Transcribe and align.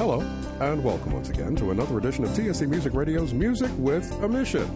Hello, 0.00 0.20
and 0.60 0.82
welcome 0.82 1.12
once 1.12 1.28
again 1.28 1.54
to 1.56 1.72
another 1.72 1.98
edition 1.98 2.24
of 2.24 2.30
TSC 2.30 2.66
Music 2.66 2.94
Radio's 2.94 3.34
Music 3.34 3.70
with 3.76 4.10
a 4.22 4.28
Mission, 4.30 4.66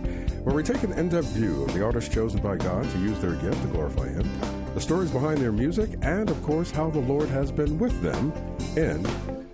where 0.45 0.55
we 0.55 0.63
take 0.63 0.83
an 0.83 0.93
in 0.93 1.09
depth 1.09 1.29
view 1.29 1.65
of 1.65 1.73
the 1.73 1.83
artists 1.83 2.13
chosen 2.15 2.43
by 2.43 2.59
God 2.59 2.85
to 2.91 2.99
use 2.99 3.19
their 3.21 3.33
gift 3.37 3.59
to 3.63 3.69
glorify 3.69 4.07
Him, 4.07 4.29
the 4.75 4.83
stories 4.83 5.11
behind 5.11 5.39
their 5.39 5.51
music, 5.51 5.97
and 6.03 6.29
of 6.29 6.43
course, 6.43 6.71
how 6.71 6.91
the 6.91 6.99
Lord 6.99 7.31
has 7.31 7.51
been 7.51 7.79
with 7.79 7.99
them 8.03 8.35
in 8.77 9.03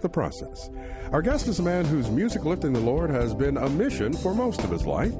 the 0.01 0.09
process. 0.09 0.71
Our 1.13 1.23
guest 1.23 1.47
is 1.47 1.61
a 1.61 1.63
man 1.63 1.85
whose 1.85 2.11
music 2.11 2.45
lifting 2.45 2.73
the 2.73 2.81
Lord 2.81 3.09
has 3.11 3.33
been 3.33 3.57
a 3.57 3.69
mission 3.69 4.13
for 4.13 4.35
most 4.35 4.65
of 4.65 4.73
his 4.73 4.87
life. 4.87 5.15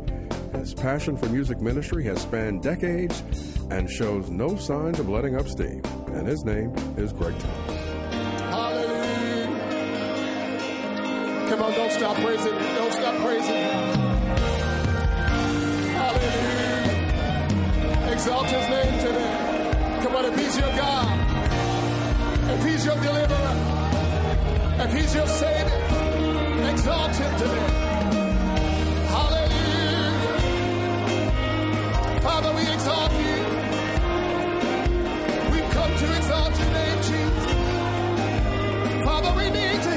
His 0.53 0.75
passion 0.75 1.17
for 1.17 1.27
music 1.27 1.61
ministry 1.61 2.03
has 2.07 2.23
spanned 2.23 2.61
decades 2.61 3.23
and 3.71 3.89
shows 3.89 4.31
no 4.31 4.57
signs 4.57 4.99
of 4.99 5.09
letting 5.09 5.37
up 5.37 5.47
steam. 5.47 5.81
And 6.09 6.27
his 6.27 6.45
name 6.45 6.75
is 6.97 7.13
Greg 7.13 7.39
Thomas. 7.39 7.70
Come 11.51 11.63
on, 11.63 11.73
don't 11.73 11.91
stop 11.91 12.17
praising. 12.19 12.55
Don't 12.77 12.93
stop 12.93 13.17
praising. 13.25 13.65
Hallelujah. 15.99 16.93
Exalt 18.13 18.47
his 18.47 18.69
name 18.71 18.99
today. 19.01 19.35
Come 20.01 20.15
on, 20.15 20.25
if 20.27 20.39
he's 20.39 20.57
your 20.57 20.73
God, 20.77 21.09
if 22.51 22.65
he's 22.65 22.85
your 22.85 22.95
deliverer, 22.95 23.55
if 24.79 24.93
he's 24.93 25.13
your 25.13 25.27
savior, 25.27 25.83
exalt 26.71 27.17
him 27.17 27.37
today. 27.37 27.69
Hallelujah. 29.11 30.13
Father, 32.23 32.53
we 32.55 32.63
exalt 32.63 33.13
you. 33.27 33.39
We've 35.51 35.71
come 35.73 35.93
to 35.99 36.17
exalt 36.17 36.59
your 36.61 36.71
name, 36.79 37.03
Jesus. 37.03 37.51
Father, 39.05 39.33
we 39.37 39.51
need 39.51 39.83
to 39.83 39.90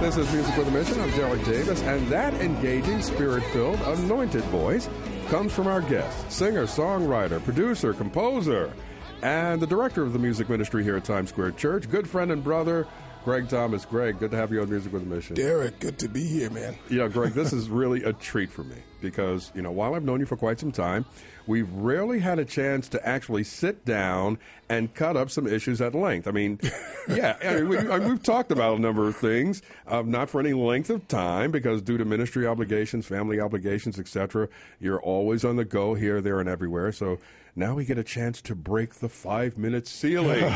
This 0.00 0.16
is 0.16 0.32
Music 0.32 0.56
with 0.56 0.66
a 0.66 0.70
Mission. 0.70 0.98
I'm 0.98 1.10
Derek 1.10 1.44
Davis, 1.44 1.82
and 1.82 2.08
that 2.08 2.32
engaging, 2.34 3.02
spirit 3.02 3.44
filled, 3.52 3.78
anointed 3.82 4.42
voice 4.44 4.88
comes 5.28 5.52
from 5.52 5.66
our 5.66 5.82
guest, 5.82 6.32
singer, 6.32 6.64
songwriter, 6.64 7.44
producer, 7.44 7.92
composer, 7.92 8.72
and 9.20 9.60
the 9.60 9.66
director 9.66 10.02
of 10.02 10.14
the 10.14 10.18
music 10.18 10.48
ministry 10.48 10.82
here 10.82 10.96
at 10.96 11.04
Times 11.04 11.28
Square 11.28 11.52
Church, 11.52 11.90
good 11.90 12.08
friend 12.08 12.32
and 12.32 12.42
brother, 12.42 12.86
Greg 13.26 13.50
Thomas. 13.50 13.84
Greg, 13.84 14.18
good 14.18 14.30
to 14.30 14.38
have 14.38 14.50
you 14.50 14.62
on 14.62 14.70
Music 14.70 14.90
with 14.90 15.02
a 15.02 15.06
Mission. 15.06 15.36
Derek, 15.36 15.78
good 15.80 15.98
to 15.98 16.08
be 16.08 16.26
here, 16.26 16.48
man. 16.48 16.74
Yeah, 16.88 17.08
Greg, 17.08 17.34
this 17.34 17.52
is 17.52 17.68
really 17.68 18.02
a 18.02 18.14
treat 18.14 18.50
for 18.50 18.64
me 18.64 18.76
because, 19.02 19.52
you 19.54 19.60
know, 19.60 19.70
while 19.70 19.94
I've 19.94 20.04
known 20.04 20.20
you 20.20 20.26
for 20.26 20.38
quite 20.38 20.58
some 20.58 20.72
time, 20.72 21.04
we've 21.50 21.72
rarely 21.72 22.20
had 22.20 22.38
a 22.38 22.44
chance 22.44 22.88
to 22.88 23.04
actually 23.06 23.42
sit 23.42 23.84
down 23.84 24.38
and 24.68 24.94
cut 24.94 25.16
up 25.16 25.28
some 25.28 25.48
issues 25.48 25.80
at 25.80 25.96
length. 25.96 26.28
I 26.28 26.30
mean, 26.30 26.60
yeah, 27.08 27.36
I 27.42 27.54
mean, 27.56 27.68
we, 27.68 28.08
we've 28.08 28.22
talked 28.22 28.52
about 28.52 28.78
a 28.78 28.80
number 28.80 29.08
of 29.08 29.16
things, 29.16 29.60
um, 29.88 30.12
not 30.12 30.30
for 30.30 30.38
any 30.38 30.52
length 30.52 30.90
of 30.90 31.08
time 31.08 31.50
because 31.50 31.82
due 31.82 31.98
to 31.98 32.04
ministry 32.04 32.46
obligations, 32.46 33.04
family 33.04 33.40
obligations, 33.40 33.98
etc., 33.98 34.48
you're 34.78 35.00
always 35.02 35.44
on 35.44 35.56
the 35.56 35.64
go 35.64 35.94
here, 35.94 36.20
there, 36.20 36.38
and 36.38 36.48
everywhere. 36.48 36.92
So 36.92 37.18
now 37.56 37.74
we 37.74 37.84
get 37.84 37.98
a 37.98 38.04
chance 38.04 38.40
to 38.42 38.54
break 38.54 38.94
the 38.94 39.08
five 39.08 39.58
minute 39.58 39.88
ceiling. 39.88 40.44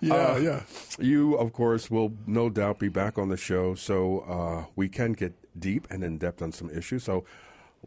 Yeah, 0.00 0.14
Uh, 0.14 0.36
yeah. 0.36 0.60
You, 0.98 1.34
of 1.36 1.52
course, 1.52 1.90
will 1.90 2.12
no 2.26 2.50
doubt 2.50 2.78
be 2.78 2.88
back 2.88 3.16
on 3.16 3.28
the 3.30 3.36
show, 3.36 3.74
so 3.74 4.20
uh, 4.20 4.70
we 4.76 4.88
can 4.88 5.12
get 5.12 5.32
deep 5.58 5.86
and 5.90 6.04
in 6.04 6.18
depth 6.18 6.42
on 6.42 6.52
some 6.52 6.68
issues. 6.70 7.04
So 7.04 7.24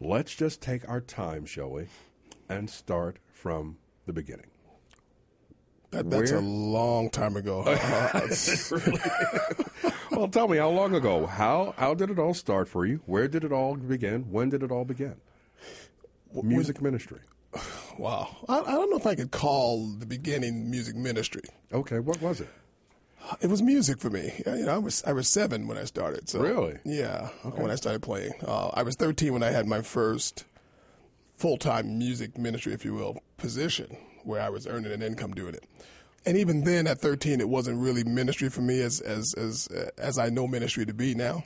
let's 0.00 0.34
just 0.34 0.60
take 0.60 0.88
our 0.88 1.00
time, 1.00 1.46
shall 1.46 1.70
we, 1.70 1.86
and 2.48 2.70
start 2.70 3.18
from 3.32 3.78
the 4.06 4.12
beginning. 4.12 4.46
That, 5.90 6.10
that's 6.10 6.32
Where- 6.32 6.40
a 6.40 6.42
long 6.42 7.10
time 7.10 7.36
ago. 7.36 7.64
Well, 10.18 10.26
tell 10.26 10.48
me, 10.48 10.56
how 10.56 10.70
long 10.70 10.96
ago? 10.96 11.26
How 11.26 11.74
how 11.76 11.94
did 11.94 12.10
it 12.10 12.18
all 12.18 12.34
start 12.34 12.68
for 12.68 12.84
you? 12.84 13.00
Where 13.06 13.28
did 13.28 13.44
it 13.44 13.52
all 13.52 13.76
begin? 13.76 14.22
When 14.32 14.48
did 14.48 14.64
it 14.64 14.72
all 14.72 14.84
begin? 14.84 15.14
Music 16.42 16.82
ministry. 16.82 17.20
wow. 17.98 18.36
I, 18.48 18.58
I 18.58 18.72
don't 18.72 18.90
know 18.90 18.96
if 18.96 19.06
I 19.06 19.14
could 19.14 19.30
call 19.30 19.86
the 19.86 20.06
beginning 20.06 20.68
music 20.70 20.96
ministry. 20.96 21.42
Okay, 21.72 22.00
what 22.00 22.20
was 22.20 22.40
it? 22.40 22.48
It 23.40 23.48
was 23.48 23.60
music 23.62 23.98
for 23.98 24.10
me. 24.10 24.32
You 24.46 24.64
know, 24.66 24.74
I 24.74 24.78
was 24.78 25.02
I 25.04 25.12
was 25.12 25.28
seven 25.28 25.66
when 25.68 25.76
I 25.78 25.84
started. 25.84 26.28
So 26.28 26.40
Really? 26.40 26.78
Yeah, 26.84 27.28
when 27.56 27.70
I 27.70 27.74
started 27.74 28.02
playing. 28.02 28.32
Uh, 28.46 28.68
I 28.74 28.82
was 28.82 28.96
13 28.96 29.32
when 29.32 29.42
I 29.42 29.50
had 29.50 29.66
my 29.66 29.82
first 29.82 30.44
full 31.36 31.56
time 31.58 31.98
music 31.98 32.38
ministry, 32.38 32.72
if 32.72 32.84
you 32.84 32.94
will, 32.94 33.22
position 33.36 33.96
where 34.24 34.40
I 34.40 34.48
was 34.48 34.66
earning 34.66 34.92
an 34.92 35.02
income 35.02 35.32
doing 35.32 35.54
it. 35.54 35.64
And 36.26 36.36
even 36.36 36.64
then, 36.64 36.86
at 36.86 36.98
13, 36.98 37.40
it 37.40 37.48
wasn't 37.48 37.78
really 37.80 38.04
ministry 38.04 38.48
for 38.50 38.60
me 38.60 38.80
as 38.80 39.00
as 39.00 39.34
as 39.34 39.68
as 39.98 40.18
I 40.18 40.28
know 40.30 40.46
ministry 40.46 40.84
to 40.86 40.94
be 40.94 41.14
now. 41.14 41.44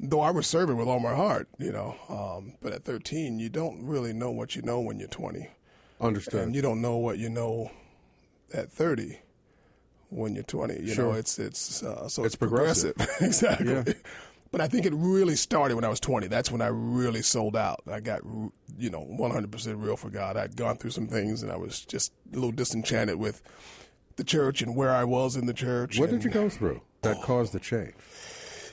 Though 0.00 0.20
I 0.20 0.30
was 0.30 0.46
serving 0.46 0.76
with 0.76 0.88
all 0.88 1.00
my 1.00 1.14
heart, 1.14 1.48
you 1.58 1.70
know. 1.72 1.94
Um, 2.08 2.54
but 2.62 2.72
at 2.72 2.84
13, 2.84 3.38
you 3.38 3.48
don't 3.48 3.84
really 3.86 4.12
know 4.12 4.30
what 4.30 4.56
you 4.56 4.62
know 4.62 4.80
when 4.80 4.98
you're 4.98 5.08
20 5.08 5.48
Understood. 6.00 6.40
and 6.40 6.54
you 6.56 6.62
don't 6.62 6.80
know 6.80 6.96
what 6.96 7.18
you 7.18 7.28
know 7.28 7.70
at 8.52 8.72
30 8.72 9.18
when 10.12 10.34
you're 10.34 10.44
20 10.44 10.80
you 10.80 10.94
Sure. 10.94 11.06
know 11.06 11.12
it's 11.12 11.38
it's 11.38 11.82
uh, 11.82 12.08
so 12.08 12.24
It's 12.24 12.34
it's, 12.34 12.36
progressive, 12.36 12.94
exactly. 13.20 13.72
Yeah. 13.72 13.84
but 14.50 14.60
i 14.60 14.68
think 14.68 14.84
it 14.86 14.92
really 14.94 15.36
started 15.36 15.74
when 15.74 15.84
i 15.84 15.88
was 15.88 16.00
20 16.00 16.26
that's 16.28 16.50
when 16.50 16.60
i 16.60 16.66
really 16.68 17.22
sold 17.22 17.56
out. 17.56 17.80
I 17.90 18.00
got 18.00 18.20
you 18.78 18.90
know 18.90 19.06
100% 19.18 19.82
real 19.82 19.96
for 19.96 20.10
god. 20.10 20.36
I'd 20.36 20.56
gone 20.56 20.76
through 20.76 20.90
some 20.90 21.06
things 21.06 21.42
and 21.42 21.50
i 21.50 21.56
was 21.56 21.80
just 21.84 22.12
a 22.32 22.34
little 22.34 22.52
disenchanted 22.52 23.16
with 23.16 23.42
the 24.16 24.24
church 24.24 24.60
and 24.62 24.76
where 24.76 24.90
i 24.90 25.04
was 25.04 25.36
in 25.36 25.46
the 25.46 25.54
church 25.54 25.98
what 25.98 26.10
and, 26.10 26.20
did 26.20 26.24
you 26.26 26.30
go 26.30 26.48
through 26.50 26.80
that 27.00 27.20
caused 27.22 27.52
the 27.54 27.60
change? 27.60 27.94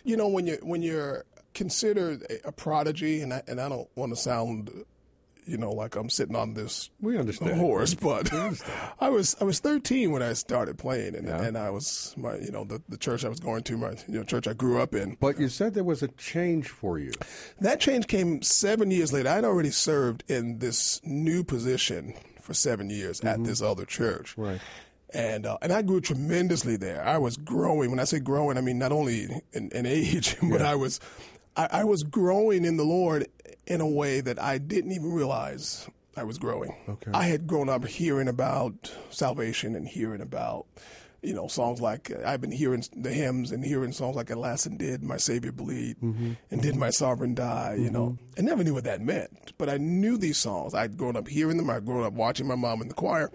you 0.03 0.17
know 0.17 0.27
when 0.27 0.45
you 0.45 0.57
when 0.61 0.81
you're 0.81 1.23
considered 1.53 2.23
a, 2.29 2.49
a 2.49 2.51
prodigy 2.51 3.21
and 3.21 3.33
I, 3.33 3.41
and 3.47 3.59
I 3.59 3.67
don't 3.69 3.89
want 3.95 4.11
to 4.13 4.15
sound 4.15 4.69
you 5.49 5.57
know 5.57 5.71
like 5.71 5.95
I'm 5.95 6.09
sitting 6.09 6.35
on 6.35 6.53
this 6.53 6.89
We 7.01 7.17
understand. 7.17 7.57
horse 7.59 7.93
but 7.95 8.31
I 8.99 9.09
was 9.09 9.35
I 9.41 9.43
was 9.43 9.59
13 9.59 10.11
when 10.11 10.21
I 10.21 10.33
started 10.33 10.77
playing 10.77 11.15
and 11.15 11.27
Yeah. 11.27 11.41
and 11.41 11.57
I 11.57 11.69
was 11.69 12.13
my 12.17 12.35
you 12.37 12.51
know 12.51 12.63
the, 12.63 12.81
the 12.89 12.97
church 12.97 13.25
I 13.25 13.29
was 13.29 13.39
going 13.39 13.63
to 13.63 13.77
my 13.77 13.91
you 14.07 14.19
know 14.19 14.23
church 14.23 14.47
I 14.47 14.53
grew 14.53 14.81
up 14.81 14.93
in 14.93 15.17
But 15.19 15.39
you 15.39 15.49
said 15.49 15.73
there 15.73 15.83
was 15.83 16.03
a 16.03 16.07
change 16.09 16.69
for 16.69 16.99
you. 16.99 17.11
that 17.61 17.79
change 17.79 18.07
came 18.07 18.41
7 18.41 18.91
years 18.91 19.11
later 19.11 19.29
I'd 19.29 19.43
already 19.45 19.71
served 19.71 20.23
in 20.27 20.59
this 20.59 21.01
new 21.03 21.43
position 21.43 22.13
for 22.41 22.53
7 22.53 22.89
years 22.89 23.21
at 23.21 23.43
this 23.43 23.61
other 23.61 23.85
church 23.85 24.31
Mm-hmm. 24.33 24.41
Right. 24.41 24.61
and 25.13 25.45
uh, 25.45 25.57
and 25.61 25.71
I 25.73 25.81
grew 25.81 26.01
tremendously 26.01 26.77
there. 26.77 27.03
I 27.03 27.17
was 27.17 27.35
growing. 27.37 27.89
When 27.89 27.99
I 27.99 28.03
say 28.05 28.19
growing, 28.19 28.57
I 28.57 28.61
mean 28.61 28.77
not 28.77 28.91
only 28.91 29.27
in, 29.53 29.69
in 29.71 29.85
age, 29.87 30.37
but 30.51 30.61
I 30.61 30.75
was 30.75 30.99
I, 31.57 31.67
I 31.81 31.83
was 31.83 32.03
growing 32.03 32.63
in 32.63 32.77
the 32.77 32.83
Lord 32.85 33.27
in 33.69 33.79
a 33.79 33.87
way 33.87 34.19
that 34.19 34.41
I 34.41 34.57
didn't 34.57 34.91
even 34.91 35.13
realize 35.13 35.87
I 36.17 36.23
was 36.23 36.37
growing. 36.37 36.75
Okay. 36.89 37.11
I 37.13 37.23
had 37.25 37.47
grown 37.47 37.69
up 37.69 37.85
hearing 37.85 38.27
about 38.27 38.91
salvation 39.11 39.75
and 39.75 39.87
hearing 39.87 40.21
about 40.21 40.65
you 41.21 41.33
know 41.33 41.47
songs 41.47 41.81
like 41.81 42.11
I've 42.25 42.41
been 42.41 42.51
hearing 42.51 42.83
the 42.95 43.11
hymns 43.11 43.51
and 43.51 43.63
hearing 43.63 43.91
songs 43.91 44.15
like 44.15 44.29
"Alas 44.29 44.65
and 44.65 44.77
Did 44.77 45.03
My 45.03 45.17
Savior 45.17 45.51
Bleed" 45.51 45.97
mm-hmm. 45.97 46.33
and 46.51 46.61
"Did 46.61 46.75
My 46.75 46.89
Sovereign 46.89 47.35
Die." 47.35 47.77
You 47.79 47.91
know, 47.91 48.09
mm-hmm. 48.09 48.39
I 48.39 48.41
never 48.41 48.63
knew 48.63 48.73
what 48.73 48.85
that 48.85 49.01
meant, 49.01 49.53
but 49.57 49.69
I 49.69 49.77
knew 49.77 50.17
these 50.17 50.37
songs. 50.37 50.73
I'd 50.73 50.97
grown 50.97 51.15
up 51.15 51.27
hearing 51.27 51.57
them. 51.57 51.69
I'd 51.69 51.85
grown 51.85 52.03
up 52.03 52.13
watching 52.13 52.47
my 52.47 52.55
mom 52.55 52.81
in 52.81 52.87
the 52.87 52.93
choir. 52.93 53.31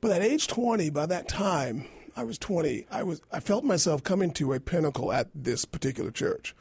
But 0.00 0.10
at 0.10 0.20
age 0.20 0.48
20, 0.48 0.90
by 0.90 1.06
that 1.06 1.28
time, 1.28 1.86
I 2.14 2.24
was 2.24 2.36
20, 2.38 2.86
I 2.90 3.02
was 3.02 3.22
I 3.32 3.40
felt 3.40 3.64
myself 3.64 4.02
coming 4.02 4.32
to 4.32 4.52
a 4.52 4.60
pinnacle 4.60 5.12
at 5.12 5.28
this 5.34 5.64
particular 5.64 6.10
church. 6.10 6.54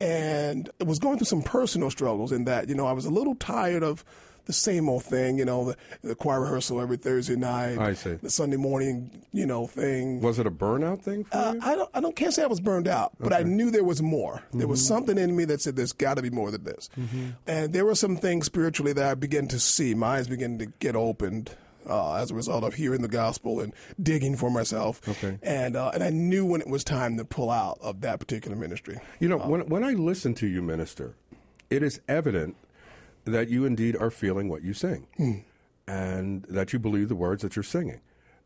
And 0.00 0.68
was 0.84 0.98
going 0.98 1.18
through 1.18 1.26
some 1.26 1.42
personal 1.42 1.90
struggles 1.90 2.32
in 2.32 2.44
that, 2.44 2.68
you 2.68 2.74
know, 2.74 2.86
I 2.86 2.92
was 2.92 3.06
a 3.06 3.10
little 3.10 3.34
tired 3.34 3.82
of 3.82 4.04
the 4.44 4.52
same 4.52 4.88
old 4.88 5.02
thing, 5.02 5.38
you 5.38 5.44
know, 5.44 5.64
the, 5.64 5.76
the 6.04 6.14
choir 6.14 6.40
rehearsal 6.42 6.80
every 6.80 6.96
Thursday 6.96 7.34
night, 7.34 7.78
I 7.78 7.94
see. 7.94 8.12
the 8.14 8.30
Sunday 8.30 8.56
morning, 8.56 9.10
you 9.32 9.44
know, 9.44 9.66
thing. 9.66 10.20
Was 10.20 10.38
it 10.38 10.46
a 10.46 10.52
burnout 10.52 11.02
thing 11.02 11.24
for 11.24 11.36
Uh, 11.36 11.52
you? 11.54 11.60
I 11.64 11.74
don't. 11.74 11.90
I 11.94 12.00
don't. 12.00 12.14
Can't 12.14 12.32
say 12.32 12.44
I 12.44 12.46
was 12.46 12.60
burned 12.60 12.86
out, 12.86 13.12
but 13.18 13.32
I 13.32 13.42
knew 13.42 13.72
there 13.72 13.82
was 13.82 14.00
more. 14.02 14.42
There 14.52 14.68
was 14.68 14.86
something 14.86 15.18
in 15.18 15.34
me 15.34 15.46
that 15.46 15.60
said, 15.62 15.74
"There's 15.74 15.92
got 15.92 16.14
to 16.14 16.22
be 16.22 16.30
more 16.30 16.52
than 16.52 16.62
this." 16.62 16.88
And 17.48 17.72
there 17.72 17.84
were 17.84 17.96
some 17.96 18.16
things 18.16 18.46
spiritually 18.46 18.92
that 18.92 19.04
I 19.10 19.14
began 19.14 19.48
to 19.48 19.58
see. 19.58 19.94
My 19.94 20.18
eyes 20.18 20.28
began 20.28 20.58
to 20.58 20.66
get 20.66 20.94
opened 20.94 21.50
uh, 21.88 22.14
as 22.14 22.30
a 22.30 22.34
result 22.34 22.64
of 22.64 22.74
hearing 22.74 23.02
the 23.02 23.08
gospel 23.08 23.60
and 23.60 23.72
digging 24.02 24.36
for 24.36 24.50
myself. 24.50 25.00
Okay. 25.08 25.38
And 25.42 25.76
uh, 25.76 25.90
and 25.94 26.02
I 26.02 26.10
knew 26.10 26.44
when 26.44 26.60
it 26.60 26.68
was 26.68 26.84
time 26.84 27.16
to 27.16 27.24
pull 27.24 27.50
out 27.50 27.78
of 27.80 28.00
that 28.02 28.18
particular 28.20 28.56
ministry. 28.56 28.98
You 29.20 29.28
know, 29.28 29.38
when 29.38 29.68
when 29.68 29.84
I 29.84 29.92
listen 29.92 30.34
to 30.34 30.46
you 30.46 30.62
minister, 30.62 31.14
it 31.70 31.82
is 31.82 32.00
evident 32.08 32.56
that 33.24 33.48
you 33.48 33.64
indeed 33.64 33.96
are 33.96 34.10
feeling 34.10 34.48
what 34.48 34.62
you 34.62 34.72
sing, 34.72 35.44
and 35.88 36.44
that 36.48 36.72
you 36.72 36.78
believe 36.78 37.08
the 37.08 37.16
words 37.16 37.42
that 37.42 37.56
you're 37.56 37.62
singing. 37.62 38.00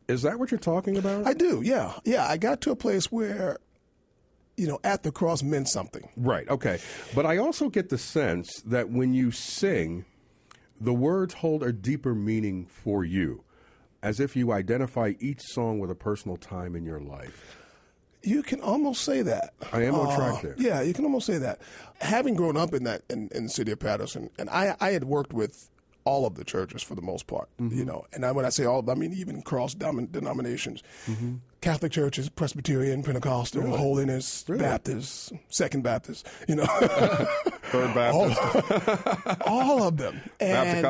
Is 0.07 0.23
that 0.23 0.39
what 0.39 0.51
you're 0.51 0.59
talking 0.59 0.97
about? 0.97 1.25
I 1.27 1.33
do. 1.33 1.61
Yeah. 1.63 1.93
Yeah. 2.03 2.27
I 2.27 2.37
got 2.37 2.61
to 2.61 2.71
a 2.71 2.75
place 2.75 3.11
where, 3.11 3.59
you 4.57 4.67
know, 4.67 4.79
at 4.83 5.03
the 5.03 5.11
cross 5.11 5.41
meant 5.43 5.69
something. 5.69 6.09
right. 6.17 6.49
Okay. 6.49 6.79
But 7.15 7.25
I 7.25 7.37
also 7.37 7.69
get 7.69 7.89
the 7.89 7.97
sense 7.97 8.61
that 8.65 8.89
when 8.89 9.13
you 9.13 9.31
sing, 9.31 10.05
the 10.81 10.93
words 10.93 11.35
hold 11.35 11.63
a 11.63 11.71
deeper 11.71 12.15
meaning 12.15 12.65
for 12.65 13.05
you, 13.05 13.43
as 14.01 14.19
if 14.19 14.35
you 14.35 14.51
identify 14.51 15.13
each 15.19 15.41
song 15.41 15.79
with 15.79 15.91
a 15.91 15.95
personal 15.95 16.37
time 16.37 16.75
in 16.75 16.83
your 16.85 16.99
life. 16.99 17.57
You 18.23 18.43
can 18.43 18.59
almost 18.61 19.03
say 19.03 19.21
that. 19.23 19.53
I 19.71 19.83
am 19.83 19.95
on 19.95 20.07
Uh, 20.07 20.15
track 20.15 20.41
there. 20.43 20.55
Yeah, 20.57 20.81
you 20.81 20.93
can 20.93 21.05
almost 21.05 21.25
say 21.25 21.37
that. 21.39 21.59
Having 22.01 22.35
grown 22.35 22.57
up 22.57 22.73
in 22.73 22.83
that 22.83 23.01
in, 23.09 23.29
in 23.33 23.43
the 23.45 23.49
city 23.49 23.71
of 23.71 23.79
Paterson, 23.79 24.29
and 24.37 24.49
I, 24.49 24.75
I 24.79 24.91
had 24.91 25.05
worked 25.05 25.33
with 25.33 25.69
all 26.03 26.25
of 26.25 26.33
the 26.35 26.43
churches 26.43 26.81
for 26.83 26.95
the 26.95 27.01
most 27.01 27.27
part. 27.27 27.47
You 27.59 27.85
know, 27.85 28.05
and 28.13 28.25
I, 28.25 28.31
when 28.31 28.43
I 28.45 28.49
say 28.49 28.65
all, 28.65 28.79
of 28.79 28.89
I 28.89 28.95
mean 28.95 29.13
even 29.13 29.41
cross 29.43 29.73
denominations. 29.75 30.81
Catholic 31.61 31.91
churches, 31.91 32.27
Presbyterian, 32.27 33.03
Pentecostal, 33.03 33.61
Holiness, 33.77 34.43
Baptist, 34.47 35.31
Second 35.49 35.83
Baptist. 35.83 36.27
You 36.47 36.55
know, 36.55 36.65
Third 37.71 37.93
Baptist, 37.93 39.41
all 39.45 39.83
of 39.83 39.97
them. 39.97 40.19
And. 40.39 40.81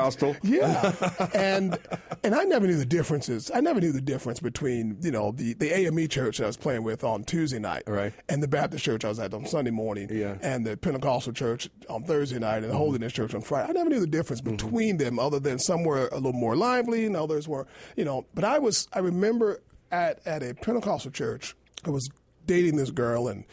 Yeah, 0.43 0.93
and 1.33 1.77
and 2.23 2.33
I 2.33 2.43
never 2.43 2.67
knew 2.67 2.77
the 2.77 2.85
differences. 2.85 3.51
I 3.53 3.59
never 3.59 3.81
knew 3.81 3.91
the 3.91 4.01
difference 4.01 4.39
between 4.39 4.97
you 5.01 5.11
know 5.11 5.31
the 5.31 5.53
the 5.55 5.73
AME 5.75 6.07
church 6.07 6.39
I 6.39 6.47
was 6.47 6.55
playing 6.57 6.83
with 6.83 7.03
on 7.03 7.25
Tuesday 7.25 7.59
night, 7.59 7.83
Right. 7.85 8.13
and 8.29 8.41
the 8.41 8.47
Baptist 8.47 8.85
church 8.85 9.03
I 9.03 9.09
was 9.09 9.19
at 9.19 9.33
on 9.33 9.45
Sunday 9.45 9.71
morning, 9.71 10.07
Yeah. 10.09 10.37
and 10.41 10.65
the 10.65 10.77
Pentecostal 10.77 11.33
church 11.33 11.69
on 11.89 12.03
Thursday 12.03 12.39
night, 12.39 12.63
and 12.63 12.71
the 12.71 12.77
Holiness 12.77 13.11
church 13.11 13.35
on 13.35 13.41
Friday. 13.41 13.69
I 13.69 13.73
never 13.73 13.89
knew 13.89 13.99
the 13.99 14.07
difference 14.07 14.41
mm-hmm. 14.41 14.55
between 14.55 14.97
them, 14.97 15.19
other 15.19 15.39
than 15.39 15.59
some 15.59 15.83
were 15.83 16.07
a 16.13 16.15
little 16.15 16.33
more 16.33 16.55
lively 16.55 17.05
and 17.05 17.15
others 17.17 17.47
were, 17.47 17.67
you 17.97 18.05
know. 18.05 18.25
But 18.33 18.45
I 18.45 18.57
was 18.59 18.87
I 18.93 18.99
remember 18.99 19.59
at 19.91 20.25
at 20.25 20.43
a 20.43 20.53
Pentecostal 20.53 21.11
church, 21.11 21.55
I 21.85 21.89
was 21.89 22.09
dating 22.45 22.77
this 22.77 22.91
girl 22.91 23.27
and. 23.27 23.43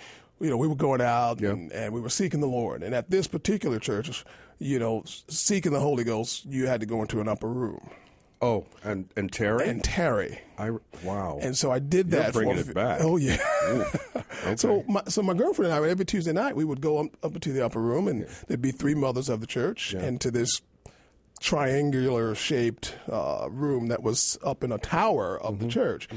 You 0.41 0.51
know, 0.51 0.57
we 0.57 0.69
were 0.69 0.77
going 0.77 1.01
out 1.01 1.41
Yeah. 1.41 1.49
and, 1.49 1.73
and 1.73 1.93
we 1.93 2.01
were 2.01 2.09
seeking 2.09 2.39
the 2.39 2.47
Lord. 2.47 2.85
And 2.85 2.95
at 2.95 3.11
this 3.11 3.27
particular 3.27 3.81
church, 3.81 4.25
you 4.61 4.79
know, 4.79 5.03
seeking 5.27 5.73
the 5.73 5.81
Holy 5.81 6.05
Ghost, 6.05 6.47
you 6.47 6.69
had 6.69 6.79
to 6.79 6.87
go 6.87 7.03
into 7.03 7.21
an 7.21 7.27
upper 7.27 7.49
room 7.49 7.91
oh, 8.41 8.65
and 8.85 9.09
and 9.17 9.33
tarry, 9.33 9.69
and 9.69 9.83
tarry. 9.83 10.39
I 10.57 10.71
wow, 11.03 11.41
And 11.43 11.57
so 11.57 11.73
I 11.73 11.81
did 11.81 12.13
You're 12.13 12.23
that. 12.23 12.33
bringing 12.33 12.55
for, 12.63 12.71
it 12.71 12.75
back. 12.75 13.01
Oh 13.03 13.17
yeah. 13.17 13.39
okay. 14.45 14.55
So 14.55 14.85
my 14.87 15.03
so 15.09 15.23
my 15.23 15.35
girlfriend 15.35 15.73
and 15.73 15.85
I 15.85 15.89
every 15.89 16.05
Tuesday 16.05 16.33
night 16.33 16.55
we 16.55 16.65
would 16.65 16.81
go 16.81 16.99
up, 16.99 17.17
up 17.25 17.41
to 17.41 17.53
the 17.53 17.65
upper 17.65 17.81
room 17.81 18.07
and 18.07 18.25
there'd 18.47 18.63
be 18.63 18.71
three 18.71 18.95
mothers 18.95 19.29
of 19.29 19.41
the 19.41 19.47
church 19.49 19.93
and 19.93 20.21
to 20.21 20.31
this 20.31 20.61
triangular 21.41 22.35
shaped 22.35 22.95
uh, 23.11 23.49
room 23.51 23.89
that 23.89 24.03
was 24.03 24.39
up 24.45 24.63
in 24.65 24.73
a 24.73 24.79
tower 24.79 25.41
of 25.41 25.55
Mm-hmm. 25.55 25.65
the 25.67 25.71
church, 25.73 26.09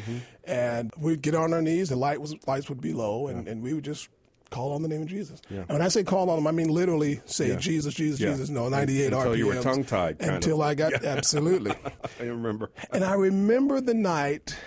and 0.43 0.91
we'd 0.97 1.21
get 1.21 1.35
on 1.35 1.53
our 1.53 1.61
knees. 1.61 1.89
The 1.89 1.95
light 1.95 2.19
was 2.21 2.35
lights 2.47 2.69
would 2.69 2.81
be 2.81 2.93
low, 2.93 3.27
and, 3.27 3.47
and 3.47 3.61
we 3.61 3.73
would 3.73 3.83
just. 3.85 4.09
Call 4.49 4.73
on 4.73 4.81
the 4.81 4.89
name 4.89 5.03
of 5.03 5.07
Jesus. 5.07 5.41
And 5.49 5.65
when 5.69 5.81
I 5.81 5.87
say 5.87 6.03
call 6.03 6.29
on 6.29 6.37
him, 6.37 6.45
I 6.45 6.51
mean 6.51 6.67
literally 6.67 7.21
say 7.23 7.51
Yeah. 7.51 7.55
Jesus, 7.55 7.93
Jesus, 7.93 8.19
Yeah. 8.19 8.31
Jesus. 8.31 8.49
No, 8.49 8.67
98 8.67 9.05
Until 9.13 9.19
RPMs. 9.31 9.37
you 9.37 9.47
were 9.47 9.61
tongue-tied, 9.61 10.17
Until 10.21 10.61
of. 10.61 10.67
I 10.67 10.73
got, 10.75 11.05
absolutely. 11.05 11.71
I 12.19 12.23
remember. 12.23 12.69
And 12.91 13.05
I 13.05 13.13
remember 13.13 13.79
the 13.79 13.93
night 13.93 14.57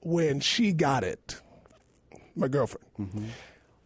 when 0.00 0.40
she 0.40 0.72
got 0.72 1.04
it, 1.04 1.38
my 2.34 2.48
girlfriend. 2.48 2.86
Mm-hmm. 2.98 3.24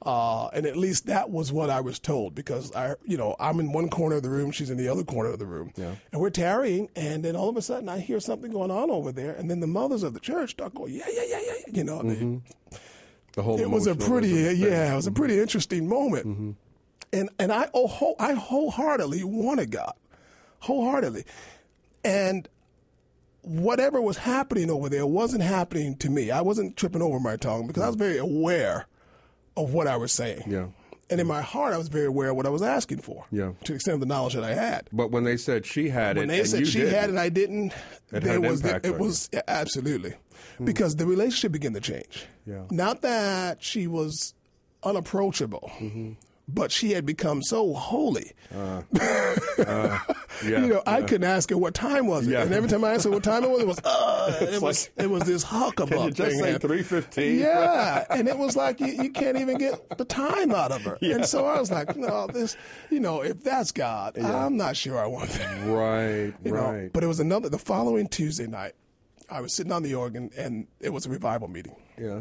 Uh, 0.09 0.49
and 0.55 0.65
at 0.65 0.75
least 0.75 1.05
that 1.05 1.29
was 1.29 1.53
what 1.53 1.69
I 1.69 1.83
was 1.83 1.99
told 1.99 2.35
because 2.35 2.75
I, 2.75 2.95
you 3.05 3.19
know, 3.19 3.37
I'm 3.39 3.61
in 3.61 3.73
one 3.73 3.91
corner 3.91 4.17
of 4.17 4.23
the 4.23 4.31
room, 4.31 4.51
she's 4.53 4.71
in 4.71 4.79
the 4.79 4.89
other 4.89 5.05
corner 5.05 5.29
of 5.29 5.39
the 5.39 5.45
room, 5.45 5.71
Yeah. 5.77 5.97
and 6.13 6.21
we're 6.23 6.31
tarrying, 6.31 6.89
and 6.97 7.23
then 7.23 7.37
all 7.37 7.51
of 7.51 7.59
a 7.59 7.61
sudden 7.61 7.91
I 7.91 7.99
hear 7.99 8.19
something 8.19 8.51
going 8.51 8.71
on 8.71 8.91
over 8.91 9.13
there, 9.13 9.33
and 9.35 9.51
then 9.51 9.61
the 9.61 9.67
mothers 9.67 10.03
of 10.03 10.15
the 10.15 10.21
church 10.21 10.53
start 10.53 10.75
going, 10.75 10.95
yeah, 10.95 11.05
yeah, 11.13 11.25
yeah, 11.29 11.41
yeah, 11.47 11.53
yeah," 11.67 11.75
you 11.77 11.85
know. 11.85 12.01
they- 12.03 12.41
The 13.35 13.43
whole 13.43 13.61
it 13.61 13.69
was 13.69 13.87
a 13.87 13.95
pretty, 13.95 14.29
yeah, 14.29 14.95
it 14.95 14.97
was 14.97 15.07
a 15.07 15.13
pretty 15.13 15.39
interesting 15.39 15.87
moment, 15.87 16.57
and 17.13 17.29
and 17.39 17.53
I 17.53 17.69
oh, 17.75 17.87
whole, 17.87 18.17
I 18.19 18.33
wholeheartedly 18.33 19.25
wanted 19.25 19.71
God, 19.73 19.93
wholeheartedly, 20.61 21.25
and 22.03 22.49
whatever 23.43 24.01
was 24.01 24.17
happening 24.17 24.71
over 24.71 24.89
there 24.89 25.07
wasn't 25.07 25.43
happening 25.43 25.97
to 25.97 26.09
me. 26.09 26.31
I 26.31 26.41
wasn't 26.41 26.79
tripping 26.79 27.03
over 27.03 27.21
my 27.21 27.37
tongue 27.37 27.67
because 27.67 27.83
I 27.83 27.87
was 27.89 27.97
very 27.97 28.17
aware 28.17 28.87
of 29.59 29.73
what 29.75 29.87
I 29.87 29.97
was 29.97 30.13
saying. 30.13 30.45
Yeah. 30.47 30.67
And 31.11 31.21
in 31.23 31.27
my 31.27 31.41
heart, 31.41 31.73
I 31.73 31.79
was 31.79 31.89
very 31.89 32.05
aware 32.07 32.31
of 32.31 32.37
what 32.37 32.45
I 32.47 32.51
was 32.51 32.61
asking 32.63 32.99
for. 32.99 33.25
Yeah. 33.33 33.53
To 33.65 33.73
the 33.73 33.75
extent 33.77 33.95
of 33.95 34.01
the 34.01 34.07
knowledge 34.07 34.35
that 34.35 34.45
I 34.45 34.53
had. 34.55 34.89
But 34.93 35.11
when 35.11 35.25
they 35.25 35.39
said 35.39 35.65
she 35.65 35.89
had 35.89 36.17
it, 36.17 36.21
When 36.21 36.29
they 36.29 36.41
and 36.41 36.49
said 36.49 36.67
she 36.67 36.81
didn't, 36.81 36.95
had 36.95 37.05
it 37.05 37.11
and 37.11 37.19
I 37.21 37.29
didn't, 37.31 37.73
It 38.13 38.21
there 38.25 38.41
was 38.41 38.61
the- 38.63 38.69
impact 38.69 38.87
it 38.87 38.99
was 38.99 39.29
yeah, 39.33 39.41
absolutely 39.49 40.15
because 40.63 40.97
the 40.97 41.07
relationship 41.07 41.53
began 41.53 41.73
to 41.75 41.81
change. 41.81 42.27
Yeah. 42.47 42.65
Not 42.71 43.01
that 43.03 43.63
she 43.63 43.87
was 43.87 44.35
unapproachable, 44.83 45.71
Mm-hmm. 45.79 46.13
But 46.49 46.73
she 46.73 46.93
had 46.93 47.05
become 47.07 47.43
so 47.43 47.75
holy. 47.75 48.33
yeah, 48.53 50.01
you 50.43 50.67
know, 50.69 50.83
I 50.87 51.03
couldn't 51.03 51.25
ask 51.29 51.51
her 51.51 51.59
what 51.59 51.75
time 51.75 52.07
was 52.07 52.27
it, 52.27 52.31
Yeah. 52.33 52.43
and 52.43 52.53
every 52.55 52.69
time 52.69 52.85
I 52.85 52.95
asked 52.95 53.05
her 53.05 53.11
what 53.11 53.23
time 53.23 53.45
it 53.45 53.51
was, 53.51 53.61
it 53.61 53.67
was 53.67 53.79
uh, 53.85 54.39
it 54.41 54.63
was 54.63 54.91
it 54.97 55.11
was 55.11 55.23
this 55.25 55.45
huckabub 55.45 55.89
Can 55.91 56.15
just 56.15 56.39
say 56.39 56.59
three 56.59 56.83
fifteen? 56.83 57.39
Yeah, 57.41 58.05
and 58.11 58.29
it 58.29 58.39
was 58.39 58.57
like 58.57 58.81
you, 58.81 58.87
you 58.89 59.11
can't 59.11 59.37
even 59.37 59.59
get 59.59 59.99
the 59.99 60.05
time 60.05 60.53
out 60.53 60.73
of 60.73 60.83
her. 60.83 60.99
And 61.03 61.27
so 61.27 61.45
I 61.47 61.59
was 61.61 61.71
like, 61.71 61.97
no, 61.97 62.27
this, 62.29 62.57
you 62.91 63.01
know, 63.01 63.23
if 63.23 63.43
that's 63.43 63.73
God, 63.73 64.19
I'm 64.19 64.57
not 64.57 64.77
sure 64.77 64.99
I 64.99 65.07
want 65.07 65.31
that. 65.31 65.67
Right, 65.67 66.33
You 66.45 66.53
know, 66.53 66.71
right. 66.73 66.93
but 66.93 67.05
it 67.05 67.07
was 67.07 67.21
another. 67.21 67.49
The 67.49 67.59
following 67.59 68.09
Tuesday 68.09 68.47
night, 68.47 68.73
I 69.31 69.41
was 69.41 69.55
sitting 69.55 69.73
on 69.73 69.83
the 69.83 69.95
organ, 69.95 70.31
and 70.37 70.67
it 70.81 70.91
was 70.93 71.07
a 71.07 71.11
revival 71.11 71.49
meeting. 71.49 71.77
yeah. 71.99 72.21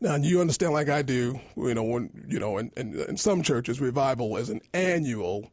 Now 0.00 0.16
you 0.16 0.40
understand, 0.42 0.74
like 0.74 0.90
I 0.90 1.00
do, 1.00 1.40
you 1.56 1.72
know, 1.74 1.82
when 1.82 2.26
you 2.28 2.38
know, 2.38 2.58
in, 2.58 2.70
in, 2.76 2.94
in 3.08 3.16
some 3.16 3.42
churches, 3.42 3.80
revival 3.80 4.36
is 4.36 4.50
an 4.50 4.60
annual 4.74 5.50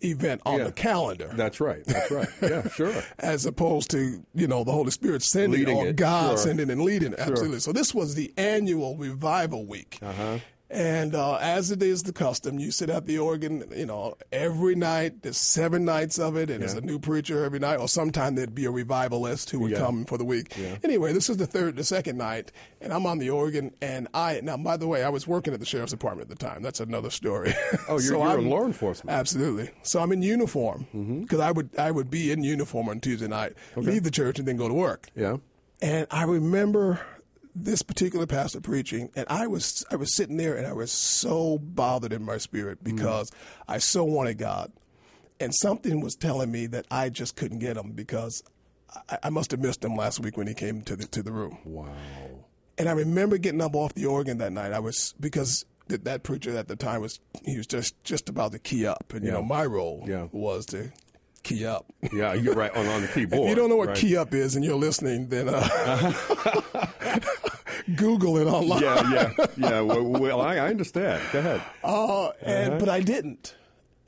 event 0.00 0.40
on 0.46 0.58
Yeah. 0.58 0.64
the 0.64 0.72
calendar. 0.72 1.30
That's 1.34 1.60
right. 1.60 1.84
That's 1.84 2.10
right. 2.10 2.28
Yeah, 2.42 2.68
sure. 2.74 3.02
as 3.18 3.44
opposed 3.46 3.90
to 3.90 4.24
you 4.34 4.46
know 4.46 4.64
the 4.64 4.72
Holy 4.72 4.90
Spirit 4.90 5.22
sending 5.22 5.60
Leading 5.60 5.76
or 5.76 5.86
it, 5.88 5.96
God 5.96 6.30
sure. 6.30 6.36
sending 6.38 6.70
and 6.70 6.80
leading. 6.82 7.14
Absolutely. 7.18 7.60
So 7.60 7.72
this 7.72 7.94
was 7.94 8.14
the 8.14 8.32
annual 8.38 8.96
revival 8.96 9.66
week. 9.66 9.98
Uh-huh. 10.02 10.38
And 10.74 11.14
uh, 11.14 11.36
as 11.36 11.70
it 11.70 11.84
is 11.84 12.02
the 12.02 12.12
custom, 12.12 12.58
you 12.58 12.72
sit 12.72 12.90
at 12.90 13.06
the 13.06 13.18
organ, 13.18 13.62
you 13.76 13.86
know, 13.86 14.16
every 14.32 14.74
night. 14.74 15.22
There's 15.22 15.36
seven 15.36 15.84
nights 15.84 16.18
of 16.18 16.36
it, 16.36 16.50
and 16.50 16.60
there's 16.62 16.74
a 16.74 16.80
new 16.80 16.98
preacher 16.98 17.44
every 17.44 17.60
night, 17.60 17.76
or 17.76 17.86
sometime 17.88 18.34
there'd 18.34 18.56
be 18.56 18.64
a 18.64 18.72
revivalist 18.72 19.50
who 19.50 19.60
would 19.60 19.70
Yeah. 19.70 19.78
come 19.78 20.04
for 20.04 20.18
the 20.18 20.24
week. 20.24 20.52
Anyway, 20.82 21.12
this 21.12 21.30
is 21.30 21.36
the 21.36 21.46
third, 21.46 21.76
the 21.76 21.84
second 21.84 22.18
night, 22.18 22.50
and 22.80 22.92
I'm 22.92 23.06
on 23.06 23.18
the 23.18 23.30
organ, 23.30 23.72
and 23.80 24.08
I 24.14 24.40
now, 24.42 24.56
by 24.56 24.76
the 24.76 24.88
way, 24.88 25.04
I 25.04 25.10
was 25.10 25.28
working 25.28 25.54
at 25.54 25.60
the 25.60 25.66
sheriff's 25.66 25.92
department 25.92 26.28
at 26.28 26.36
the 26.38 26.44
time. 26.44 26.60
That's 26.60 26.80
another 26.80 27.10
story. 27.10 27.54
Oh, 27.88 27.92
you're, 28.00 28.00
So 28.00 28.24
you're 28.28 28.38
in 28.40 28.50
law 28.50 28.64
enforcement. 28.66 29.16
Absolutely. 29.16 29.70
So 29.84 30.00
I'm 30.00 30.10
in 30.10 30.22
uniform 30.22 30.86
Mm-hmm. 30.94 31.20
because 31.22 31.38
I 31.38 31.52
would 31.52 31.70
I 31.78 31.92
would 31.92 32.10
be 32.10 32.32
in 32.32 32.42
uniform 32.42 32.88
on 32.88 32.98
Tuesday 32.98 33.28
night, 33.28 33.52
leave 33.76 34.02
the 34.02 34.10
church, 34.10 34.40
and 34.40 34.48
then 34.48 34.56
go 34.56 34.66
to 34.66 34.74
work. 34.74 35.08
Yeah. 35.14 35.36
And 35.80 36.06
I 36.10 36.24
remember 36.24 37.00
this 37.54 37.82
particular 37.82 38.26
pastor 38.26 38.60
preaching, 38.60 39.10
and 39.14 39.26
I 39.28 39.46
was 39.46 39.84
I 39.90 39.96
was 39.96 40.14
sitting 40.16 40.36
there, 40.36 40.56
and 40.56 40.66
I 40.66 40.72
was 40.72 40.90
so 40.90 41.58
bothered 41.58 42.12
in 42.12 42.22
my 42.24 42.38
spirit 42.38 42.80
Mm. 42.82 42.96
because 42.96 43.30
I 43.68 43.78
so 43.78 44.04
wanted 44.04 44.38
God, 44.38 44.72
and 45.40 45.54
something 45.54 46.00
was 46.00 46.14
telling 46.14 46.50
me 46.50 46.66
that 46.68 46.86
I 46.90 47.08
just 47.10 47.36
couldn't 47.36 47.60
get 47.60 47.76
him 47.76 47.92
because 47.92 48.42
I, 49.10 49.18
I 49.24 49.30
must 49.30 49.50
have 49.52 49.60
missed 49.60 49.84
him 49.84 49.96
last 49.96 50.20
week 50.20 50.36
when 50.36 50.46
he 50.46 50.54
came 50.54 50.82
to 50.82 50.96
the 50.96 51.06
to 51.06 51.22
the 51.22 51.32
room. 51.32 51.58
Wow. 51.64 51.92
And 52.76 52.88
I 52.88 52.92
remember 52.92 53.38
getting 53.38 53.60
up 53.60 53.76
off 53.76 53.94
the 53.94 54.06
organ 54.06 54.38
that 54.38 54.52
night. 54.52 54.72
I 54.72 54.80
was 54.80 55.14
because 55.20 55.64
that, 55.86 56.04
that 56.06 56.24
preacher 56.24 56.56
at 56.56 56.66
the 56.66 56.74
time 56.76 57.02
was 57.02 57.20
he 57.44 57.56
was 57.56 57.66
just 57.68 58.02
just 58.02 58.28
about 58.28 58.50
to 58.52 58.58
key 58.58 58.84
up, 58.86 59.12
and 59.14 59.24
you 59.24 59.30
know 59.30 59.42
my 59.44 59.64
role 59.64 60.04
Yeah. 60.08 60.26
was 60.32 60.66
to 60.66 60.90
key 61.44 61.66
up. 61.66 61.84
Yeah, 62.12 62.32
you're 62.34 62.54
right 62.54 62.74
on, 62.74 62.86
on 62.86 63.02
the 63.02 63.08
keyboard. 63.08 63.42
If 63.44 63.48
you 63.50 63.54
don't 63.54 63.68
know 63.68 63.76
what 63.76 63.88
right. 63.88 63.96
key 63.96 64.16
up 64.16 64.32
is 64.34 64.56
and 64.56 64.64
you're 64.64 64.76
listening, 64.76 65.28
then 65.28 65.48
uh, 65.50 66.12
Google 67.96 68.38
it 68.38 68.46
online. 68.46 68.82
Yeah, 68.82 69.10
yeah, 69.10 69.46
yeah. 69.56 69.80
Well, 69.80 70.02
well 70.04 70.40
I, 70.40 70.56
I 70.56 70.68
understand. 70.68 71.22
Go 71.32 71.38
ahead. 71.40 71.62
Uh, 71.82 72.30
and 72.42 72.70
Uh-huh. 72.70 72.78
but 72.80 72.88
I 72.88 73.00
didn't, 73.00 73.54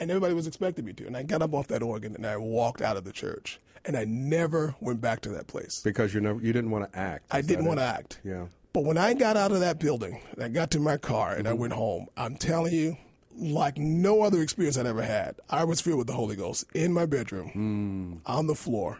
and 0.00 0.10
everybody 0.10 0.34
was 0.34 0.46
expecting 0.46 0.84
me 0.84 0.92
to. 0.94 1.06
And 1.06 1.16
I 1.16 1.22
got 1.22 1.42
up 1.42 1.52
off 1.54 1.68
that 1.68 1.82
organ 1.82 2.14
and 2.16 2.26
I 2.26 2.36
walked 2.36 2.80
out 2.82 2.96
of 2.96 3.04
the 3.04 3.12
church, 3.12 3.60
and 3.84 3.96
I 3.96 4.04
never 4.04 4.74
went 4.80 5.00
back 5.00 5.20
to 5.22 5.28
that 5.30 5.46
place. 5.46 5.80
Because 5.84 6.14
you 6.14 6.20
never, 6.20 6.40
you 6.40 6.52
didn't 6.52 6.70
want 6.70 6.90
to 6.92 6.98
act. 6.98 7.26
I 7.30 7.40
didn't 7.42 7.66
want 7.66 7.78
to 7.80 7.84
act. 7.84 8.20
Yeah. 8.24 8.46
But 8.72 8.84
when 8.84 8.98
I 8.98 9.14
got 9.14 9.36
out 9.38 9.52
of 9.52 9.60
that 9.60 9.78
building 9.78 10.20
and 10.32 10.42
I 10.42 10.48
got 10.48 10.70
to 10.72 10.80
my 10.80 10.96
car 10.98 11.32
and 11.34 11.46
I 11.48 11.52
Mm-hmm. 11.52 11.60
went 11.60 11.72
home, 11.72 12.06
I'm 12.16 12.36
telling 12.36 12.74
you, 12.74 12.96
like 13.38 13.76
no 13.78 14.22
other 14.22 14.40
experience 14.42 14.76
I'd 14.78 14.86
ever 14.86 15.02
had, 15.02 15.36
I 15.50 15.64
was 15.64 15.80
filled 15.80 15.98
with 15.98 16.06
the 16.06 16.12
Holy 16.14 16.36
Ghost 16.36 16.64
in 16.74 16.92
my 16.92 17.04
bedroom, 17.06 18.20
Mm. 18.24 18.30
on 18.30 18.46
the 18.46 18.54
floor, 18.54 18.98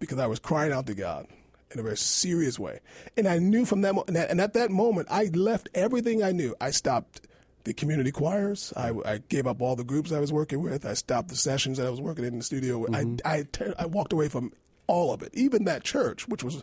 because 0.00 0.18
I 0.18 0.26
was 0.26 0.38
crying 0.38 0.72
out 0.72 0.86
to 0.86 0.94
God 0.94 1.26
in 1.72 1.78
a 1.80 1.82
very 1.82 1.96
serious 1.96 2.58
way. 2.58 2.80
And 3.16 3.26
I 3.28 3.38
knew 3.38 3.64
from 3.64 3.82
that, 3.82 3.94
mo- 3.94 4.04
and 4.08 4.16
at- 4.40 4.52
that 4.54 4.70
moment, 4.70 5.08
I 5.10 5.24
left 5.34 5.68
everything 5.74 6.22
I 6.22 6.32
knew. 6.32 6.54
I 6.60 6.70
stopped 6.70 7.22
the 7.64 7.74
community 7.74 8.10
choirs. 8.10 8.72
I, 8.76 8.92
I 9.04 9.18
gave 9.28 9.46
up 9.46 9.60
all 9.62 9.76
the 9.76 9.84
groups 9.84 10.12
I 10.12 10.18
was 10.20 10.32
working 10.32 10.60
with. 10.62 10.84
I 10.86 10.94
stopped 10.94 11.28
the 11.28 11.36
sessions 11.36 11.78
that 11.78 11.86
I 11.86 11.90
was 11.90 12.00
working 12.00 12.24
in 12.24 12.38
the 12.38 12.44
studio. 12.44 12.78
with. 12.78 12.94
I, 12.94 13.04
I, 13.24 13.44
I 13.78 13.86
walked 13.86 14.12
away 14.12 14.28
from 14.28 14.52
all 14.86 15.12
of 15.12 15.22
it, 15.22 15.30
even 15.34 15.64
that 15.64 15.84
church, 15.84 16.26
which 16.26 16.42
was 16.42 16.62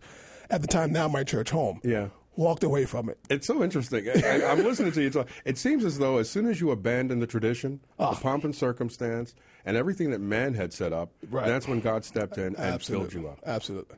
at 0.50 0.62
the 0.62 0.68
time 0.68 0.92
now 0.92 1.08
my 1.08 1.24
church 1.24 1.50
home. 1.52 1.80
Yeah. 1.84 2.10
Walked 2.36 2.64
away 2.64 2.86
from 2.86 3.10
it. 3.10 3.18
It's 3.32 3.48
so 3.48 3.64
interesting. 3.64 4.08
I, 4.10 4.42
I, 4.42 4.52
I'm 4.52 4.64
listening 4.64 4.92
to 4.92 5.02
you 5.02 5.10
talk. 5.10 5.28
It 5.46 5.58
seems 5.58 5.84
as 5.86 5.98
though 5.98 6.18
as 6.18 6.30
soon 6.30 6.46
as 6.48 6.60
you 6.62 6.70
abandon 6.72 7.20
the 7.20 7.26
tradition, 7.26 7.80
Ah. 7.98 8.12
the 8.12 8.18
pomp 8.22 8.44
and 8.44 8.56
circumstance, 8.56 9.34
and 9.66 9.76
everything 9.76 10.12
that 10.12 10.20
man 10.22 10.54
had 10.54 10.72
set 10.72 10.94
up, 10.94 11.12
Right. 11.32 11.48
that's 11.48 11.68
when 11.68 11.80
God 11.80 12.06
stepped 12.06 12.38
in 12.38 12.44
and 12.56 12.58
Absolutely. 12.58 13.10
filled 13.10 13.24
you 13.24 13.30
up. 13.30 13.40
Absolutely. 13.46 13.96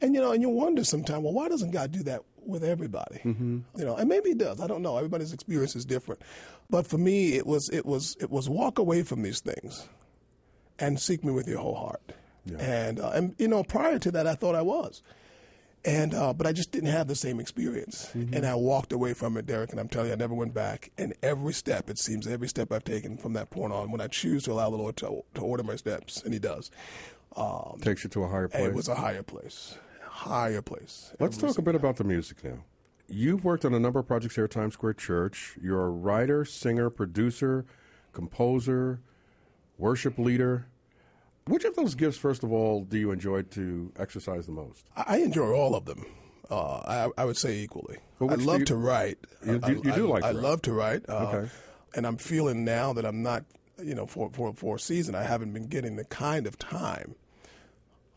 And 0.00 0.14
you 0.14 0.20
know, 0.20 0.32
and 0.32 0.42
you 0.42 0.48
wonder 0.48 0.84
sometimes, 0.84 1.22
well, 1.22 1.32
why 1.32 1.48
doesn't 1.48 1.70
God 1.70 1.92
do 1.92 2.02
that 2.04 2.22
with 2.44 2.62
everybody? 2.64 3.20
Mm-hmm. 3.24 3.58
You 3.76 3.84
know, 3.84 3.96
and 3.96 4.08
maybe 4.08 4.30
He 4.30 4.34
does. 4.34 4.60
I 4.60 4.66
don't 4.66 4.82
know. 4.82 4.96
Everybody's 4.96 5.32
experience 5.32 5.74
is 5.76 5.84
different. 5.84 6.22
But 6.70 6.86
for 6.86 6.98
me, 6.98 7.34
it 7.34 7.46
was 7.46 7.68
it 7.70 7.86
was 7.86 8.16
it 8.20 8.30
was 8.30 8.48
walk 8.48 8.78
away 8.78 9.02
from 9.02 9.22
these 9.22 9.40
things, 9.40 9.88
and 10.78 11.00
seek 11.00 11.24
me 11.24 11.32
with 11.32 11.48
your 11.48 11.58
whole 11.58 11.74
heart. 11.76 12.12
Yeah. 12.44 12.58
And 12.58 13.00
uh, 13.00 13.10
and 13.10 13.34
you 13.38 13.48
know, 13.48 13.62
prior 13.64 13.98
to 13.98 14.10
that, 14.12 14.26
I 14.26 14.34
thought 14.34 14.54
I 14.54 14.62
was, 14.62 15.02
and 15.84 16.14
uh, 16.14 16.32
but 16.32 16.46
I 16.46 16.52
just 16.52 16.70
didn't 16.72 16.90
have 16.90 17.08
the 17.08 17.14
same 17.16 17.40
experience, 17.40 18.10
Mm-hmm. 18.14 18.34
and 18.34 18.46
I 18.46 18.54
walked 18.54 18.92
away 18.92 19.14
from 19.14 19.36
it, 19.36 19.46
Derek. 19.46 19.70
And 19.70 19.80
I'm 19.80 19.88
telling 19.88 20.08
you, 20.08 20.12
I 20.12 20.16
never 20.16 20.34
went 20.34 20.54
back. 20.54 20.90
And 20.98 21.14
every 21.22 21.52
step, 21.52 21.90
it 21.90 21.98
seems, 21.98 22.26
every 22.26 22.48
step 22.48 22.70
I've 22.72 22.84
taken 22.84 23.16
from 23.16 23.32
that 23.32 23.50
point 23.50 23.72
on, 23.72 23.90
when 23.90 24.00
I 24.00 24.06
choose 24.06 24.44
to 24.44 24.52
allow 24.52 24.70
the 24.70 24.76
Lord 24.76 24.96
to, 24.98 25.22
to 25.34 25.40
order 25.40 25.62
my 25.64 25.76
steps, 25.76 26.22
and 26.22 26.32
He 26.32 26.38
does, 26.38 26.70
um, 27.36 27.78
Takes 27.80 28.04
you 28.04 28.10
to 28.10 28.22
a 28.24 28.28
higher 28.28 28.48
place. 28.48 28.64
it 28.66 28.74
was 28.74 28.88
a 28.88 28.94
higher 28.94 29.22
place, 29.22 29.76
higher 30.08 30.62
place. 30.62 31.12
Let's 31.20 31.36
talk 31.36 31.58
a 31.58 31.62
bit 31.62 31.74
about 31.74 31.96
the 31.96 32.04
music 32.04 32.42
now. 32.44 32.64
You've 33.08 33.44
worked 33.44 33.64
on 33.64 33.72
a 33.74 33.78
number 33.78 34.00
of 34.00 34.06
projects 34.08 34.34
here 34.34 34.44
at 34.44 34.50
Times 34.50 34.74
Square 34.74 34.94
Church. 34.94 35.56
You're 35.62 35.84
a 35.86 35.90
writer, 35.90 36.44
singer, 36.44 36.90
producer, 36.90 37.64
composer, 38.12 39.00
worship 39.78 40.18
leader. 40.18 40.66
Which 41.46 41.64
of 41.64 41.76
those 41.76 41.94
gifts, 41.94 42.16
first 42.18 42.42
of 42.42 42.52
all, 42.52 42.82
do 42.82 42.98
you 42.98 43.12
enjoy 43.12 43.42
to 43.42 43.92
exercise 43.98 44.46
the 44.46 44.52
most? 44.52 44.86
I 44.96 45.04
I 45.08 45.16
enjoy 45.18 45.52
all 45.52 45.74
of 45.76 45.84
them. 45.84 46.04
Uh, 46.50 47.08
I, 47.16 47.22
I 47.22 47.24
would 47.24 47.36
say 47.36 47.58
equally. 47.58 47.98
I 48.20 48.24
love 48.34 48.60
you- 48.60 48.64
to 48.66 48.76
write. 48.76 49.18
You- 49.44 49.60
I- 49.62 49.68
you- 49.70 49.82
you 49.84 49.92
I- 49.92 49.96
do 49.96 50.06
like 50.08 50.22
to 50.22 50.28
I 50.28 50.32
love 50.32 50.62
to 50.62 50.72
write. 50.72 51.08
Uh, 51.08 51.12
Okay. 51.32 51.50
And 51.94 52.06
I'm 52.06 52.16
feeling 52.18 52.64
now 52.64 52.92
that 52.92 53.06
I'm 53.06 53.22
not, 53.22 53.44
you 53.82 53.94
know, 53.94 54.06
for, 54.06 54.28
for, 54.30 54.52
for 54.52 54.76
a 54.76 54.78
season, 54.78 55.14
I 55.14 55.22
haven't 55.22 55.52
been 55.52 55.66
getting 55.68 55.96
the 55.96 56.04
kind 56.04 56.46
of 56.46 56.58
time 56.58 57.14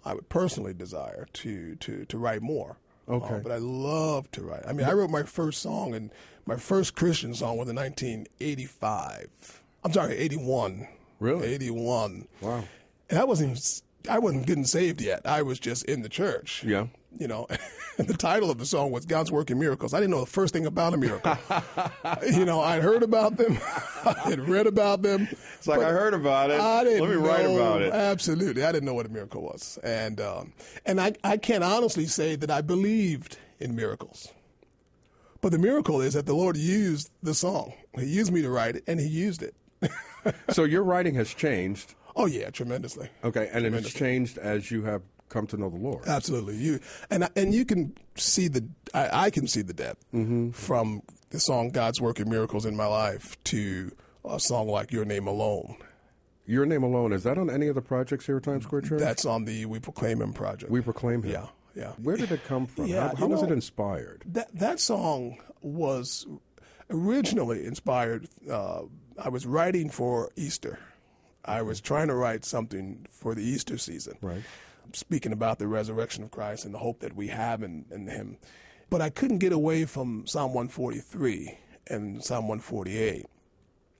I 0.09 0.13
would 0.15 0.27
personally 0.27 0.73
desire 0.73 1.27
to, 1.33 1.75
to, 1.75 2.05
to 2.05 2.17
write 2.17 2.41
more. 2.41 2.77
Uh, 3.07 3.13
Okay. 3.13 3.39
but 3.43 3.51
I 3.51 3.57
love 3.57 4.29
to 4.31 4.41
write. 4.41 4.63
I 4.67 4.73
mean, 4.73 4.85
I 4.87 4.91
wrote 4.93 5.09
my 5.09 5.23
first 5.23 5.61
song, 5.61 5.93
and 5.95 6.11
my 6.45 6.57
first 6.57 6.95
Christian 6.95 7.33
song 7.33 7.57
was 7.57 7.67
in 7.69 7.75
1985. 7.75 9.61
I'm 9.83 9.93
sorry, 9.93 10.15
81. 10.17 10.87
Really? 11.19 11.47
81. 11.47 12.27
Wow. 12.41 12.63
And 13.09 13.19
I 13.19 13.23
wasn't 13.23 13.51
even, 13.51 13.61
I 14.07 14.19
wasn't 14.19 14.45
getting 14.45 14.65
saved 14.65 15.01
yet. 15.01 15.21
I 15.25 15.41
was 15.41 15.59
just 15.59 15.85
in 15.85 16.01
the 16.01 16.09
church. 16.09 16.63
Yeah. 16.63 16.87
You 17.17 17.27
know, 17.27 17.47
and 17.97 18.07
the 18.07 18.13
title 18.15 18.51
of 18.51 18.59
the 18.59 18.65
song 18.65 18.91
was 18.91 19.05
God's 19.05 19.31
Working 19.31 19.59
Miracles. 19.59 19.93
I 19.93 19.99
didn't 19.99 20.11
know 20.11 20.19
the 20.21 20.27
first 20.27 20.53
thing 20.53 20.65
about 20.65 20.93
a 20.93 20.97
miracle. 20.97 21.37
you 22.31 22.45
know, 22.45 22.61
I'd 22.61 22.83
heard 22.83 23.03
about 23.03 23.37
them, 23.37 23.57
I 24.05 24.13
had 24.25 24.47
read 24.47 24.67
about 24.67 25.01
them. 25.01 25.27
It's 25.57 25.67
like 25.67 25.79
I 25.81 25.89
heard 25.89 26.13
about 26.13 26.51
it. 26.51 26.59
I 26.59 26.83
didn't 26.83 27.01
Let 27.01 27.09
me 27.09 27.15
write 27.15 27.45
about 27.45 27.81
it. 27.81 27.91
Absolutely. 27.93 28.63
I 28.63 28.71
didn't 28.71 28.85
know 28.85 28.93
what 28.93 29.07
a 29.07 29.09
miracle 29.09 29.41
was. 29.41 29.79
And, 29.83 30.21
um, 30.21 30.53
and 30.85 31.01
I, 31.01 31.13
I 31.23 31.37
can 31.37 31.63
honestly 31.63 32.05
say 32.05 32.35
that 32.35 32.51
I 32.51 32.61
believed 32.61 33.37
in 33.59 33.75
miracles. 33.75 34.31
But 35.41 35.51
the 35.51 35.59
miracle 35.59 36.01
is 36.01 36.13
that 36.13 36.25
the 36.25 36.35
Lord 36.35 36.57
used 36.57 37.09
the 37.23 37.33
song. 37.33 37.73
He 37.97 38.05
used 38.05 38.31
me 38.31 38.41
to 38.41 38.49
write 38.49 38.75
it, 38.75 38.83
and 38.87 38.99
He 38.99 39.07
used 39.07 39.41
it. 39.41 39.55
So 40.49 40.65
your 40.65 40.83
writing 40.83 41.15
has 41.15 41.33
changed. 41.33 41.95
Oh, 42.19 42.25
yeah, 42.25 42.49
tremendously. 42.49 43.09
Okay, 43.23 43.49
and 43.53 43.65
it's 43.65 43.93
changed 43.93 44.37
as 44.37 44.69
you 44.71 44.83
have 44.83 45.01
come 45.29 45.47
to 45.47 45.57
know 45.57 45.69
the 45.69 45.77
Lord. 45.77 46.05
Absolutely, 46.05 46.55
you 46.57 46.79
and 47.09 47.29
and 47.35 47.53
you 47.53 47.63
can 47.65 47.95
see 48.15 48.47
the 48.49 48.67
I, 48.93 49.25
I 49.25 49.29
can 49.29 49.47
see 49.47 49.61
the 49.61 49.73
depth 49.73 50.03
from 50.55 51.01
the 51.29 51.39
song 51.39 51.69
"God's 51.69 52.01
Working 52.01 52.29
Miracles 52.29 52.65
in 52.65 52.75
My 52.75 52.87
Life" 52.87 53.41
to 53.45 53.91
a 54.25 54.39
song 54.39 54.67
like 54.67 54.91
"Your 54.91 55.05
Name 55.05 55.27
Alone." 55.27 55.77
Your 56.45 56.65
name 56.65 56.81
alone 56.81 57.13
is 57.13 57.21
that 57.23 57.37
on 57.37 57.47
any 57.49 57.67
of 57.67 57.75
the 57.75 57.81
projects 57.81 58.25
here 58.25 58.37
at 58.37 58.43
Times 58.43 58.63
Square 58.63 58.81
Church? 58.81 58.99
That's 58.99 59.23
on 59.23 59.45
the 59.45 59.65
"We 59.67 59.79
Proclaim 59.79 60.19
Him" 60.21 60.33
project. 60.33 60.71
we 60.71 60.81
proclaim 60.81 61.21
Him. 61.21 61.31
yeah, 61.31 61.45
yeah. 61.75 61.91
Where 62.01 62.17
did 62.17 62.31
it 62.31 62.43
come 62.45 62.65
from? 62.65 62.87
Yeah, 62.87 63.09
how 63.09 63.15
how 63.15 63.27
was 63.27 63.43
it 63.43 63.51
inspired? 63.51 64.23
That 64.25 64.49
that 64.55 64.79
song 64.79 65.37
was 65.61 66.25
originally 66.89 67.65
inspired. 67.65 68.27
Uh, 68.49 68.81
I 69.17 69.29
was 69.29 69.45
writing 69.45 69.89
for 69.89 70.31
Easter. 70.35 70.79
I 71.49 71.63
was 71.63 71.81
trying 71.81 72.09
to 72.09 72.15
write 72.15 72.45
something 72.45 73.07
for 73.09 73.33
the 73.33 73.41
Easter 73.41 73.77
season. 73.79 74.17
Right. 74.21 74.43
Speaking 74.93 75.33
about 75.33 75.57
the 75.57 75.67
resurrection 75.67 76.23
of 76.23 76.29
Christ 76.29 76.63
and 76.63 76.73
the 76.73 76.79
hope 76.79 76.99
that 76.99 77.15
we 77.15 77.27
have 77.29 77.63
in, 77.63 77.85
in 77.89 78.07
Him. 78.07 78.37
But 78.89 79.01
I 79.01 79.09
couldn't 79.09 79.39
get 79.39 79.51
away 79.51 79.85
from 79.85 80.27
Psalm 80.27 80.53
143 80.53 81.57
and 81.87 82.23
Psalm 82.23 82.47
148. 82.47 83.25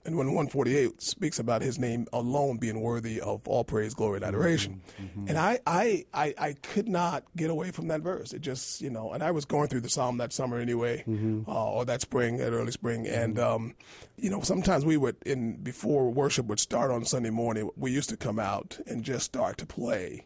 And 0.10 0.18
when 0.18 0.26
148 0.34 1.04
speaks 1.04 1.38
about 1.38 1.62
his 1.62 1.78
name 1.78 2.08
alone 2.12 2.58
being 2.58 2.82
worthy 2.82 3.22
of 3.22 3.48
all 3.48 3.64
praise, 3.64 3.94
glory, 3.94 4.16
and 4.16 4.26
adoration. 4.26 4.82
And 5.28 5.38
I, 5.38 5.60
I, 5.68 6.06
I, 6.12 6.34
I 6.36 6.54
could 6.54 6.90
not 6.90 7.26
get 7.36 7.52
away 7.52 7.70
from 7.70 7.90
that 7.90 8.02
verse. 8.02 8.34
It 8.34 8.42
just, 8.42 8.82
you 8.82 8.90
know, 8.90 9.14
and 9.14 9.22
I 9.22 9.30
was 9.30 9.46
going 9.46 9.68
through 9.68 9.82
the 9.82 9.90
psalm 9.90 10.18
that 10.18 10.34
summer 10.34 10.58
anyway, 10.58 11.04
uh, 11.48 11.72
or 11.74 11.86
that 11.86 12.02
spring, 12.02 12.38
that 12.38 12.54
early 12.54 12.72
spring. 12.72 13.06
And, 13.06 13.38
um, 13.38 13.76
you 14.18 14.32
know, 14.32 14.42
sometimes 14.42 14.84
we 14.84 14.98
would, 14.98 15.18
in 15.28 15.58
before 15.58 16.10
worship 16.10 16.48
would 16.48 16.60
start 16.60 16.90
on 16.90 17.06
Sunday 17.06 17.30
morning, 17.30 17.70
we 17.78 17.92
used 17.92 18.10
to 18.10 18.18
come 18.18 18.40
out 18.40 18.80
and 18.88 19.04
just 19.04 19.26
start 19.26 19.60
to 19.60 19.68
play 19.68 20.26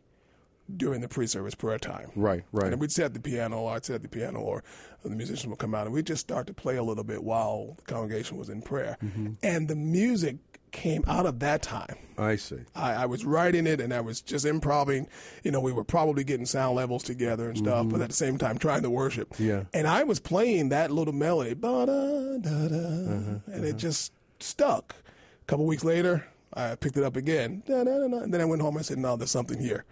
during 0.77 1.01
the 1.01 1.07
pre-service 1.07 1.55
prayer 1.55 1.77
time. 1.77 2.11
Right, 2.15 2.43
right. 2.51 2.71
And 2.71 2.81
we'd 2.81 2.91
sit 2.91 3.05
at 3.05 3.13
the 3.13 3.19
piano, 3.19 3.61
or 3.61 3.73
I'd 3.73 3.85
sit 3.85 3.95
at 3.95 4.01
the 4.01 4.07
piano, 4.07 4.39
or 4.39 4.63
the 5.03 5.09
musicians 5.09 5.47
would 5.47 5.59
come 5.59 5.75
out, 5.75 5.85
and 5.85 5.93
we'd 5.93 6.05
just 6.05 6.21
start 6.21 6.47
to 6.47 6.53
play 6.53 6.77
a 6.77 6.83
little 6.83 7.03
bit 7.03 7.23
while 7.23 7.75
the 7.77 7.83
congregation 7.83 8.37
was 8.37 8.49
in 8.49 8.61
prayer. 8.61 8.97
Mm-hmm. 9.03 9.33
And 9.43 9.67
the 9.67 9.75
music 9.75 10.37
came 10.71 11.03
out 11.07 11.27
of 11.27 11.39
that 11.39 11.61
time. 11.61 11.97
I 12.17 12.35
see. 12.35 12.61
I, 12.73 12.93
I 12.93 13.05
was 13.05 13.25
writing 13.25 13.67
it, 13.67 13.79
and 13.79 13.93
I 13.93 14.01
was 14.01 14.21
just 14.21 14.43
improvising. 14.45 15.07
You 15.43 15.51
know, 15.51 15.59
we 15.59 15.71
were 15.71 15.83
probably 15.83 16.23
getting 16.23 16.47
sound 16.47 16.75
levels 16.75 17.03
together 17.03 17.47
and 17.49 17.57
stuff, 17.57 17.87
but 17.89 18.01
at 18.01 18.09
the 18.09 18.15
same 18.15 18.39
time 18.39 18.57
trying 18.57 18.81
to 18.81 18.89
worship. 18.89 19.33
Mm-hmm. 19.33 19.47
Yeah. 19.47 19.63
And 19.73 19.87
I 19.87 20.03
was 20.03 20.19
playing 20.19 20.69
that 20.69 20.89
little 20.89 21.13
melody, 21.13 21.53
ba-da, 21.53 22.37
da-da, 22.37 22.75
Uh-huh, 22.75 23.39
and 23.53 23.65
it 23.65 23.77
just 23.77 24.13
stuck. 24.39 24.95
A 25.41 25.45
couple 25.45 25.65
weeks 25.65 25.83
later, 25.83 26.25
I 26.53 26.75
picked 26.75 26.97
it 26.97 27.03
up 27.03 27.15
again, 27.15 27.63
da-da-da-da, 27.67 28.23
and 28.23 28.33
then 28.33 28.41
I 28.41 28.45
went 28.45 28.61
home 28.61 28.77
and 28.77 28.85
said, 28.85 28.97
"No, 28.97 29.15
there's 29.15 29.31
something 29.31 29.59
here." 29.59 29.85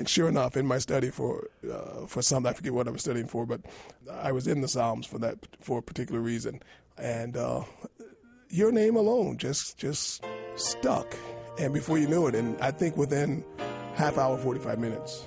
And 0.00 0.08
sure 0.08 0.30
enough, 0.30 0.56
in 0.56 0.66
my 0.66 0.78
study 0.78 1.10
for 1.10 1.48
uh, 1.70 2.06
for 2.06 2.22
some, 2.22 2.46
I 2.46 2.54
forget 2.54 2.72
what 2.72 2.88
I 2.88 2.90
was 2.90 3.02
studying 3.02 3.26
for, 3.26 3.44
but 3.44 3.60
I 4.10 4.32
was 4.32 4.46
in 4.46 4.62
the 4.62 4.66
Psalms 4.66 5.06
for 5.06 5.18
that 5.18 5.36
for 5.60 5.80
a 5.80 5.82
particular 5.82 6.22
reason, 6.22 6.62
and 6.96 7.36
uh, 7.36 7.64
your 8.48 8.72
name 8.72 8.96
alone 8.96 9.36
just 9.36 9.76
just 9.76 10.24
stuck. 10.56 11.14
And 11.58 11.74
before 11.74 11.98
you 11.98 12.08
knew 12.08 12.28
it, 12.28 12.34
and 12.34 12.58
I 12.62 12.70
think 12.70 12.96
within 12.96 13.44
half 13.94 14.16
hour, 14.16 14.38
forty 14.38 14.58
five 14.58 14.78
minutes, 14.78 15.26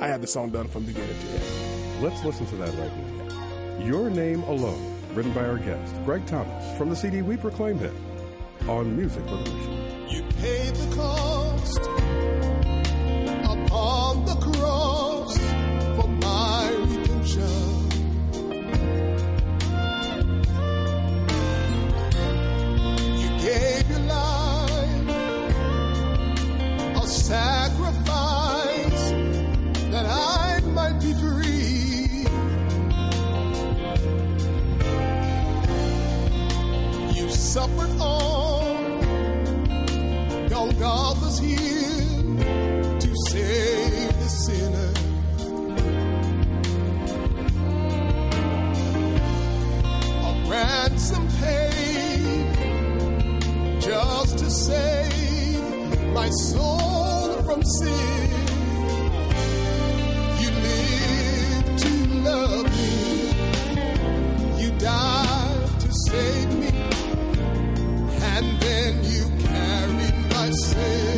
I 0.00 0.06
had 0.06 0.22
the 0.22 0.26
song 0.26 0.48
done 0.48 0.66
from 0.68 0.86
beginning 0.86 1.20
to 1.20 1.26
end. 1.26 2.02
Let's 2.02 2.24
listen 2.24 2.46
to 2.46 2.56
that 2.56 2.72
right 2.78 2.96
now. 2.96 3.84
Your 3.84 4.08
Name 4.08 4.42
Alone, 4.44 4.98
written 5.12 5.34
by 5.34 5.44
our 5.44 5.58
guest, 5.58 5.94
Greg 6.06 6.24
Thomas, 6.24 6.78
from 6.78 6.88
the 6.88 6.96
CD 6.96 7.20
We 7.20 7.36
Proclaim 7.36 7.78
Him 7.78 7.94
on 8.66 8.96
Music 8.96 9.24
Revolution. 9.24 10.08
You 10.08 10.22
paid 10.40 10.74
the 10.74 10.96
cost 10.96 12.09
upon 13.70 14.24
the 14.24 14.34
cross 14.34 14.49
soul 56.30 57.42
from 57.42 57.62
sin. 57.62 58.30
You 60.40 60.50
lived 60.66 61.78
to 61.78 61.92
love 62.28 62.64
me. 62.76 62.92
You 64.62 64.70
died 64.78 65.80
to 65.80 65.88
save 66.08 66.58
me 66.58 66.70
and 68.22 68.60
then 68.60 69.04
you 69.04 69.24
carried 69.46 70.18
my 70.30 70.50
sins 70.50 71.09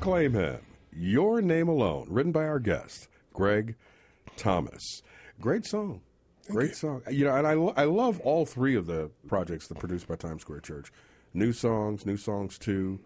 Proclaim 0.00 0.32
Him, 0.32 0.60
Your 0.96 1.42
Name 1.42 1.68
Alone, 1.68 2.06
written 2.08 2.32
by 2.32 2.46
our 2.46 2.58
guest, 2.58 3.06
Greg 3.34 3.76
Thomas. 4.34 5.02
Great 5.38 5.66
song. 5.66 6.00
Great 6.50 6.74
song. 6.74 7.02
You 7.10 7.26
know, 7.26 7.36
and 7.36 7.46
I, 7.46 7.52
lo- 7.52 7.74
I 7.76 7.84
love 7.84 8.18
all 8.20 8.46
three 8.46 8.76
of 8.76 8.86
the 8.86 9.10
projects 9.28 9.68
that 9.68 9.76
are 9.76 9.80
produced 9.80 10.08
by 10.08 10.16
Times 10.16 10.40
Square 10.40 10.60
Church. 10.60 10.90
New 11.34 11.52
songs, 11.52 12.06
new 12.06 12.16
songs 12.16 12.56
too, 12.56 12.98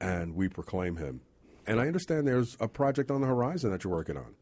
and 0.00 0.34
We 0.34 0.48
Proclaim 0.48 0.96
Him. 0.96 1.20
And 1.64 1.78
I 1.78 1.86
understand 1.86 2.26
there's 2.26 2.56
a 2.58 2.66
project 2.66 3.12
on 3.12 3.20
the 3.20 3.28
horizon 3.28 3.70
that 3.70 3.84
you're 3.84 3.92
working 3.92 4.16
on. 4.16 4.34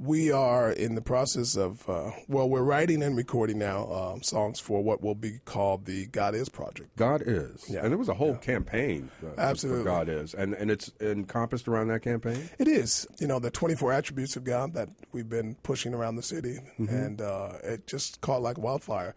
We 0.00 0.30
are 0.30 0.70
in 0.70 0.94
the 0.94 1.02
process 1.02 1.56
of, 1.56 1.88
uh, 1.90 2.12
well, 2.28 2.48
we're 2.48 2.62
writing 2.62 3.02
and 3.02 3.16
recording 3.16 3.58
now 3.58 3.92
um, 3.92 4.22
songs 4.22 4.60
for 4.60 4.80
what 4.80 5.02
will 5.02 5.16
be 5.16 5.40
called 5.44 5.86
the 5.86 6.06
God 6.06 6.36
Is 6.36 6.48
Project. 6.48 6.94
God 6.96 7.20
is. 7.26 7.64
Yeah. 7.68 7.80
And 7.80 7.90
there 7.90 7.98
was 7.98 8.08
a 8.08 8.14
whole 8.14 8.36
campaign 8.36 9.10
uh, 9.20 9.34
for 9.34 9.40
Absolutely. 9.40 9.84
God 9.84 10.08
is. 10.08 10.34
And, 10.34 10.54
and 10.54 10.70
it's 10.70 10.92
encompassed 11.00 11.66
around 11.66 11.88
that 11.88 12.02
campaign? 12.02 12.48
It 12.60 12.68
is, 12.68 13.08
you 13.18 13.26
know, 13.26 13.40
the 13.40 13.50
24 13.50 13.92
attributes 13.92 14.36
of 14.36 14.44
God 14.44 14.72
that 14.74 14.88
we've 15.10 15.28
been 15.28 15.56
pushing 15.64 15.92
around 15.94 16.14
the 16.14 16.22
city, 16.22 16.58
and 16.78 17.20
uh, 17.20 17.54
it 17.64 17.88
just 17.88 18.20
caught 18.20 18.40
like 18.40 18.56
wildfire. 18.56 19.16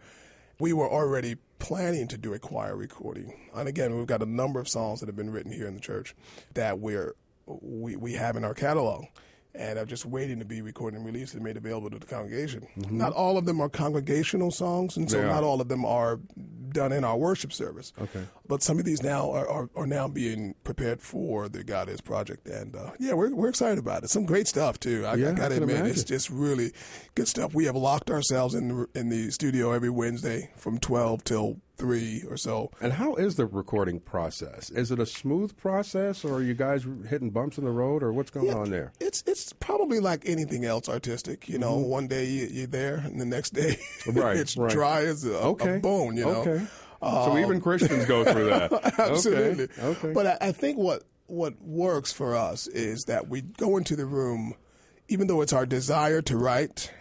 We 0.58 0.72
were 0.72 0.90
already 0.90 1.36
planning 1.60 2.08
to 2.08 2.18
do 2.18 2.34
a 2.34 2.40
choir 2.40 2.76
recording, 2.76 3.48
and 3.54 3.68
again, 3.68 3.96
we've 3.96 4.06
got 4.06 4.22
a 4.22 4.26
number 4.26 4.58
of 4.58 4.68
songs 4.68 4.98
that 5.00 5.06
have 5.06 5.16
been 5.16 5.30
written 5.30 5.52
here 5.52 5.68
in 5.68 5.74
the 5.74 5.80
church 5.80 6.16
that 6.54 6.80
we're 6.80 7.14
we, 7.46 7.94
we 7.96 8.14
have 8.14 8.36
in 8.36 8.44
our 8.44 8.54
catalog. 8.54 9.04
And 9.54 9.78
are 9.78 9.84
just 9.84 10.06
waiting 10.06 10.38
to 10.38 10.46
be 10.46 10.62
recorded 10.62 10.96
and 10.96 11.04
released 11.04 11.34
and 11.34 11.44
made 11.44 11.58
available 11.58 11.90
to 11.90 11.98
the 11.98 12.06
congregation. 12.06 12.66
Not 12.90 13.12
all 13.12 13.36
of 13.36 13.44
them 13.44 13.60
are 13.60 13.68
congregational 13.68 14.50
songs, 14.50 14.96
and 14.96 15.10
so 15.10 15.20
are. 15.20 15.26
not 15.26 15.44
all 15.44 15.60
of 15.60 15.68
them 15.68 15.84
are 15.84 16.20
done 16.70 16.90
in 16.90 17.04
our 17.04 17.18
worship 17.18 17.52
service. 17.52 17.92
Okay. 18.00 18.24
But 18.48 18.62
some 18.62 18.78
of 18.78 18.86
these 18.86 19.02
now 19.02 19.30
are, 19.30 19.46
are, 19.46 19.68
are 19.76 19.86
now 19.86 20.08
being 20.08 20.54
prepared 20.64 21.02
for 21.02 21.50
the 21.50 21.62
God 21.64 21.90
Is 21.90 22.00
project, 22.00 22.48
and 22.48 22.74
uh, 22.74 22.92
yeah, 22.98 23.12
we're 23.12 23.34
we're 23.34 23.50
excited 23.50 23.78
about 23.78 24.04
it. 24.04 24.08
Some 24.08 24.24
great 24.24 24.48
stuff 24.48 24.80
too. 24.80 25.04
I, 25.04 25.16
Yeah, 25.16 25.28
I 25.28 25.32
gotta 25.32 25.56
admit, 25.56 25.70
imagine. 25.76 25.90
it's 25.90 26.04
just 26.04 26.30
really 26.30 26.72
good 27.14 27.28
stuff. 27.28 27.54
We 27.54 27.66
have 27.66 27.76
locked 27.76 28.10
ourselves 28.10 28.54
in 28.54 28.68
the, 28.68 28.86
in 28.94 29.10
the 29.10 29.30
studio 29.30 29.72
every 29.72 29.90
Wednesday 29.90 30.50
from 30.56 30.78
twelve 30.78 31.24
till 31.24 31.60
three 31.82 32.22
or 32.30 32.36
so. 32.36 32.70
And 32.80 32.92
how 32.92 33.16
is 33.16 33.34
the 33.34 33.44
recording 33.44 33.98
process? 33.98 34.70
Is 34.70 34.92
it 34.92 35.00
a 35.00 35.06
smooth 35.06 35.56
process, 35.56 36.24
or 36.24 36.34
are 36.34 36.42
you 36.42 36.54
guys 36.54 36.86
hitting 37.08 37.30
bumps 37.30 37.58
in 37.58 37.64
the 37.64 37.72
road, 37.72 38.04
or 38.04 38.12
what's 38.12 38.30
going 38.30 38.46
Yeah, 38.46 38.54
on 38.54 38.70
there? 38.70 38.92
It's 39.00 39.24
it's 39.26 39.52
probably 39.54 39.98
like 39.98 40.22
anything 40.24 40.64
else 40.64 40.88
artistic. 40.88 41.48
You 41.48 41.58
know, 41.58 41.76
one 41.78 42.06
day 42.06 42.26
you, 42.26 42.46
you're 42.50 42.66
there, 42.68 42.98
and 42.98 43.20
the 43.20 43.24
next 43.26 43.50
day 43.50 43.78
Mm-hmm. 44.04 44.18
Right, 44.22 44.36
it's 44.36 44.56
right. 44.56 44.70
dry 44.70 45.02
as 45.04 45.24
a, 45.24 45.36
Okay. 45.38 45.76
a 45.76 45.80
bone. 45.80 46.16
You 46.16 46.24
know, 46.26 46.40
Okay. 46.42 46.64
so 47.02 47.36
even 47.38 47.60
Christians 47.60 48.04
go 48.06 48.24
through 48.24 48.46
that. 48.46 48.94
Absolutely. 48.98 49.64
Okay. 49.64 49.82
okay. 49.82 50.12
But 50.12 50.26
I, 50.26 50.38
I 50.48 50.52
think 50.52 50.78
what 50.78 51.02
what 51.26 51.60
works 51.62 52.12
for 52.12 52.36
us 52.36 52.68
is 52.68 53.04
that 53.08 53.28
we 53.28 53.40
go 53.42 53.76
into 53.76 53.96
the 53.96 54.06
room, 54.06 54.54
even 55.08 55.26
though 55.26 55.40
it's 55.40 55.52
our 55.52 55.66
desire 55.66 56.22
to 56.22 56.36
write. 56.36 56.92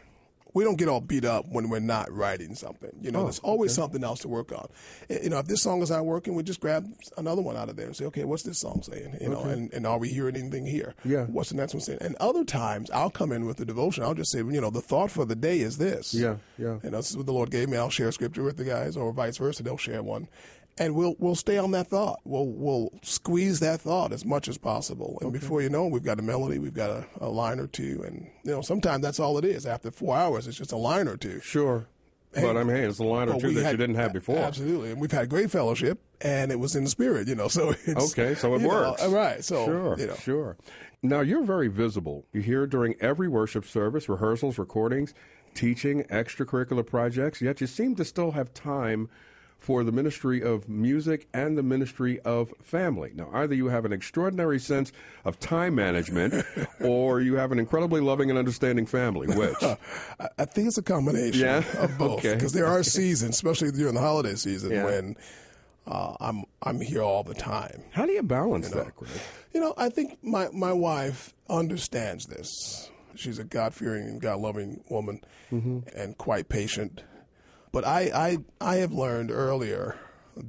We 0.54 0.64
don't 0.64 0.76
get 0.78 0.88
all 0.90 1.00
beat 1.02 1.24
up 1.26 1.46
when 1.50 1.70
we're 1.70 1.80
not 1.80 2.12
writing 2.12 2.56
something. 2.56 2.92
You 3.02 3.12
know, 3.12 3.22
Oh, 3.22 3.24
there's 3.24 3.40
always 3.40 3.74
something 3.74 4.04
else 4.04 4.20
to 4.22 4.28
work 4.28 4.52
on. 4.52 4.68
You 5.10 5.30
know, 5.30 5.40
if 5.40 5.48
this 5.48 5.62
song 5.62 5.82
is 5.82 5.90
not 5.92 6.06
working, 6.06 6.36
we 6.36 6.44
just 6.44 6.60
grab 6.60 6.86
another 7.18 7.42
one 7.42 7.56
out 7.56 7.70
of 7.70 7.76
there 7.76 7.86
and 7.86 7.96
say, 7.96 8.06
okay, 8.06 8.24
what's 8.26 8.44
this 8.44 8.60
song 8.60 8.82
saying? 8.84 9.18
You 9.22 9.30
know, 9.30 9.42
and, 9.44 9.72
and 9.74 9.88
are 9.88 9.98
we 9.98 10.10
hearing 10.10 10.36
anything 10.36 10.66
here? 10.66 10.94
Yeah. 11.06 11.26
What's 11.26 11.50
the 11.50 11.56
next 11.56 11.74
one 11.74 11.82
saying? 11.82 12.00
And 12.02 12.16
other 12.16 12.44
times, 12.44 12.90
I'll 12.92 13.10
come 13.10 13.32
in 13.32 13.46
with 13.46 13.58
the 13.58 13.66
devotion. 13.66 14.04
I'll 14.04 14.14
just 14.14 14.32
say, 14.32 14.40
you 14.40 14.60
know, 14.62 14.70
the 14.72 14.82
thought 14.82 15.12
for 15.12 15.26
the 15.26 15.36
day 15.36 15.60
is 15.60 15.78
this. 15.78 16.14
Yeah, 16.14 16.36
yeah. 16.58 16.80
And 16.84 16.94
this 16.94 17.12
is 17.12 17.18
what 17.18 17.26
the 17.28 17.34
Lord 17.34 17.52
gave 17.52 17.70
me. 17.70 17.78
I'll 17.78 17.90
share 17.90 18.12
scripture 18.12 18.44
with 18.44 18.58
the 18.58 18.66
guys, 18.66 18.98
or 18.98 19.12
vice 19.14 19.38
versa. 19.38 19.64
They'll 19.64 19.78
share 19.78 20.04
one. 20.04 20.28
And 20.78 20.96
we'll 20.96 21.16
we'll 21.20 21.36
stay 21.36 21.58
on 21.58 21.72
that 21.72 21.88
thought. 21.88 22.20
We'll 22.24 22.48
we'll 22.48 22.90
squeeze 23.04 23.60
that 23.60 23.82
thought 23.82 24.12
as 24.14 24.26
much 24.26 24.48
as 24.48 24.58
possible, 24.58 25.18
and 25.22 25.32
before 25.34 25.62
you 25.62 25.70
know, 25.70 25.88
it, 25.88 25.92
we've 25.92 26.04
got 26.04 26.20
a 26.20 26.22
melody, 26.24 26.60
we've 26.60 26.74
got 26.74 26.90
a, 26.90 27.06
a 27.20 27.30
line 27.30 27.60
or 27.60 27.68
two, 27.68 28.04
and 28.06 28.28
you 28.44 28.52
know 28.52 28.62
sometimes 28.62 29.02
that's 29.04 29.20
all 29.20 29.38
it 29.38 29.46
is. 29.46 29.66
After 29.66 29.92
four 29.92 30.16
hours, 30.16 30.48
it's 30.48 30.58
just 30.58 30.72
a 30.72 30.78
line 30.78 31.08
or 31.08 31.18
two. 31.18 31.40
Sure. 31.42 31.86
but 32.34 32.56
I 32.56 32.64
mean, 32.64 32.78
hey, 32.78 32.84
it's 32.84 33.00
a 33.00 33.04
line 33.04 33.28
or 33.30 33.40
two 33.40 33.54
that 33.54 33.64
had- 33.64 33.72
you 33.74 33.78
didn't 33.78 33.96
have 33.98 34.14
before. 34.14 34.38
Absolutely, 34.38 34.92
and 34.92 35.02
we've 35.02 35.12
had 35.12 35.30
great 35.30 35.52
fellowship, 35.52 36.00
and 36.22 36.52
it 36.52 36.60
was 36.60 36.76
in 36.76 36.86
the 36.86 36.90
spirit, 36.90 37.28
you 37.28 37.36
know. 37.36 37.48
So 37.50 37.72
it's 37.86 38.12
Okay, 38.18 38.36
so 38.36 38.56
it 38.56 38.62
you 38.62 38.68
know, 38.70 38.92
works. 38.92 39.06
right? 39.08 39.44
So 39.44 39.66
sure, 39.66 40.00
you 40.00 40.08
know, 40.08 40.16
sure. 40.16 40.58
Now 41.04 41.22
you're 41.22 41.44
very 41.44 41.68
visible. 41.68 42.26
You're 42.32 42.44
here 42.44 42.68
during 42.68 42.96
every 43.02 43.28
worship 43.28 43.66
service, 43.66 44.08
rehearsals, 44.08 44.58
recordings, 44.60 45.14
teaching, 45.56 46.04
extracurricular 46.06 46.86
projects. 46.86 47.42
Yet 47.42 47.60
you 47.60 47.68
seem 47.68 47.96
to 47.96 48.06
still 48.06 48.32
have 48.32 48.54
time 48.54 49.10
for 49.62 49.84
the 49.84 49.92
ministry 49.92 50.42
of 50.42 50.68
music 50.68 51.28
and 51.34 51.56
the 51.56 51.62
ministry 51.62 52.20
of 52.22 52.52
family. 52.64 53.12
Now, 53.16 53.30
either 53.32 53.54
you 53.54 53.68
have 53.68 53.86
an 53.86 53.94
extraordinary 53.94 54.60
sense 54.60 54.92
of 55.24 55.40
time 55.40 55.76
management, 55.76 56.34
or 56.82 57.22
you 57.22 57.36
have 57.36 57.52
an 57.52 57.60
incredibly 57.60 58.02
loving 58.02 58.30
and 58.32 58.40
understanding 58.40 58.88
family. 58.88 59.28
Which? 59.28 59.56
I, 60.20 60.46
think 60.46 60.68
it's 60.68 60.80
a 60.80 60.82
combination 60.82 61.42
Yeah? 61.42 61.64
of 61.78 61.96
both 62.00 62.12
Okay. 62.26 62.34
because 62.34 62.54
there 62.54 62.66
are 62.66 62.82
seasons, 62.82 63.36
especially 63.36 63.72
during 63.72 63.94
the 63.94 64.02
holiday 64.02 64.34
season, 64.34 64.72
Yeah. 64.72 64.84
when 64.86 65.16
uh, 65.86 66.16
I'm 66.20 66.44
I'm 66.64 66.82
here 66.82 67.04
all 67.04 67.24
the 67.24 67.34
time. 67.36 67.84
How 67.92 68.06
do 68.08 68.12
you 68.14 68.24
balance 68.24 68.70
that, 68.72 68.96
Greg? 68.96 69.12
You 69.54 69.62
know, 69.62 69.74
I 69.78 69.90
think 69.90 70.18
my, 70.24 70.48
my 70.54 70.74
wife 70.74 71.34
understands 71.50 72.26
this. 72.26 72.90
She's 73.16 73.38
a 73.40 73.44
God 73.44 73.74
fearing 73.76 74.08
and 74.08 74.20
God 74.22 74.40
loving 74.40 74.84
woman 74.90 75.22
and 75.52 76.18
quite 76.18 76.50
patient. 76.50 77.04
But 77.72 77.86
I, 77.86 78.12
I 78.14 78.38
I 78.60 78.76
have 78.78 78.92
learned 78.92 79.32
earlier 79.32 79.98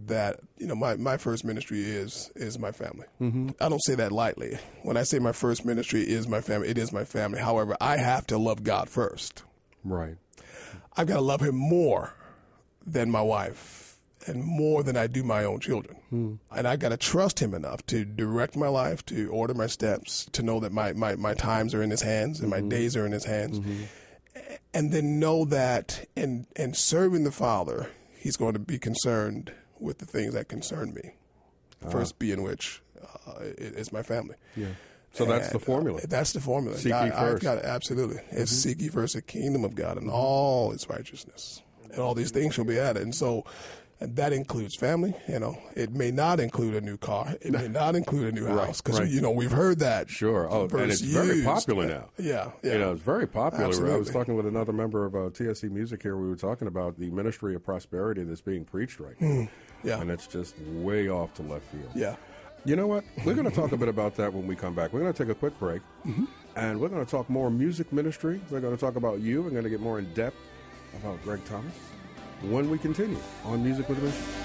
that 0.06 0.40
you 0.58 0.66
know 0.66 0.74
my, 0.74 0.96
my 0.96 1.16
first 1.16 1.44
ministry 1.44 1.82
is 1.82 2.30
is 2.34 2.58
my 2.58 2.72
family. 2.72 3.06
Mm-hmm. 3.20 3.50
I 3.60 3.68
don't 3.68 3.82
say 3.84 3.94
that 3.96 4.12
lightly. 4.12 4.58
When 4.82 4.96
I 4.96 5.02
say 5.02 5.18
my 5.18 5.32
first 5.32 5.64
ministry 5.64 6.02
is 6.02 6.28
my 6.28 6.40
family, 6.40 6.68
it 6.68 6.78
is 6.78 6.92
my 6.92 7.04
family. 7.04 7.40
However, 7.40 7.76
I 7.80 7.96
have 7.96 8.26
to 8.28 8.38
love 8.38 8.62
God 8.62 8.88
first. 8.88 9.42
Right. 9.84 10.16
I've 10.96 11.06
got 11.06 11.16
to 11.16 11.20
love 11.22 11.40
Him 11.40 11.56
more 11.56 12.14
than 12.86 13.10
my 13.10 13.22
wife 13.22 13.96
and 14.26 14.44
more 14.44 14.82
than 14.82 14.96
I 14.96 15.06
do 15.06 15.22
my 15.22 15.44
own 15.44 15.60
children. 15.60 15.96
Hmm. 16.10 16.34
And 16.50 16.68
I've 16.68 16.78
got 16.78 16.90
to 16.90 16.96
trust 16.96 17.40
Him 17.40 17.54
enough 17.54 17.84
to 17.86 18.04
direct 18.04 18.56
my 18.56 18.68
life, 18.68 19.04
to 19.06 19.28
order 19.30 19.54
my 19.54 19.66
steps, 19.66 20.26
to 20.32 20.42
know 20.42 20.60
that 20.60 20.72
my, 20.72 20.92
my, 20.92 21.16
my 21.16 21.34
times 21.34 21.74
are 21.74 21.82
in 21.82 21.90
His 21.90 22.02
hands 22.02 22.40
and 22.40 22.50
my 22.50 22.58
mm-hmm. 22.58 22.68
days 22.68 22.96
are 22.96 23.06
in 23.06 23.12
His 23.12 23.24
hands. 23.24 23.58
Mm-hmm. 23.58 23.82
And 24.74 24.90
then 24.92 25.18
know 25.20 25.44
that 25.46 26.08
in, 26.16 26.46
in 26.56 26.74
serving 26.74 27.24
the 27.24 27.32
Father, 27.32 27.90
He's 28.16 28.36
going 28.36 28.52
to 28.54 28.58
be 28.58 28.78
concerned 28.78 29.52
with 29.78 29.98
the 29.98 30.06
things 30.06 30.32
that 30.34 30.48
concern 30.48 30.94
me. 30.94 31.12
First 31.90 32.18
being 32.20 32.42
which 32.44 32.80
uh, 33.26 33.40
is 33.40 33.92
my 33.92 34.02
family. 34.02 34.36
Yeah. 34.56 34.68
So 35.12 35.24
that's 35.24 35.48
the 35.48 35.54
And, 35.54 35.62
uh, 35.62 35.66
formula. 35.66 36.00
that's 36.08 36.32
the 36.32 36.40
formula. 36.40 36.78
Seek 36.78 36.92
I've 36.92 37.12
first. 37.14 37.44
Mm-hmm. 37.44 37.56
got 37.56 37.64
absolutely. 37.64 38.22
It's 38.30 38.52
seek 38.52 38.80
ye 38.80 38.88
first 38.88 39.14
the 39.14 39.22
kingdom 39.22 39.64
of 39.64 39.74
God 39.74 39.96
and 39.98 40.08
all 40.08 40.70
its 40.72 40.88
righteousness, 40.88 41.60
and 41.90 41.98
all 42.00 42.14
these 42.14 42.30
things 42.30 42.54
shall 42.54 42.64
be 42.64 42.78
added. 42.78 43.02
And 43.02 43.14
so, 43.14 43.44
and 44.02 44.16
that 44.16 44.32
includes 44.32 44.74
family. 44.74 45.14
You 45.28 45.38
know, 45.38 45.56
it 45.76 45.92
may 45.92 46.10
not 46.10 46.40
include 46.40 46.74
a 46.74 46.80
new 46.80 46.96
car. 46.96 47.34
It 47.40 47.52
may 47.52 47.68
not 47.80 47.94
include 47.94 48.34
a 48.34 48.40
new 48.40 48.46
house 48.46 48.80
because 48.80 49.00
right. 49.00 49.08
you 49.08 49.20
know 49.20 49.30
we've 49.30 49.52
heard 49.52 49.78
that. 49.78 50.10
Sure. 50.10 50.48
Oh, 50.50 50.64
and 50.64 50.90
it's 50.90 51.00
very 51.00 51.42
popular 51.42 51.86
now. 51.86 52.08
Yeah, 52.18 52.50
yeah. 52.62 52.72
You 52.72 52.78
know, 52.78 52.92
it's 52.92 53.02
very 53.02 53.28
popular. 53.28 53.92
I 53.92 53.96
was 53.96 54.10
talking 54.10 54.34
with 54.34 54.46
another 54.46 54.72
member 54.72 55.04
of 55.04 55.14
uh, 55.14 55.18
TSC 55.30 55.70
Music 55.70 56.02
here. 56.02 56.16
We 56.16 56.28
were 56.28 56.36
talking 56.36 56.68
about 56.68 56.98
the 56.98 57.10
ministry 57.10 57.54
of 57.54 57.64
prosperity 57.64 58.24
that's 58.24 58.40
being 58.40 58.64
preached 58.64 59.00
right 59.00 59.20
now. 59.20 59.48
yeah. 59.84 60.00
And 60.00 60.10
it's 60.10 60.26
just 60.26 60.58
way 60.58 61.08
off 61.08 61.34
to 61.34 61.42
left 61.42 61.64
field. 61.66 61.90
yeah. 61.94 62.16
You 62.64 62.76
know 62.76 62.86
what? 62.86 63.02
We're 63.24 63.34
going 63.34 63.50
to 63.50 63.54
talk 63.54 63.72
a 63.72 63.76
bit 63.76 63.88
about 63.88 64.14
that 64.16 64.32
when 64.32 64.46
we 64.46 64.54
come 64.54 64.72
back. 64.72 64.92
We're 64.92 65.00
going 65.00 65.12
to 65.12 65.18
take 65.24 65.32
a 65.32 65.34
quick 65.34 65.58
break. 65.58 65.82
Mm-hmm. 66.06 66.26
And 66.54 66.80
we're 66.80 66.90
going 66.90 67.04
to 67.04 67.10
talk 67.10 67.28
more 67.28 67.50
music 67.50 67.92
ministry. 67.92 68.40
We're 68.50 68.60
going 68.60 68.76
to 68.76 68.80
talk 68.80 68.94
about 68.94 69.18
you. 69.18 69.42
We're 69.42 69.50
going 69.50 69.64
to 69.64 69.70
get 69.70 69.80
more 69.80 69.98
in 69.98 70.12
depth 70.14 70.36
about 71.00 71.20
Greg 71.24 71.44
Thomas 71.44 71.74
when 72.42 72.68
we 72.68 72.78
continue 72.78 73.18
on 73.44 73.62
Music 73.62 73.88
with 73.88 73.98
a 73.98 74.02
Mission. 74.02 74.41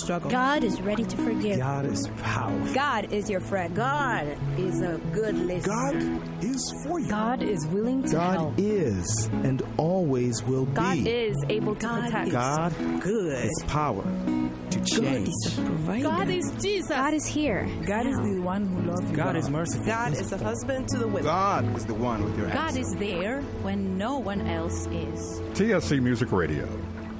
Struggle. 0.00 0.30
God 0.30 0.64
is 0.64 0.80
ready 0.80 1.04
to 1.04 1.16
forgive. 1.16 1.58
God 1.58 1.86
is 1.86 2.08
powerful. 2.22 2.74
God 2.74 3.12
is 3.12 3.28
your 3.30 3.40
friend. 3.40 3.74
God 3.74 4.26
is 4.58 4.80
a 4.82 4.98
good 5.12 5.34
listener. 5.34 5.74
God 5.74 6.44
is 6.44 6.72
for 6.84 7.00
you. 7.00 7.08
God 7.08 7.42
is 7.42 7.66
willing 7.68 8.02
to 8.04 8.10
God 8.12 8.34
help. 8.34 8.54
is 8.58 9.28
and 9.44 9.62
always 9.76 10.42
will 10.42 10.64
God 10.66 10.94
be. 10.94 11.04
God 11.04 11.08
is 11.08 11.36
able 11.48 11.74
to 11.74 11.80
God 11.80 12.04
protect. 12.04 12.26
is 12.28 12.32
God 12.32 12.74
good. 13.00 13.38
has 13.42 13.64
power 13.66 14.02
to 14.02 14.78
God 14.78 14.86
change. 14.86 15.28
is 15.28 15.58
a 15.58 15.62
provider. 15.62 16.02
God 16.02 16.28
is 16.28 16.52
Jesus. 16.62 16.88
God 16.90 17.14
is 17.14 17.26
here. 17.26 17.68
God 17.86 18.06
is 18.06 18.16
the 18.16 18.40
one 18.40 18.66
who 18.66 18.82
loves 18.82 19.10
you. 19.10 19.16
God 19.16 19.36
is 19.36 19.50
merciful. 19.50 19.86
God 19.86 20.12
is 20.12 20.32
a 20.32 20.38
husband 20.38 20.88
to 20.88 20.98
the 20.98 21.08
widow. 21.08 21.26
God 21.26 21.76
is 21.76 21.86
the 21.86 21.94
one 21.94 22.24
with 22.24 22.36
your 22.38 22.48
God 22.50 22.76
is 22.76 22.94
there 22.98 23.42
when 23.62 23.98
no 23.98 24.18
one 24.18 24.40
else 24.42 24.86
is. 24.86 25.40
TSC 25.54 26.00
Music 26.02 26.32
Radio, 26.32 26.66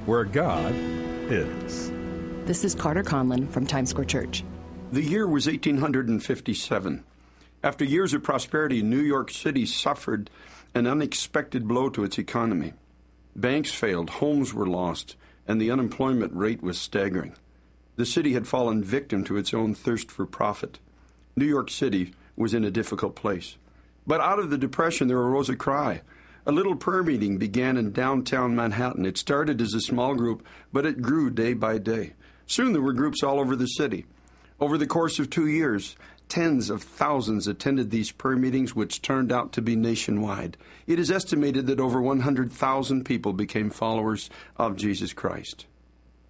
where 0.05 0.23
God 0.23 0.73
is. 0.73 1.91
This 2.51 2.65
is 2.65 2.75
Carter 2.75 3.01
Conlon 3.01 3.49
from 3.49 3.65
Times 3.65 3.91
Square 3.91 4.07
Church. 4.07 4.43
The 4.91 5.01
year 5.01 5.25
was 5.25 5.47
1857. 5.47 7.01
After 7.63 7.85
years 7.85 8.13
of 8.13 8.23
prosperity, 8.23 8.81
New 8.81 8.99
York 8.99 9.31
City 9.31 9.65
suffered 9.65 10.29
an 10.75 10.85
unexpected 10.85 11.65
blow 11.65 11.87
to 11.91 12.03
its 12.03 12.17
economy. 12.17 12.73
Banks 13.37 13.71
failed, 13.71 14.09
homes 14.09 14.53
were 14.53 14.67
lost, 14.67 15.15
and 15.47 15.61
the 15.61 15.71
unemployment 15.71 16.35
rate 16.35 16.61
was 16.61 16.77
staggering. 16.77 17.37
The 17.95 18.05
city 18.05 18.33
had 18.33 18.49
fallen 18.49 18.83
victim 18.83 19.23
to 19.23 19.37
its 19.37 19.53
own 19.53 19.73
thirst 19.73 20.11
for 20.11 20.25
profit. 20.25 20.77
New 21.37 21.45
York 21.45 21.69
City 21.69 22.13
was 22.35 22.53
in 22.53 22.65
a 22.65 22.69
difficult 22.69 23.15
place. 23.15 23.55
But 24.05 24.19
out 24.19 24.39
of 24.39 24.49
the 24.49 24.57
depression, 24.57 25.07
there 25.07 25.19
arose 25.19 25.47
a 25.47 25.55
cry. 25.55 26.01
A 26.45 26.51
little 26.51 26.75
prayer 26.75 27.01
meeting 27.01 27.37
began 27.37 27.77
in 27.77 27.93
downtown 27.93 28.57
Manhattan. 28.57 29.05
It 29.05 29.17
started 29.17 29.61
as 29.61 29.73
a 29.73 29.79
small 29.79 30.15
group, 30.15 30.45
but 30.73 30.85
it 30.85 31.01
grew 31.01 31.29
day 31.29 31.53
by 31.53 31.77
day. 31.77 32.11
Soon 32.51 32.73
there 32.73 32.81
were 32.81 32.91
groups 32.91 33.23
all 33.23 33.39
over 33.39 33.55
the 33.55 33.65
city. 33.65 34.05
Over 34.59 34.77
the 34.77 34.85
course 34.85 35.19
of 35.19 35.29
two 35.29 35.47
years, 35.47 35.95
tens 36.27 36.69
of 36.69 36.83
thousands 36.83 37.47
attended 37.47 37.91
these 37.91 38.11
prayer 38.11 38.35
meetings, 38.35 38.75
which 38.75 39.01
turned 39.01 39.31
out 39.31 39.53
to 39.53 39.61
be 39.61 39.77
nationwide. 39.77 40.57
It 40.85 40.99
is 40.99 41.09
estimated 41.09 41.65
that 41.67 41.79
over 41.79 42.01
100,000 42.01 43.05
people 43.05 43.31
became 43.31 43.69
followers 43.69 44.29
of 44.57 44.75
Jesus 44.75 45.13
Christ. 45.13 45.65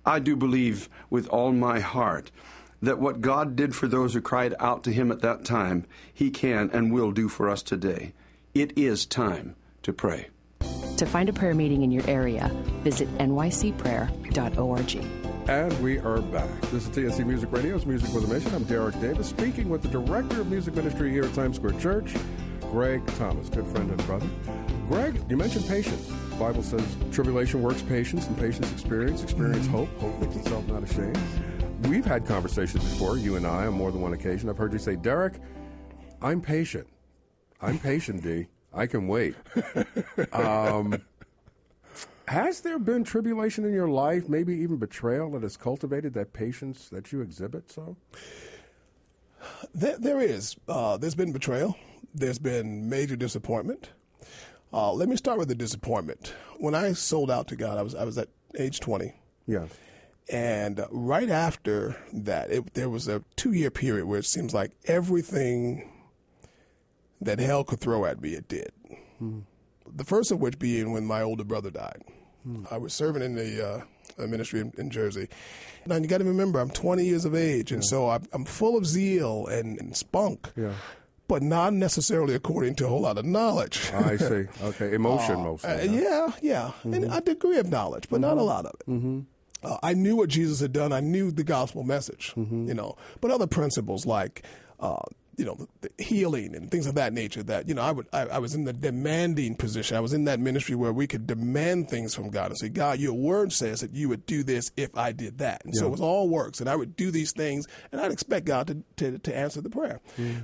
I 0.05 0.19
do 0.19 0.35
believe 0.35 0.89
with 1.09 1.27
all 1.29 1.53
my 1.53 1.79
heart 1.79 2.29
that 2.83 2.99
what 2.99 3.21
God 3.21 3.55
did 3.55 3.75
for 3.75 3.87
those 3.87 4.13
who 4.13 4.21
cried 4.21 4.53
out 4.59 4.83
to 4.83 4.91
Him 4.91 5.11
at 5.11 5.21
that 5.21 5.43
time, 5.43 5.87
He 6.13 6.29
can 6.29 6.69
and 6.71 6.93
will 6.93 7.11
do 7.11 7.29
for 7.29 7.49
us 7.49 7.63
today. 7.63 8.13
It 8.53 8.77
is 8.77 9.07
time 9.07 9.55
to 9.81 9.91
pray. 9.91 10.27
To 10.97 11.07
find 11.07 11.29
a 11.29 11.33
prayer 11.33 11.55
meeting 11.55 11.81
in 11.81 11.89
your 11.89 12.07
area, 12.07 12.51
visit 12.83 13.11
nycprayer.org. 13.17 15.20
And 15.51 15.77
we 15.83 15.99
are 15.99 16.21
back. 16.21 16.49
This 16.71 16.87
is 16.87 16.89
TSC 16.91 17.25
Music 17.25 17.51
Radio's 17.51 17.85
Music 17.85 18.13
with 18.13 18.23
a 18.23 18.33
Mission. 18.33 18.55
I'm 18.55 18.63
Derek 18.63 18.97
Davis, 19.01 19.27
speaking 19.27 19.67
with 19.67 19.81
the 19.81 19.89
Director 19.89 20.39
of 20.39 20.49
Music 20.49 20.73
Ministry 20.73 21.11
here 21.11 21.25
at 21.25 21.33
Times 21.33 21.57
Square 21.57 21.77
Church, 21.77 22.15
Greg 22.71 23.05
Thomas, 23.17 23.49
good 23.49 23.67
friend 23.67 23.91
and 23.91 24.05
brother. 24.05 24.29
Greg, 24.87 25.21
you 25.29 25.35
mentioned 25.35 25.67
patience. 25.67 26.07
The 26.29 26.35
Bible 26.37 26.63
says 26.63 26.81
tribulation 27.11 27.61
works 27.61 27.81
patience, 27.81 28.27
and 28.27 28.37
patience 28.37 28.71
experience, 28.71 29.23
experience 29.23 29.67
hope. 29.67 29.89
Hope 29.99 30.17
makes 30.21 30.37
itself 30.37 30.65
not 30.67 30.83
ashamed. 30.83 31.19
We've 31.81 32.05
had 32.05 32.25
conversations 32.25 32.85
before, 32.85 33.17
you 33.17 33.35
and 33.35 33.45
I, 33.45 33.65
on 33.65 33.73
more 33.73 33.91
than 33.91 33.99
one 33.99 34.13
occasion. 34.13 34.47
I've 34.47 34.57
heard 34.57 34.71
you 34.71 34.79
say, 34.79 34.95
Derek, 34.95 35.33
I'm 36.21 36.39
patient. 36.39 36.87
I'm 37.61 37.77
patient, 37.77 38.23
D. 38.23 38.47
I 38.73 38.87
can 38.87 39.05
wait. 39.05 39.35
Um, 40.31 41.01
has 42.31 42.61
there 42.61 42.79
been 42.79 43.03
tribulation 43.03 43.65
in 43.65 43.73
your 43.73 43.89
life, 43.89 44.29
maybe 44.29 44.55
even 44.55 44.77
betrayal, 44.77 45.31
that 45.31 45.43
has 45.43 45.57
cultivated 45.57 46.13
that 46.13 46.33
patience 46.33 46.89
that 46.89 47.11
you 47.11 47.21
exhibit? 47.21 47.71
So, 47.71 47.97
There, 49.73 49.97
there 49.97 50.19
is. 50.21 50.55
Uh, 50.67 50.97
there's 50.97 51.15
been 51.15 51.31
betrayal. 51.31 51.75
There's 52.13 52.39
been 52.39 52.89
major 52.89 53.15
disappointment. 53.15 53.91
Uh, 54.73 54.93
let 54.93 55.09
me 55.09 55.15
start 55.17 55.37
with 55.37 55.49
the 55.49 55.55
disappointment. 55.55 56.33
When 56.57 56.73
I 56.75 56.93
sold 56.93 57.29
out 57.29 57.47
to 57.49 57.55
God, 57.55 57.77
I 57.77 57.81
was 57.81 57.93
I 57.95 58.03
was 58.05 58.17
at 58.17 58.29
age 58.57 58.79
20. 58.79 59.13
Yes. 59.47 59.69
And 60.29 60.85
right 60.91 61.29
after 61.29 61.97
that, 62.13 62.49
it, 62.51 62.73
there 62.73 62.89
was 62.89 63.07
a 63.07 63.23
two 63.35 63.51
year 63.51 63.69
period 63.71 64.05
where 64.05 64.19
it 64.19 64.25
seems 64.25 64.53
like 64.53 64.71
everything 64.85 65.89
that 67.19 67.39
hell 67.39 67.63
could 67.63 67.79
throw 67.81 68.05
at 68.05 68.21
me, 68.21 68.33
it 68.33 68.47
did. 68.47 68.71
The 69.93 70.03
first 70.05 70.31
of 70.31 70.39
which 70.39 70.57
being 70.57 70.91
when 70.91 71.05
my 71.05 71.21
older 71.21 71.43
brother 71.43 71.69
died. 71.69 72.01
I 72.71 72.77
was 72.77 72.93
serving 72.93 73.21
in 73.21 73.35
the 73.35 73.85
uh, 74.19 74.27
ministry 74.27 74.59
in, 74.61 74.73
in 74.77 74.89
Jersey. 74.89 75.27
Now, 75.85 75.95
you 75.95 76.07
got 76.07 76.19
to 76.19 76.23
remember, 76.25 76.59
I'm 76.59 76.69
20 76.69 77.03
years 77.05 77.25
of 77.25 77.33
age, 77.35 77.71
and 77.71 77.83
so 77.83 78.09
I'm, 78.09 78.23
I'm 78.33 78.45
full 78.45 78.77
of 78.77 78.85
zeal 78.85 79.47
and, 79.47 79.79
and 79.79 79.95
spunk, 79.97 80.49
Yeah. 80.55 80.73
but 81.27 81.41
not 81.41 81.73
necessarily 81.73 82.35
according 82.35 82.75
to 82.75 82.85
a 82.85 82.89
whole 82.89 83.01
lot 83.01 83.17
of 83.17 83.25
knowledge. 83.25 83.91
I 83.93 84.17
see. 84.17 84.45
Okay. 84.63 84.93
Emotion 84.93 85.35
Uh, 85.35 85.43
mostly. 85.43 85.87
huh? 85.87 85.93
yeah, 85.93 86.31
yeah, 86.41 86.71
and 86.83 87.05
a 87.11 87.21
degree 87.21 87.57
of 87.57 87.69
knowledge, 87.69 88.09
but 88.09 88.21
not 88.21 88.37
a 88.37 88.43
lot 88.43 88.65
of 88.65 88.73
it. 88.79 88.89
Mm-hmm. 88.91 89.19
Uh, 89.63 89.77
I 89.83 89.93
knew 89.93 90.15
what 90.15 90.29
Jesus 90.29 90.59
had 90.59 90.73
done. 90.73 90.91
I 90.91 90.99
knew 91.01 91.31
the 91.31 91.43
gospel 91.43 91.83
message, 91.83 92.33
you 92.35 92.73
know, 92.73 92.95
but 93.21 93.29
other 93.31 93.47
principles 93.47 94.05
like, 94.07 94.43
uh, 94.79 94.97
you 95.41 95.47
know, 95.47 95.55
the, 95.55 95.89
the 95.97 96.03
healing 96.03 96.55
and 96.55 96.69
things 96.69 96.85
of 96.85 96.95
that 96.95 97.13
nature. 97.13 97.41
That 97.41 97.67
you 97.67 97.73
know, 97.73 97.81
I 97.81 97.91
would, 97.91 98.07
I, 98.13 98.21
I 98.27 98.37
was 98.37 98.53
in 98.53 98.63
the 98.63 98.73
demanding 98.73 99.55
position. 99.55 99.97
I 99.97 99.99
was 99.99 100.13
in 100.13 100.25
that 100.25 100.39
ministry 100.39 100.75
where 100.75 100.93
we 100.93 101.07
could 101.07 101.25
demand 101.25 101.89
things 101.89 102.13
from 102.13 102.29
God 102.29 102.51
and 102.51 102.57
say, 102.57 102.69
God, 102.69 102.99
Your 102.99 103.13
Word 103.13 103.51
says 103.51 103.81
that 103.81 103.93
You 103.93 104.07
would 104.09 104.25
do 104.25 104.43
this 104.43 104.71
if 104.77 104.95
I 104.95 105.11
did 105.11 105.39
that, 105.39 105.65
and 105.65 105.75
so 105.75 105.87
it 105.87 105.89
was 105.89 106.01
all 106.01 106.29
works, 106.29 106.59
and 106.59 106.69
I 106.69 106.75
would 106.75 106.95
do 106.95 107.11
these 107.11 107.31
things, 107.31 107.67
and 107.91 107.99
I'd 107.99 108.11
expect 108.11 108.45
God 108.45 108.67
to 108.67 108.83
to, 108.97 109.17
to 109.17 109.35
answer 109.35 109.61
the 109.61 109.69
prayer. 109.69 109.99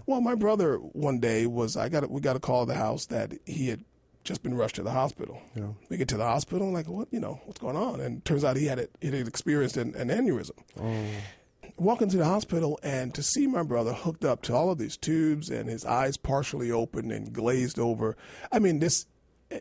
Well, 0.06 0.20
my 0.20 0.36
brother 0.36 0.78
one 0.78 1.20
day 1.20 1.46
was, 1.46 1.78
I 1.78 1.90
got, 1.90 2.04
a, 2.04 2.08
we 2.08 2.22
got 2.22 2.36
a 2.36 2.40
call 2.40 2.64
at 2.64 2.68
the 2.68 2.76
house 2.76 3.06
that 3.06 3.34
he 3.46 3.70
had 3.70 3.84
just 4.24 4.44
been 4.44 4.56
rushed 4.56 4.76
to 4.76 4.84
the 4.84 4.92
hospital. 4.92 5.40
Yeah. 5.56 5.68
We 5.90 5.98
get 5.98 6.08
to 6.10 6.18
the 6.18 6.26
hospital, 6.26 6.72
like, 6.72 6.88
what, 6.88 7.08
you 7.12 7.20
know, 7.20 7.40
what's 7.46 7.60
going 7.60 7.78
on? 7.78 8.02
And 8.02 8.26
turns 8.26 8.44
out 8.44 8.58
he 8.58 8.66
had 8.66 8.80
it, 8.80 8.92
he 9.00 9.08
had 9.08 9.28
experienced 9.28 9.78
an, 9.78 9.96
an 9.96 10.10
aneurysm. 10.10 10.58
Oh. 10.80 11.06
Walk 11.78 12.02
into 12.02 12.18
the 12.18 12.26
hospital 12.26 12.80
and 12.82 13.14
to 13.16 13.22
see 13.22 13.48
my 13.48 13.64
brother 13.64 13.94
hooked 13.94 14.24
up 14.24 14.42
to 14.44 14.56
all 14.56 14.72
of 14.72 14.78
these 14.78 14.98
tubes 14.98 15.50
and 15.50 15.70
his 15.70 15.86
eyes 15.86 16.18
partially 16.18 16.72
open 16.72 17.12
and 17.12 17.34
glazed 17.34 17.78
over. 17.80 18.16
I 18.52 18.60
mean, 18.60 18.80
this, 18.80 19.06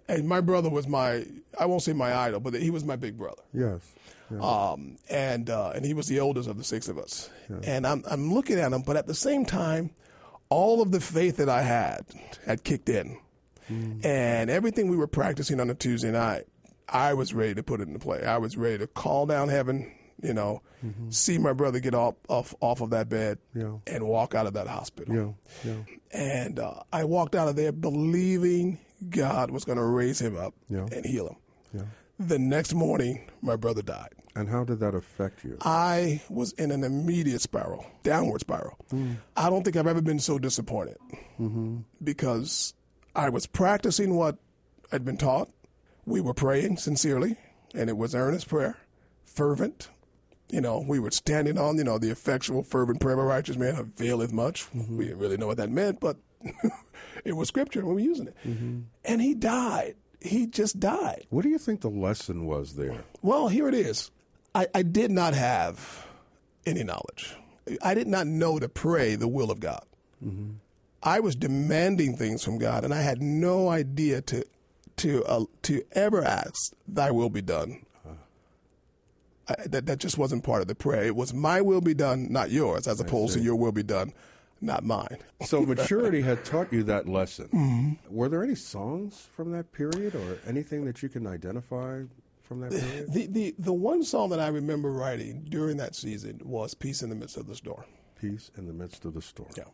and 0.08 0.28
my 0.28 0.40
brother 0.40 0.70
was 0.70 0.86
my, 0.86 1.26
I 1.58 1.66
won't 1.66 1.82
say 1.82 1.92
my 1.92 2.14
idol, 2.14 2.40
but 2.40 2.54
he 2.54 2.70
was 2.70 2.84
my 2.84 2.96
big 2.96 3.18
brother. 3.18 3.42
Yes. 3.52 3.80
Yeah. 4.30 4.40
Um, 4.40 4.96
and 5.08 5.48
uh, 5.50 5.70
and 5.76 5.84
he 5.84 5.94
was 5.94 6.08
the 6.08 6.18
oldest 6.18 6.48
of 6.48 6.58
the 6.58 6.64
six 6.64 6.88
of 6.88 6.98
us. 6.98 7.30
And 7.62 7.86
I'm 7.86 8.02
I'm 8.10 8.34
looking 8.34 8.58
at 8.58 8.72
him, 8.72 8.82
but 8.82 8.96
at 8.96 9.06
the 9.06 9.14
same 9.14 9.44
time, 9.46 9.90
all 10.48 10.82
of 10.82 10.90
the 10.90 10.98
faith 10.98 11.36
that 11.36 11.48
I 11.48 11.62
had 11.62 12.04
had 12.44 12.64
kicked 12.64 12.88
in, 12.88 13.18
and 14.02 14.50
everything 14.50 14.88
we 14.88 14.96
were 14.96 15.06
practicing 15.06 15.60
on 15.60 15.70
a 15.70 15.74
Tuesday 15.74 16.10
night, 16.10 16.46
I 16.88 17.14
was 17.14 17.34
ready 17.34 17.54
to 17.54 17.62
put 17.62 17.80
it 17.80 17.86
into 17.86 18.00
play. 18.00 18.24
I 18.24 18.38
was 18.38 18.56
ready 18.56 18.78
to 18.78 18.88
call 18.88 19.26
down 19.26 19.48
heaven, 19.48 19.92
you 20.22 20.32
know, 20.34 20.62
mm-hmm. 20.84 21.10
see 21.10 21.38
my 21.38 21.52
brother 21.52 21.80
get 21.80 21.94
off 21.94 22.14
off 22.28 22.54
off 22.60 22.80
of 22.80 22.90
that 22.90 23.08
bed, 23.08 23.38
Yeah. 23.54 23.76
and 23.86 24.06
walk 24.06 24.34
out 24.34 24.46
of 24.46 24.54
that 24.54 24.66
hospital. 24.66 25.14
yeah. 25.14 25.72
Yeah. 25.72 25.82
And 26.12 26.58
uh, 26.58 26.82
I 26.92 27.04
walked 27.04 27.34
out 27.34 27.48
of 27.48 27.56
there 27.56 27.72
believing 27.72 28.78
God 29.10 29.50
was 29.50 29.64
going 29.64 29.78
to 29.78 29.84
raise 29.84 30.20
him 30.20 30.36
up 30.36 30.54
and 30.70 31.04
heal 31.04 31.28
him. 31.28 31.36
Yeah. 31.74 31.86
The 32.18 32.38
next 32.38 32.72
morning, 32.72 33.30
my 33.42 33.56
brother 33.56 33.82
died. 33.82 34.14
And 34.34 34.48
how 34.48 34.64
did 34.64 34.80
that 34.80 34.94
affect 34.94 35.44
you? 35.44 35.58
I 35.62 36.20
was 36.28 36.52
in 36.52 36.70
an 36.70 36.84
immediate 36.84 37.40
spiral, 37.40 37.86
downward 38.02 38.40
spiral. 38.40 38.76
Mm. 38.92 39.16
I 39.36 39.48
don't 39.50 39.64
think 39.64 39.76
I've 39.76 39.86
ever 39.86 40.02
been 40.02 40.18
so 40.18 40.38
disappointed 40.38 40.96
mm-hmm. 41.40 41.78
because 42.02 42.74
I 43.14 43.30
was 43.30 43.46
practicing 43.46 44.14
what 44.14 44.36
I'd 44.92 45.04
been 45.04 45.16
taught. 45.16 45.50
We 46.04 46.20
were 46.20 46.34
praying 46.34 46.76
sincerely, 46.76 47.36
and 47.74 47.88
it 47.90 47.96
was 47.96 48.14
earnest 48.14 48.48
prayer, 48.48 48.76
fervent. 49.24 49.88
You 50.50 50.60
know, 50.60 50.84
we 50.86 50.98
were 50.98 51.10
standing 51.10 51.58
on, 51.58 51.76
you 51.76 51.84
know, 51.84 51.98
the 51.98 52.10
effectual, 52.10 52.62
fervent 52.62 53.00
prayer 53.00 53.14
of 53.14 53.20
a 53.20 53.24
righteous 53.24 53.56
man 53.56 53.74
availeth 53.76 54.32
much. 54.32 54.70
Mm-hmm. 54.72 54.96
We 54.96 55.04
didn't 55.06 55.18
really 55.18 55.36
know 55.36 55.48
what 55.48 55.56
that 55.56 55.70
meant, 55.70 55.98
but 56.00 56.16
it 57.24 57.32
was 57.32 57.48
scripture 57.48 57.80
and 57.80 57.88
we 57.88 57.94
were 57.94 58.00
using 58.00 58.28
it. 58.28 58.36
Mm-hmm. 58.46 58.80
And 59.04 59.22
he 59.22 59.34
died. 59.34 59.96
He 60.20 60.46
just 60.46 60.78
died. 60.78 61.26
What 61.30 61.42
do 61.42 61.48
you 61.48 61.58
think 61.58 61.80
the 61.80 61.90
lesson 61.90 62.46
was 62.46 62.76
there? 62.76 63.04
Well, 63.22 63.48
here 63.48 63.68
it 63.68 63.74
is. 63.74 64.10
I, 64.54 64.66
I 64.74 64.82
did 64.82 65.10
not 65.10 65.34
have 65.34 66.06
any 66.64 66.84
knowledge. 66.84 67.36
I 67.82 67.94
did 67.94 68.06
not 68.06 68.26
know 68.26 68.58
to 68.58 68.68
pray 68.68 69.16
the 69.16 69.28
will 69.28 69.50
of 69.50 69.60
God. 69.60 69.84
Mm-hmm. 70.24 70.52
I 71.02 71.20
was 71.20 71.36
demanding 71.36 72.16
things 72.16 72.42
from 72.42 72.58
God, 72.58 72.84
and 72.84 72.92
I 72.92 73.02
had 73.02 73.20
no 73.22 73.68
idea 73.68 74.22
to 74.22 74.44
to 74.96 75.24
uh, 75.24 75.44
to 75.62 75.82
ever 75.92 76.24
ask, 76.24 76.72
"Thy 76.88 77.10
will 77.10 77.30
be 77.30 77.42
done." 77.42 77.84
I, 79.48 79.54
that 79.66 79.86
that 79.86 79.98
just 79.98 80.18
wasn't 80.18 80.44
part 80.44 80.62
of 80.62 80.68
the 80.68 80.74
prayer. 80.74 81.04
It 81.04 81.16
was 81.16 81.32
my 81.32 81.60
will 81.60 81.80
be 81.80 81.94
done, 81.94 82.32
not 82.32 82.50
yours, 82.50 82.86
as 82.88 83.00
opposed 83.00 83.34
to 83.34 83.40
your 83.40 83.56
will 83.56 83.72
be 83.72 83.82
done, 83.82 84.12
not 84.60 84.84
mine. 84.84 85.18
So 85.44 85.60
maturity 85.60 86.22
had 86.22 86.44
taught 86.44 86.72
you 86.72 86.82
that 86.84 87.06
lesson. 87.06 87.48
Mm-hmm. 87.48 88.14
Were 88.14 88.28
there 88.28 88.42
any 88.42 88.54
songs 88.54 89.28
from 89.32 89.52
that 89.52 89.70
period, 89.72 90.14
or 90.14 90.38
anything 90.46 90.84
that 90.86 91.02
you 91.02 91.08
can 91.08 91.26
identify 91.26 92.02
from 92.42 92.60
that 92.60 92.70
period? 92.70 93.12
The 93.12 93.26
the 93.26 93.54
the 93.58 93.72
one 93.72 94.02
song 94.02 94.30
that 94.30 94.40
I 94.40 94.48
remember 94.48 94.90
writing 94.90 95.44
during 95.48 95.76
that 95.76 95.94
season 95.94 96.40
was 96.42 96.74
"Peace 96.74 97.02
in 97.02 97.10
the 97.10 97.14
Midst 97.16 97.36
of 97.36 97.46
the 97.46 97.54
Storm." 97.54 97.84
Peace 98.18 98.50
in 98.56 98.66
the 98.66 98.72
midst 98.72 99.04
of 99.04 99.12
the 99.12 99.20
storm. 99.20 99.50
Yeah. 99.58 99.64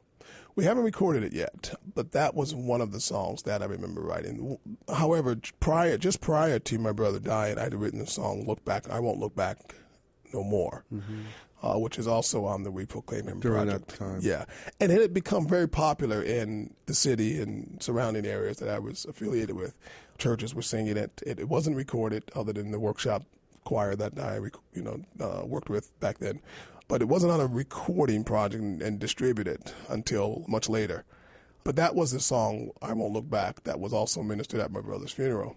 We 0.55 0.65
haven't 0.65 0.85
recorded 0.85 1.25
it 1.25 1.33
yet, 1.33 1.75
but 1.95 2.13
that 2.13 2.35
was 2.35 2.55
one 2.55 2.81
of 2.83 2.93
the 2.93 3.01
songs 3.01 3.43
that 3.45 3.63
I 3.63 3.65
remember 3.67 4.03
writing. 4.03 4.59
However, 4.93 5.37
prior, 5.61 5.97
just 5.97 6.21
prior 6.21 6.59
to 6.59 6.79
my 6.79 6.93
brother 6.93 7.19
dying, 7.19 7.59
I'd 7.59 7.75
written 7.75 8.01
the 8.01 8.07
song 8.07 8.45
"Look 8.47 8.65
Back." 8.65 8.89
I 8.91 9.01
won't 9.01 9.19
look 9.19 9.35
back 9.35 9.75
no 10.35 10.43
more, 10.43 10.85
uh, 11.63 11.79
which 11.79 11.99
is 11.99 12.07
also 12.07 12.45
on 12.45 12.63
the 12.65 12.71
We 12.71 12.85
Proclaim 12.87 13.29
Him 13.29 13.41
During 13.41 13.67
that 13.69 13.87
project. 13.89 13.99
time. 13.99 14.19
yeah, 14.23 14.45
and 14.81 14.93
it 14.93 15.01
had 15.01 15.15
become 15.15 15.47
very 15.49 15.69
popular 15.69 16.23
in 16.23 16.75
the 16.87 16.95
city 16.95 17.41
and 17.41 17.83
surrounding 17.83 18.27
areas 18.27 18.59
that 18.59 18.69
I 18.69 18.79
was 18.79 19.05
affiliated 19.07 19.57
with. 19.57 19.75
Churches 20.19 20.55
were 20.55 20.63
singing 20.63 20.97
it. 20.99 21.23
It, 21.27 21.41
it 21.41 21.49
wasn't 21.49 21.77
recorded, 21.77 22.31
other 22.37 22.53
than 22.53 22.71
the 22.73 22.79
workshop 22.81 23.25
choir 23.65 23.95
that 23.97 24.19
I, 24.19 24.37
you 24.75 24.83
know, 24.83 25.01
uh, 25.21 25.47
worked 25.47 25.71
with 25.71 25.99
back 26.01 26.19
then. 26.19 26.41
But 26.89 27.01
it 27.01 27.09
wasn't 27.09 27.33
on 27.33 27.41
a 27.41 27.47
recording 27.47 28.25
project 28.25 28.63
and, 28.63 28.83
and 28.83 28.99
distributed 28.99 29.73
until 29.89 30.45
much 30.49 30.69
later. 30.69 31.05
But 31.65 31.77
that 31.77 31.95
was 31.95 32.11
the 32.11 32.21
song 32.21 32.71
"I 32.83 32.93
Won't 32.93 33.13
Look 33.13 33.31
Back" 33.31 33.63
that 33.65 33.81
was 33.81 33.93
also 33.93 34.23
ministered 34.23 34.61
at 34.61 34.73
my 34.73 34.81
brother's 34.81 35.13
funeral. 35.13 35.57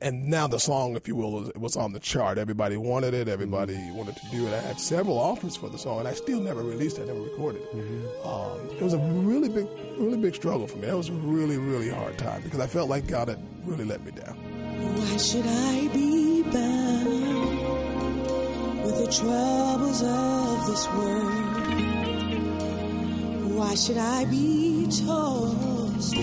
And 0.00 0.28
now 0.28 0.46
the 0.46 0.60
song, 0.60 0.94
if 0.94 1.08
you 1.08 1.16
will, 1.16 1.32
was, 1.32 1.52
was 1.56 1.76
on 1.76 1.92
the 1.92 1.98
chart. 1.98 2.38
Everybody 2.38 2.76
wanted 2.76 3.14
it. 3.14 3.26
Everybody 3.26 3.76
wanted 3.90 4.14
to 4.16 4.30
do 4.30 4.46
it. 4.46 4.54
I 4.54 4.60
had 4.60 4.78
several 4.78 5.18
offers 5.18 5.56
for 5.56 5.68
the 5.68 5.78
song, 5.78 5.98
and 5.98 6.06
I 6.06 6.14
still 6.14 6.40
never 6.40 6.62
released 6.62 6.98
it. 6.98 7.02
I 7.02 7.06
never 7.06 7.20
recorded 7.20 7.62
it. 7.62 8.24
Um, 8.24 8.70
it 8.70 8.80
was 8.80 8.92
a 8.92 8.98
really 8.98 9.48
big, 9.48 9.66
really 9.98 10.16
big 10.16 10.36
struggle 10.36 10.68
for 10.68 10.76
me. 10.76 10.86
That 10.86 10.96
was 10.96 11.08
a 11.08 11.12
really, 11.12 11.58
really 11.58 11.88
hard 11.90 12.16
time 12.16 12.42
because 12.42 12.60
I 12.60 12.68
felt 12.68 12.88
like 12.88 13.08
God 13.08 13.26
had 13.26 13.44
really 13.64 13.84
let 13.84 14.04
me 14.04 14.12
down. 14.12 14.36
Why 14.96 15.16
should 15.16 15.44
I 15.44 15.88
be 15.92 16.44
bound 16.44 17.57
with 18.88 19.04
the 19.04 19.12
troubles 19.12 20.02
of 20.02 20.66
this 20.66 20.88
world? 20.88 21.44
Why 23.56 23.74
should 23.74 23.98
I 23.98 24.24
be 24.24 24.86
tossed 24.86 26.16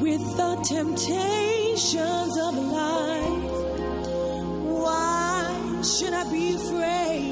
with 0.00 0.24
the 0.38 0.56
temptations 0.64 2.38
of 2.38 2.54
life? 2.56 3.52
Why 4.84 5.82
should 5.82 6.14
I 6.14 6.24
be 6.32 6.54
afraid 6.54 7.29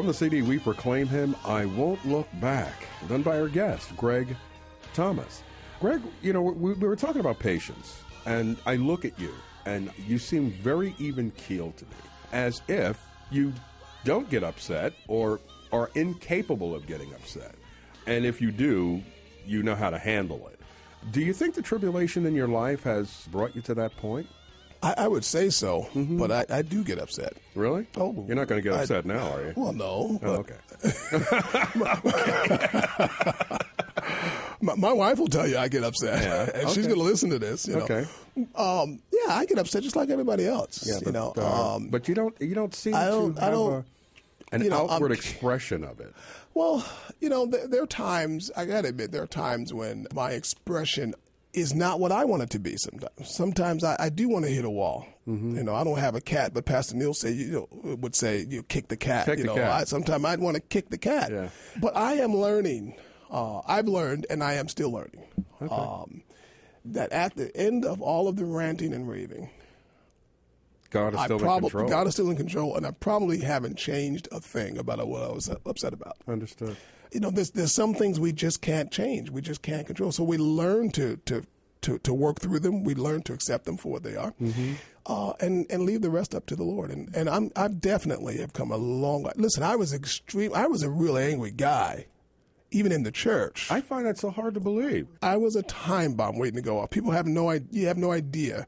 From 0.00 0.06
the 0.06 0.14
CD 0.14 0.40
We 0.40 0.58
Proclaim 0.58 1.08
Him, 1.08 1.36
I 1.44 1.66
Won't 1.66 2.02
Look 2.06 2.26
Back, 2.40 2.86
done 3.06 3.22
by 3.22 3.38
our 3.38 3.48
guest, 3.48 3.94
Greg 3.98 4.34
Thomas. 4.94 5.42
Greg, 5.78 6.00
you 6.22 6.32
know, 6.32 6.40
we, 6.40 6.72
we 6.72 6.88
were 6.88 6.96
talking 6.96 7.20
about 7.20 7.38
patience, 7.38 8.00
and 8.24 8.56
I 8.64 8.76
look 8.76 9.04
at 9.04 9.20
you, 9.20 9.30
and 9.66 9.90
you 10.08 10.16
seem 10.16 10.52
very 10.52 10.94
even 10.98 11.32
keeled 11.32 11.76
to 11.76 11.84
me, 11.84 11.90
as 12.32 12.62
if 12.66 12.98
you 13.30 13.52
don't 14.06 14.30
get 14.30 14.42
upset 14.42 14.94
or 15.06 15.38
are 15.70 15.90
incapable 15.94 16.74
of 16.74 16.86
getting 16.86 17.12
upset. 17.12 17.54
And 18.06 18.24
if 18.24 18.40
you 18.40 18.52
do, 18.52 19.02
you 19.44 19.62
know 19.62 19.74
how 19.74 19.90
to 19.90 19.98
handle 19.98 20.48
it. 20.48 20.60
Do 21.10 21.20
you 21.20 21.34
think 21.34 21.54
the 21.54 21.60
tribulation 21.60 22.24
in 22.24 22.34
your 22.34 22.48
life 22.48 22.84
has 22.84 23.28
brought 23.30 23.54
you 23.54 23.60
to 23.60 23.74
that 23.74 23.94
point? 23.98 24.28
I, 24.82 24.94
I 24.98 25.08
would 25.08 25.24
say 25.24 25.50
so, 25.50 25.88
but 25.94 26.30
I, 26.32 26.46
I 26.48 26.62
do 26.62 26.82
get 26.82 26.98
upset. 26.98 27.34
Really? 27.54 27.86
Oh, 27.96 28.24
You're 28.26 28.36
not 28.36 28.48
going 28.48 28.62
to 28.62 28.68
get 28.68 28.78
I- 28.78 28.82
upset 28.82 29.04
now, 29.04 29.30
are 29.32 29.42
you? 29.42 29.52
Well, 29.56 29.72
no. 29.74 30.18
Oh, 30.22 30.30
okay. 30.36 30.54
my, 34.62 34.74
my 34.76 34.92
wife 34.92 35.18
will 35.18 35.28
tell 35.28 35.46
you 35.46 35.58
I 35.58 35.68
get 35.68 35.84
upset, 35.84 36.22
Yeah, 36.22 36.50
and 36.60 36.70
she's 36.70 36.86
going 36.86 36.98
to 36.98 37.04
listen 37.04 37.30
to 37.30 37.38
this. 37.38 37.66
You 37.66 37.76
know? 37.76 37.82
Okay. 37.82 38.06
Um, 38.54 39.00
yeah, 39.12 39.34
I 39.34 39.44
get 39.46 39.58
upset 39.58 39.82
just 39.82 39.96
like 39.96 40.10
everybody 40.10 40.46
else. 40.46 40.86
Yeah, 40.86 40.96
you 40.98 41.04
but, 41.04 41.14
know. 41.14 41.32
uh, 41.36 41.76
um, 41.76 41.88
but 41.88 42.08
you 42.08 42.14
don't 42.14 42.34
you 42.40 42.54
don't 42.54 42.74
seem 42.74 42.94
I 42.94 43.06
don't- 43.06 43.34
to 43.34 43.40
I 43.42 43.44
have 43.46 43.54
don't- 43.54 43.72
a, 43.72 43.84
an 44.54 44.62
you 44.62 44.70
know, 44.70 44.82
I'm- 44.86 44.90
outward 44.90 45.12
expression 45.12 45.84
of 45.84 46.00
it. 46.00 46.14
Well, 46.54 46.84
you 47.20 47.28
know, 47.28 47.46
there, 47.46 47.66
there 47.68 47.82
are 47.82 47.86
times, 47.86 48.50
I 48.56 48.64
gotta 48.64 48.88
admit, 48.88 49.12
there 49.12 49.22
are 49.22 49.26
times 49.28 49.72
when 49.72 50.06
my 50.14 50.32
expression 50.32 51.14
is 51.52 51.74
not 51.74 52.00
what 52.00 52.12
I 52.12 52.24
want 52.24 52.42
it 52.42 52.50
to 52.50 52.58
be 52.58 52.76
sometimes. 52.76 53.34
Sometimes 53.34 53.84
I, 53.84 53.96
I 53.98 54.08
do 54.08 54.28
want 54.28 54.44
to 54.44 54.50
hit 54.50 54.64
a 54.64 54.70
wall. 54.70 55.06
Mm-hmm. 55.26 55.56
You 55.56 55.64
know, 55.64 55.74
I 55.74 55.84
don't 55.84 55.98
have 55.98 56.14
a 56.14 56.20
cat, 56.20 56.54
but 56.54 56.64
Pastor 56.64 56.96
Neil 56.96 57.14
say, 57.14 57.32
you 57.32 57.50
know, 57.50 57.68
would 57.96 58.14
say, 58.14 58.46
you 58.48 58.62
kick 58.62 58.88
the 58.88 58.96
cat. 58.96 59.26
Kick 59.26 59.38
you 59.38 59.44
the 59.44 59.48
know, 59.48 59.54
cat. 59.56 59.70
I, 59.70 59.84
sometimes 59.84 60.24
I'd 60.24 60.40
want 60.40 60.56
to 60.56 60.60
kick 60.60 60.90
the 60.90 60.98
cat. 60.98 61.30
Yeah. 61.30 61.48
But 61.80 61.96
I 61.96 62.14
am 62.14 62.34
learning. 62.34 62.94
Uh, 63.30 63.60
I've 63.66 63.86
learned, 63.86 64.26
and 64.28 64.42
I 64.42 64.54
am 64.54 64.66
still 64.66 64.90
learning, 64.90 65.22
um, 65.60 66.22
that 66.84 67.12
at 67.12 67.36
the 67.36 67.56
end 67.56 67.84
of 67.84 68.00
all 68.00 68.26
of 68.26 68.36
the 68.36 68.44
ranting 68.44 68.92
and 68.92 69.08
raving, 69.08 69.50
God 70.90 71.14
is 71.14 71.20
I 71.20 71.24
still 71.26 71.38
in 71.38 71.60
control. 71.60 71.88
God 71.88 72.06
is 72.08 72.14
still 72.14 72.30
in 72.30 72.36
control, 72.36 72.76
and 72.76 72.84
I 72.84 72.90
probably 72.90 73.38
haven't 73.38 73.76
changed 73.76 74.26
a 74.32 74.40
thing 74.40 74.78
about 74.78 75.06
what 75.06 75.22
I 75.22 75.28
was 75.32 75.48
upset 75.64 75.92
about 75.92 76.16
Understood. 76.26 76.76
You 77.12 77.20
know, 77.20 77.30
there's 77.30 77.50
there's 77.50 77.72
some 77.72 77.94
things 77.94 78.18
we 78.20 78.32
just 78.32 78.60
can't 78.62 78.90
change. 78.90 79.30
We 79.30 79.40
just 79.42 79.62
can't 79.62 79.86
control. 79.86 80.12
So 80.12 80.24
we 80.24 80.36
learn 80.38 80.90
to 80.92 81.16
to 81.26 81.44
to, 81.82 81.98
to 82.00 82.12
work 82.12 82.40
through 82.40 82.60
them. 82.60 82.84
We 82.84 82.94
learn 82.94 83.22
to 83.22 83.32
accept 83.32 83.64
them 83.64 83.76
for 83.78 83.90
what 83.90 84.02
they 84.02 84.14
are, 84.14 84.32
Mm-hmm. 84.40 84.72
uh, 85.06 85.32
and 85.40 85.64
and 85.70 85.84
leave 85.84 86.02
the 86.02 86.10
rest 86.10 86.34
up 86.34 86.44
to 86.46 86.56
the 86.56 86.62
Lord. 86.64 86.90
And 86.90 87.08
and 87.16 87.28
I'm 87.28 87.50
I've 87.56 87.80
definitely 87.80 88.38
have 88.38 88.52
come 88.52 88.70
a 88.70 88.76
long 88.76 89.22
way. 89.22 89.32
Listen, 89.36 89.62
I 89.62 89.76
was 89.76 89.92
extreme. 89.94 90.52
I 90.54 90.66
was 90.66 90.82
a 90.82 90.90
real 90.90 91.16
angry 91.16 91.50
guy, 91.52 92.06
even 92.70 92.92
in 92.92 93.02
the 93.02 93.10
church. 93.10 93.70
I 93.70 93.80
find 93.80 94.04
that 94.06 94.18
so 94.18 94.30
hard 94.30 94.54
to 94.54 94.60
believe. 94.60 95.08
I 95.22 95.36
was 95.38 95.56
a 95.56 95.62
time 95.62 96.14
bomb 96.14 96.38
waiting 96.38 96.56
to 96.56 96.62
go 96.62 96.78
off. 96.80 96.90
People 96.90 97.12
have 97.12 97.26
no 97.26 97.48
idea. 97.48 97.68
You 97.82 97.86
have 97.86 97.96
no 97.98 98.12
idea 98.12 98.66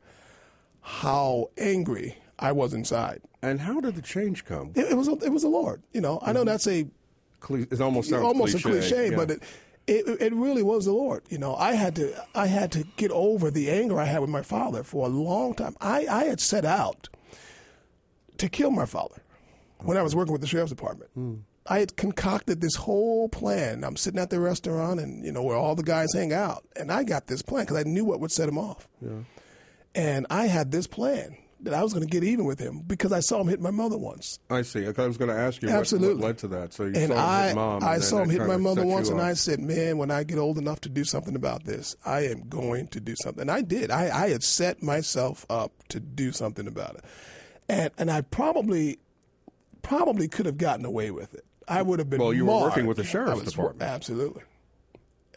how 0.80 1.50
angry 1.58 2.16
I 2.38 2.52
was 2.52 2.72
inside. 2.74 3.20
And 3.42 3.60
how 3.60 3.80
did 3.80 3.94
the 3.96 4.02
change 4.02 4.44
come? 4.44 4.72
It, 4.74 4.92
it 4.92 4.96
was 4.96 5.08
it 5.08 5.30
was 5.32 5.42
the 5.42 5.48
Lord. 5.48 5.82
You 5.92 6.00
know, 6.00 6.18
I 6.22 6.32
know 6.32 6.44
that's 6.44 6.66
a 6.66 6.86
Cle- 7.42 7.62
It 7.70 7.80
almost 7.80 8.08
sounds 8.10 8.22
almost 8.24 8.52
cliche. 8.62 8.68
a 8.68 8.72
cliche, 8.80 9.10
yeah. 9.10 9.16
but 9.16 9.30
it, 9.32 9.42
it 9.86 10.20
it 10.20 10.32
really 10.32 10.62
was 10.62 10.84
the 10.86 10.92
Lord. 10.92 11.22
You 11.28 11.38
know, 11.38 11.54
I 11.56 11.74
had 11.74 11.96
to 11.96 12.14
I 12.34 12.46
had 12.46 12.72
to 12.72 12.84
get 12.96 13.10
over 13.10 13.50
the 13.50 13.70
anger 13.70 13.98
I 14.00 14.04
had 14.04 14.20
with 14.20 14.30
my 14.30 14.42
father 14.42 14.82
for 14.82 15.06
a 15.06 15.10
long 15.10 15.54
time. 15.54 15.76
I, 15.80 16.06
I 16.06 16.24
had 16.24 16.40
set 16.40 16.64
out 16.64 17.08
to 18.38 18.48
kill 18.48 18.70
my 18.70 18.86
father 18.86 19.22
when 19.80 19.96
I 19.96 20.02
was 20.02 20.14
working 20.16 20.32
with 20.32 20.40
the 20.40 20.46
sheriff's 20.46 20.70
department. 20.72 21.10
Hmm. 21.14 21.34
I 21.66 21.78
had 21.78 21.96
concocted 21.96 22.60
this 22.60 22.74
whole 22.74 23.28
plan. 23.28 23.84
I'm 23.84 23.94
sitting 23.96 24.18
at 24.20 24.30
the 24.30 24.40
restaurant 24.40 24.98
and 24.98 25.24
you 25.24 25.30
know 25.32 25.42
where 25.42 25.56
all 25.56 25.74
the 25.74 25.82
guys 25.84 26.08
hang 26.14 26.32
out, 26.32 26.64
and 26.76 26.90
I 26.90 27.02
got 27.04 27.26
this 27.26 27.42
plan 27.42 27.64
because 27.64 27.76
I 27.76 27.82
knew 27.84 28.04
what 28.04 28.20
would 28.20 28.32
set 28.32 28.48
him 28.48 28.58
off. 28.58 28.88
Yeah. 29.00 29.10
And 29.94 30.26
I 30.30 30.46
had 30.46 30.70
this 30.72 30.86
plan 30.86 31.36
that 31.62 31.74
I 31.74 31.82
was 31.82 31.92
going 31.92 32.06
to 32.06 32.10
get 32.10 32.24
even 32.24 32.44
with 32.44 32.58
him 32.58 32.82
because 32.86 33.12
I 33.12 33.20
saw 33.20 33.40
him 33.40 33.48
hit 33.48 33.60
my 33.60 33.70
mother 33.70 33.96
once. 33.96 34.38
I 34.50 34.62
see. 34.62 34.84
I 34.84 34.90
was 35.06 35.16
going 35.16 35.30
to 35.30 35.36
ask 35.36 35.62
you 35.62 35.68
Absolutely. 35.68 36.16
what, 36.16 36.24
led 36.24 36.38
to 36.38 36.48
that. 36.48 36.72
So 36.72 36.84
you 36.84 36.92
and 36.94 37.08
saw 37.08 37.14
him 37.14 37.18
I, 37.18 37.46
hit 37.46 37.54
mom. 37.54 37.84
I 37.84 37.98
saw 37.98 38.22
him 38.22 38.30
hit 38.30 38.46
my 38.46 38.56
mother 38.56 38.84
once, 38.84 39.08
and. 39.08 39.20
I 39.20 39.34
said, 39.34 39.60
"Man, 39.60 39.98
when 39.98 40.10
I 40.10 40.24
get 40.24 40.38
old 40.38 40.58
enough 40.58 40.80
to 40.82 40.88
do 40.88 41.04
something 41.04 41.36
about 41.36 41.64
this, 41.64 41.94
I 42.04 42.22
am 42.26 42.48
going 42.48 42.88
to 42.88 43.00
do 43.00 43.14
something." 43.22 43.42
And 43.42 43.50
I 43.50 43.62
did. 43.62 43.90
I, 43.90 44.24
I 44.24 44.28
had 44.30 44.42
set 44.42 44.82
myself 44.82 45.46
up 45.48 45.72
to 45.88 46.00
do 46.00 46.32
something 46.32 46.66
about 46.66 46.96
it, 46.96 47.04
and 47.68 47.90
and 47.98 48.10
I 48.10 48.22
probably 48.22 48.98
probably 49.82 50.28
could 50.28 50.46
have 50.46 50.58
gotten 50.58 50.84
away 50.84 51.10
with 51.10 51.34
it. 51.34 51.44
I 51.68 51.82
would 51.82 52.00
have 52.00 52.10
been. 52.10 52.20
Well, 52.20 52.34
you 52.34 52.46
were 52.46 52.60
working 52.60 52.86
with 52.86 52.96
the 52.96 53.04
sheriff's 53.04 53.42
department. 53.42 53.88
Absolutely, 53.88 54.42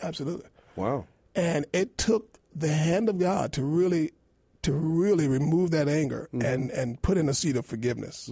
absolutely. 0.02 0.50
Wow. 0.76 1.06
And 1.36 1.66
it 1.74 1.98
took 1.98 2.40
the 2.56 2.70
hand 2.70 3.10
of 3.10 3.20
God 3.20 3.54
to 3.54 3.64
really 3.64 4.12
to 4.66 4.74
really 4.74 5.28
remove 5.28 5.72
that 5.72 5.88
anger 5.88 6.30
Mm-hmm. 6.34 6.46
and 6.46 6.72
and 6.72 7.02
put 7.02 7.18
in 7.18 7.30
a 7.30 7.34
seat 7.34 7.56
of 7.56 7.66
forgiveness 7.66 8.28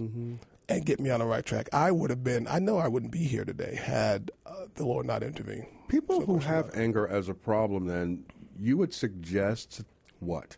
and 0.68 0.84
get 0.86 0.98
me 1.00 1.10
on 1.10 1.20
the 1.20 1.26
right 1.26 1.44
track. 1.44 1.68
I 1.72 1.90
would 1.90 2.10
have 2.10 2.22
been. 2.24 2.46
I 2.48 2.58
know 2.58 2.78
I 2.78 2.88
wouldn't 2.88 3.12
be 3.12 3.24
here 3.24 3.44
today 3.44 3.74
had 3.76 4.30
uh, 4.46 4.66
the 4.74 4.84
Lord 4.86 5.06
not 5.06 5.22
intervened. 5.22 5.66
People 5.88 6.24
who 6.24 6.38
have 6.38 6.70
anger 6.74 7.06
as 7.06 7.28
a 7.28 7.34
problem, 7.34 7.86
then 7.86 8.24
you 8.58 8.76
would 8.78 8.94
suggest 8.94 9.82
what? 10.20 10.56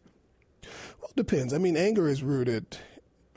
Well, 1.00 1.10
it 1.10 1.16
depends. 1.16 1.52
I 1.52 1.58
mean, 1.58 1.76
anger 1.76 2.08
is 2.08 2.22
rooted 2.22 2.76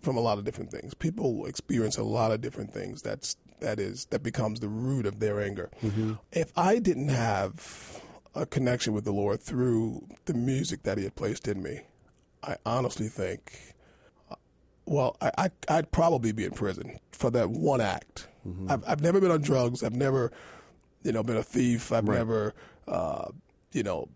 from 0.01 0.15
a 0.17 0.21
lot 0.21 0.37
of 0.37 0.45
different 0.45 0.71
things. 0.71 0.93
People 0.93 1.45
experience 1.45 1.97
a 1.97 2.03
lot 2.03 2.31
of 2.31 2.41
different 2.41 2.71
things. 2.73 3.01
That's 3.01 3.35
that 3.59 3.79
is 3.79 4.05
that 4.11 4.23
becomes 4.23 4.59
the 4.61 4.69
root 4.69 5.05
of 5.05 5.19
their 5.19 5.41
anger. 5.41 5.69
If 6.31 6.51
I 6.55 6.79
didn't 6.79 7.09
have 7.09 8.01
a 8.35 8.45
connection 8.45 8.93
with 8.93 9.03
the 9.05 9.11
Lord 9.11 9.41
through 9.41 10.07
the 10.25 10.33
music 10.33 10.83
that 10.83 10.97
He 10.97 11.03
had 11.03 11.15
placed 11.15 11.47
in 11.47 11.61
me, 11.63 11.81
I 12.43 12.55
honestly 12.65 13.07
think, 13.07 13.53
well, 14.85 15.17
I, 15.21 15.31
I 15.37 15.49
I'd 15.67 15.91
probably 15.91 16.31
be 16.31 16.45
in 16.45 16.51
prison 16.51 16.99
for 17.11 17.29
that 17.31 17.49
one 17.49 17.81
act. 17.81 18.27
Mm-hmm. 18.47 18.71
I've 18.71 18.83
I've 18.87 19.01
never 19.01 19.19
been 19.19 19.31
on 19.31 19.41
drugs. 19.41 19.83
I've 19.83 19.95
never, 19.95 20.31
you 21.03 21.11
know, 21.11 21.23
been 21.23 21.37
a 21.37 21.43
thief. 21.43 21.91
I've 21.91 22.07
Right. 22.07 22.17
never, 22.17 22.53
uh, 22.87 23.29
you 23.73 23.83
know, 23.83 24.07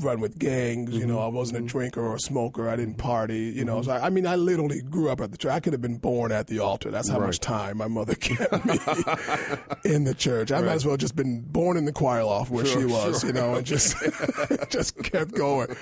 run 0.00 0.20
with 0.20 0.38
gangs. 0.38 0.94
You 0.94 1.06
know, 1.06 1.16
mm-hmm. 1.16 1.24
I 1.24 1.38
wasn't 1.38 1.58
a 1.58 1.60
mm-hmm. 1.60 1.68
drinker 1.68 2.00
or 2.04 2.16
a 2.16 2.20
smoker. 2.20 2.68
I 2.68 2.76
didn't 2.76 2.96
party. 2.98 3.52
You 3.56 3.64
know, 3.64 3.80
so 3.82 3.92
I, 3.92 4.06
I 4.06 4.10
mean, 4.10 4.26
I 4.26 4.34
literally 4.36 4.82
grew 4.82 5.08
up 5.10 5.20
at 5.20 5.30
the 5.32 5.38
church. 5.38 5.52
I 5.52 5.60
could 5.60 5.72
have 5.72 5.80
been 5.82 5.96
born 5.98 6.32
at 6.32 6.48
the 6.48 6.58
altar. 6.58 6.90
That's 6.90 7.08
how 7.08 7.18
Right. 7.20 7.26
much 7.26 7.38
time 7.40 7.78
my 7.78 7.88
mother 7.88 8.14
kept 8.20 8.64
me 8.66 8.74
in 9.84 10.04
the 10.04 10.14
church. 10.16 10.52
I 10.52 10.60
might 10.60 10.72
as 10.72 10.84
well 10.84 10.96
just 10.98 11.16
been 11.16 11.40
born 11.40 11.76
in 11.76 11.84
the 11.86 11.92
choir 11.92 12.24
loft 12.24 12.50
where 12.50 12.66
Sure, 12.66 12.80
she 12.80 12.86
was. 12.86 13.20
sure. 13.20 13.28
You 13.28 13.32
know, 13.34 13.54
and 13.54 13.64
just 13.64 13.96
just 14.70 14.96
kept 15.02 15.32
going. 15.32 15.74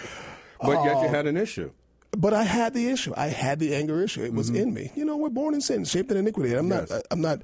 But 0.61 0.85
yet 0.85 1.01
you 1.03 1.07
Oh. 1.07 1.09
had 1.09 1.27
an 1.27 1.37
issue. 1.37 1.71
But 2.17 2.33
I 2.33 2.45
had 2.45 2.73
the 2.73 2.89
issue. 2.89 3.13
I 3.17 3.27
had 3.27 3.59
the 3.59 3.75
anger 3.75 4.03
issue. 4.03 4.23
It 4.23 4.33
was 4.33 4.51
mm-hmm. 4.51 4.63
in 4.63 4.75
me. 4.75 4.91
You 4.95 5.05
know, 5.05 5.17
we're 5.17 5.29
born 5.29 5.53
in 5.55 5.61
sin, 5.61 5.85
shaped 5.85 6.11
in 6.11 6.17
iniquity. 6.17 6.51
And 6.55 6.61
I'm 6.61 6.69
Yes. 6.81 6.91
not. 6.91 7.03
I'm 7.11 7.21
not. 7.21 7.41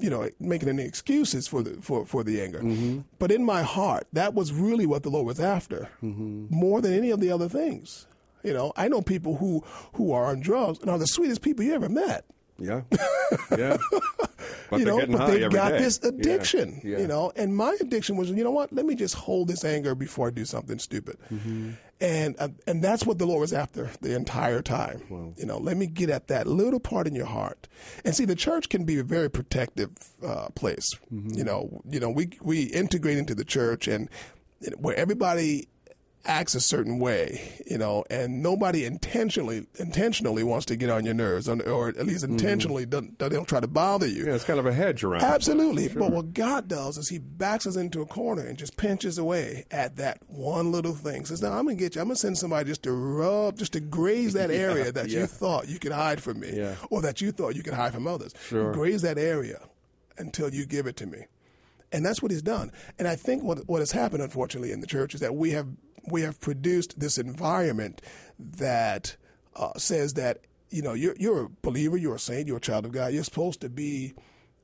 You 0.00 0.10
know, 0.10 0.28
making 0.40 0.68
any 0.68 0.82
excuses 0.82 1.46
for 1.46 1.62
the 1.62 1.80
for, 1.80 2.04
for 2.04 2.24
the 2.24 2.42
anger. 2.42 2.60
Mm-hmm. 2.60 3.00
But 3.20 3.30
in 3.30 3.44
my 3.44 3.62
heart, 3.62 4.08
that 4.12 4.34
was 4.34 4.52
really 4.52 4.86
what 4.86 5.04
the 5.04 5.10
Lord 5.10 5.26
was 5.26 5.38
after, 5.38 5.88
mm-hmm. 6.02 6.46
more 6.50 6.80
than 6.80 6.92
any 6.92 7.10
of 7.10 7.20
the 7.20 7.30
other 7.30 7.48
things. 7.48 8.06
You 8.42 8.52
know, 8.54 8.72
I 8.74 8.88
know 8.88 9.02
people 9.02 9.36
who 9.36 9.62
who 9.92 10.10
are 10.10 10.24
on 10.24 10.40
drugs 10.40 10.80
and 10.80 10.90
are 10.90 10.98
the 10.98 11.06
sweetest 11.06 11.42
people 11.42 11.64
you 11.64 11.74
ever 11.74 11.88
met. 11.88 12.24
Yeah. 12.58 12.82
Yeah. 13.56 13.78
But 14.68 14.80
you 14.80 14.86
know, 14.86 15.06
but 15.06 15.26
they've 15.26 15.50
got 15.50 15.72
day. 15.72 15.78
this 15.78 16.02
addiction. 16.02 16.80
yeah. 16.84 16.98
You 16.98 17.06
know, 17.06 17.32
and 17.36 17.54
my 17.56 17.76
addiction 17.80 18.16
was, 18.16 18.30
you 18.30 18.44
know 18.44 18.50
what? 18.50 18.72
Let 18.72 18.86
me 18.86 18.94
just 18.94 19.14
hold 19.14 19.48
this 19.48 19.64
anger 19.64 19.94
before 19.94 20.28
I 20.28 20.30
do 20.30 20.44
something 20.44 20.78
stupid. 20.78 21.16
Mm-hmm. 21.32 21.70
And 22.00 22.36
uh, 22.38 22.48
and 22.66 22.82
that's 22.82 23.06
what 23.06 23.18
the 23.18 23.26
Lord 23.26 23.40
was 23.40 23.52
after 23.52 23.90
the 24.00 24.14
entire 24.16 24.60
time. 24.60 25.02
You 25.38 25.46
know, 25.46 25.58
let 25.58 25.76
me 25.76 25.86
get 25.86 26.10
at 26.10 26.28
that 26.28 26.46
little 26.46 26.80
part 26.80 27.06
in 27.06 27.14
your 27.14 27.26
heart. 27.26 27.68
And 28.04 28.14
see, 28.14 28.24
the 28.24 28.34
church 28.34 28.68
can 28.68 28.84
be 28.84 28.98
a 28.98 29.04
very 29.04 29.30
protective 29.30 29.90
uh, 30.26 30.48
place. 30.54 30.88
Mm-hmm. 31.12 31.38
You 31.38 31.44
know, 31.44 31.82
you 31.88 32.00
know, 32.00 32.10
we 32.10 32.30
we 32.42 32.64
integrate 32.64 33.18
into 33.18 33.34
the 33.34 33.44
church 33.44 33.88
and 33.88 34.08
where 34.78 34.96
everybody 34.96 35.68
acts 36.24 36.54
a 36.54 36.60
certain 36.60 36.98
way, 37.00 37.52
you 37.66 37.76
know, 37.76 38.04
and 38.08 38.42
nobody 38.42 38.84
intentionally 38.84 39.66
intentionally 39.78 40.44
wants 40.44 40.66
to 40.66 40.76
get 40.76 40.88
on 40.88 41.04
your 41.04 41.14
nerves, 41.14 41.48
or, 41.48 41.60
or 41.68 41.88
at 41.88 42.06
least 42.06 42.22
intentionally 42.24 42.86
don't, 42.86 43.18
they 43.18 43.28
don't 43.28 43.48
try 43.48 43.58
to 43.58 43.66
bother 43.66 44.06
you. 44.06 44.20
Mm-hmm. 44.20 44.28
Yeah, 44.28 44.34
it's 44.36 44.44
kind 44.44 44.60
of 44.60 44.66
a 44.66 44.72
hedge 44.72 45.02
around. 45.02 45.22
it. 45.22 45.26
Absolutely. 45.26 45.88
Sure. 45.88 45.98
But 46.00 46.12
what 46.12 46.32
God 46.32 46.68
does 46.68 46.96
is 46.96 47.08
He 47.08 47.18
backs 47.18 47.66
us 47.66 47.74
into 47.76 48.02
a 48.02 48.06
corner 48.06 48.42
and 48.46 48.56
just 48.56 48.76
pinches 48.76 49.18
away 49.18 49.64
at 49.70 49.96
that 49.96 50.18
one 50.28 50.70
little 50.70 50.94
thing. 50.94 51.24
Says, 51.24 51.42
"Now 51.42 51.52
I'm 51.52 51.64
gonna 51.64 51.74
get 51.74 51.96
you. 51.96 52.00
I'm 52.00 52.06
gonna 52.08 52.16
send 52.16 52.38
somebody 52.38 52.68
just 52.68 52.84
to 52.84 52.92
rub, 52.92 53.58
just 53.58 53.72
to 53.72 53.80
graze 53.80 54.32
that 54.34 54.50
area 54.52 54.92
that 54.92 55.08
yeah. 55.08 55.20
you 55.20 55.26
thought 55.26 55.68
you 55.68 55.78
could 55.80 55.92
hide 55.92 56.22
from 56.22 56.38
me, 56.40 56.52
Yeah. 56.54 56.76
or 56.90 57.02
that 57.02 57.20
you 57.20 57.32
thought 57.32 57.56
you 57.56 57.62
could 57.64 57.74
hide 57.74 57.92
from 57.94 58.06
others. 58.06 58.32
Sure. 58.48 58.72
Graze 58.72 59.02
that 59.02 59.18
area 59.18 59.60
until 60.18 60.54
you 60.54 60.66
give 60.66 60.86
it 60.86 60.96
to 60.98 61.06
me." 61.06 61.26
And 61.90 62.06
that's 62.06 62.22
what 62.22 62.30
He's 62.30 62.42
done. 62.42 62.70
And 62.98 63.06
I 63.08 63.16
think 63.16 63.42
what 63.42 63.68
what 63.68 63.80
has 63.80 63.90
happened, 63.92 64.22
unfortunately, 64.22 64.72
in 64.72 64.80
the 64.80 64.86
church 64.86 65.14
is 65.14 65.20
that 65.20 65.34
we 65.34 65.50
have 65.50 65.66
we 66.08 66.22
have 66.22 66.40
produced 66.40 66.98
this 67.00 67.18
environment 67.18 68.02
that 68.38 69.16
uh, 69.56 69.72
says 69.78 70.14
that 70.14 70.40
you 70.70 70.82
know 70.82 70.94
you're 70.94 71.14
you're 71.18 71.44
a 71.44 71.48
believer, 71.62 71.96
you're 71.96 72.14
a 72.16 72.18
saint, 72.20 72.46
you're 72.46 72.56
a 72.56 72.60
child 72.60 72.86
of 72.86 72.92
God. 72.92 73.12
You're 73.12 73.24
supposed 73.24 73.60
to 73.60 73.68
be 73.68 74.14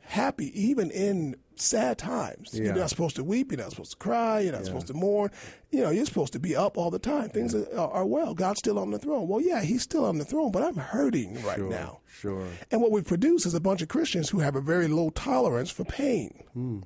happy 0.00 0.50
even 0.58 0.90
in 0.90 1.36
sad 1.56 1.98
times. 1.98 2.50
Yeah. 2.54 2.64
You're 2.66 2.74
not 2.76 2.88
supposed 2.88 3.16
to 3.16 3.24
weep. 3.24 3.52
You're 3.52 3.60
not 3.60 3.70
supposed 3.72 3.90
to 3.90 3.96
cry. 3.98 4.40
You're 4.40 4.52
not 4.52 4.60
Yeah. 4.62 4.66
supposed 4.68 4.86
to 4.86 4.94
mourn. 4.94 5.30
You 5.70 5.82
know, 5.82 5.90
you're 5.90 6.06
supposed 6.06 6.32
to 6.32 6.38
be 6.38 6.56
up 6.56 6.78
all 6.78 6.90
the 6.90 6.98
time. 6.98 7.28
Things 7.28 7.54
are, 7.54 7.68
are 7.78 8.06
well. 8.06 8.32
God's 8.32 8.60
still 8.60 8.78
on 8.78 8.90
the 8.90 8.98
throne. 8.98 9.28
Well, 9.28 9.40
yeah, 9.42 9.60
He's 9.60 9.82
still 9.82 10.06
on 10.06 10.16
the 10.16 10.24
throne, 10.24 10.50
but 10.50 10.62
I'm 10.62 10.76
hurting 10.76 11.34
right 11.42 11.58
Sure, 11.58 11.68
now. 11.68 12.00
Sure. 12.06 12.46
And 12.70 12.80
what 12.80 12.90
we 12.90 13.02
produce 13.02 13.44
is 13.44 13.52
a 13.54 13.60
bunch 13.60 13.82
of 13.82 13.88
Christians 13.88 14.30
who 14.30 14.38
have 14.38 14.56
a 14.56 14.62
very 14.62 14.88
low 14.88 15.10
tolerance 15.10 15.70
for 15.70 15.84
pain. 15.84 16.42
Hmm. 16.54 16.78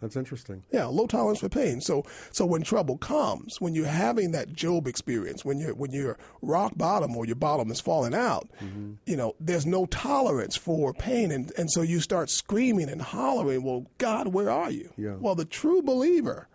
That's 0.00 0.16
interesting. 0.16 0.62
Yeah, 0.72 0.86
low 0.86 1.06
tolerance 1.06 1.40
for 1.40 1.48
pain. 1.50 1.80
So 1.82 2.04
so 2.32 2.46
when 2.46 2.62
trouble 2.62 2.96
comes, 2.96 3.60
when 3.60 3.74
you're 3.74 3.86
having 3.86 4.32
that 4.32 4.52
Job 4.52 4.86
experience, 4.86 5.44
when 5.44 5.58
you're 5.58 5.74
when 5.74 5.90
you're 5.92 6.16
rock 6.42 6.72
bottom 6.76 7.16
or 7.16 7.26
your 7.26 7.36
bottom 7.36 7.70
is 7.70 7.80
falling 7.80 8.14
out, 8.14 8.48
Mm-hmm. 8.62 8.92
you 9.06 9.16
know, 9.16 9.34
there's 9.38 9.66
no 9.66 9.86
tolerance 9.86 10.56
for 10.56 10.92
pain 10.94 11.30
and, 11.30 11.52
and 11.58 11.70
so 11.70 11.82
you 11.82 12.00
start 12.00 12.30
screaming 12.30 12.88
and 12.88 13.02
hollering, 13.02 13.62
Well, 13.62 13.86
God, 13.98 14.28
where 14.28 14.50
are 14.50 14.70
you? 14.70 14.90
Yeah. 14.96 15.16
Well, 15.20 15.34
the 15.34 15.44
true 15.44 15.82
believer 15.82 16.48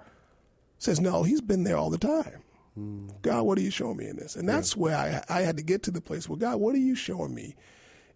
says, 0.78 1.00
No, 1.00 1.24
he's 1.24 1.42
been 1.42 1.64
there 1.64 1.78
all 1.78 1.90
the 1.90 1.98
time. 1.98 2.42
Hmm. 2.74 3.08
God, 3.22 3.44
what 3.44 3.58
are 3.58 3.62
you 3.62 3.72
showing 3.72 3.98
me 3.98 4.08
in 4.08 4.18
this? 4.18 4.36
And 4.36 4.50
that's 4.50 4.76
where 4.76 4.96
I 4.98 5.24
I 5.30 5.42
had 5.42 5.58
to 5.58 5.64
get 5.64 5.84
to 5.84 5.92
the 5.92 6.02
place 6.02 6.28
where 6.28 6.38
God, 6.40 6.58
what 6.58 6.76
are 6.76 6.80
you 6.80 6.96
showing 6.96 7.34
me 7.34 7.56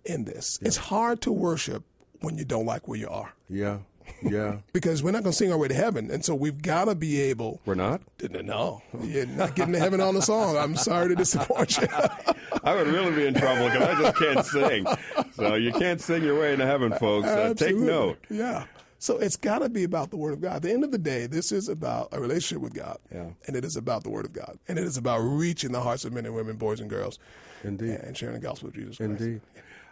in 0.05 0.25
this? 0.25 0.57
It's 0.61 0.75
hard 0.77 1.21
to 1.21 1.31
worship 1.31 1.83
when 2.21 2.37
you 2.37 2.45
don't 2.45 2.65
like 2.65 2.87
where 2.87 2.99
you 2.99 3.07
are 3.09 3.31
Yeah. 3.47 3.77
Yeah. 4.21 4.57
because 4.73 5.01
we're 5.03 5.11
not 5.11 5.23
going 5.23 5.31
to 5.31 5.37
sing 5.37 5.51
our 5.51 5.57
way 5.57 5.67
to 5.67 5.73
heaven, 5.73 6.09
and 6.11 6.23
so 6.23 6.35
we've 6.35 6.61
got 6.61 6.85
to 6.85 6.95
be 6.95 7.19
able. 7.21 7.61
We're 7.65 7.75
not. 7.75 8.01
No, 8.29 8.81
you're 9.01 9.25
not 9.25 9.55
getting 9.55 9.73
to 9.73 9.79
heaven 9.79 10.01
on 10.01 10.15
the 10.15 10.21
song. 10.21 10.57
I'm 10.57 10.75
sorry 10.75 11.09
to 11.09 11.15
disappoint 11.15 11.77
you. 11.77 11.87
I 12.63 12.75
would 12.75 12.87
really 12.87 13.11
be 13.15 13.27
in 13.27 13.33
trouble 13.33 13.65
because 13.69 13.81
I 13.83 14.01
just 14.01 14.17
can't 14.17 14.45
sing. 14.45 14.85
So 15.33 15.55
you 15.55 15.71
can't 15.71 16.01
sing 16.01 16.23
your 16.23 16.39
way 16.39 16.53
into 16.53 16.65
heaven, 16.65 16.91
folks. 16.93 17.27
Uh, 17.27 17.53
take 17.55 17.75
note. 17.77 18.17
Yeah. 18.29 18.65
So 19.01 19.17
it's 19.17 19.37
got 19.37 19.59
to 19.59 19.69
be 19.69 19.85
about 19.85 20.09
the 20.11 20.17
Word 20.17 20.33
of 20.33 20.41
God. 20.41 20.57
At 20.57 20.61
the 20.63 20.71
end 20.73 20.83
of 20.83 20.91
the 20.91 20.97
day, 20.97 21.25
this 21.25 21.53
is 21.53 21.69
about 21.69 22.09
a 22.11 22.19
relationship 22.19 22.61
with 22.61 22.73
God, 22.73 22.97
Yeah. 23.13 23.29
and 23.47 23.55
it 23.55 23.63
is 23.63 23.77
about 23.77 24.03
the 24.03 24.09
Word 24.09 24.25
of 24.25 24.33
God, 24.33 24.59
and 24.67 24.77
it 24.77 24.83
is 24.83 24.97
about 24.97 25.19
reaching 25.19 25.71
the 25.71 25.79
hearts 25.79 26.03
of 26.03 26.11
men 26.11 26.25
and 26.25 26.35
women, 26.35 26.57
boys 26.57 26.81
and 26.81 26.89
girls, 26.89 27.17
Indeed. 27.63 27.91
and 27.91 28.17
sharing 28.17 28.35
the 28.35 28.41
gospel 28.41 28.67
of 28.67 28.75
Jesus 28.75 28.97
Christ. 28.97 29.21
Indeed. 29.21 29.41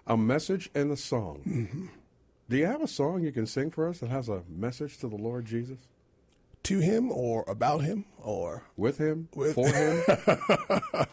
A 0.07 0.17
message 0.17 0.69
and 0.75 0.91
a 0.91 0.97
song. 0.97 1.41
Mm-hmm. 1.47 1.85
Do 2.49 2.57
you 2.57 2.65
have 2.65 2.81
a 2.81 2.87
song 2.87 3.23
you 3.23 3.31
can 3.31 3.45
sing 3.45 3.71
for 3.71 3.87
us 3.87 3.99
that 3.99 4.09
has 4.09 4.29
a 4.29 4.43
message 4.49 4.97
to 4.99 5.07
the 5.07 5.17
Lord 5.17 5.45
Jesus? 5.45 5.79
To 6.63 6.79
Him 6.79 7.11
or 7.11 7.43
about 7.47 7.79
Him 7.79 8.05
or 8.17 8.63
With 8.75 8.97
him? 8.97 9.29
With- 9.35 9.53
For 9.55 9.67
him? 9.67 10.03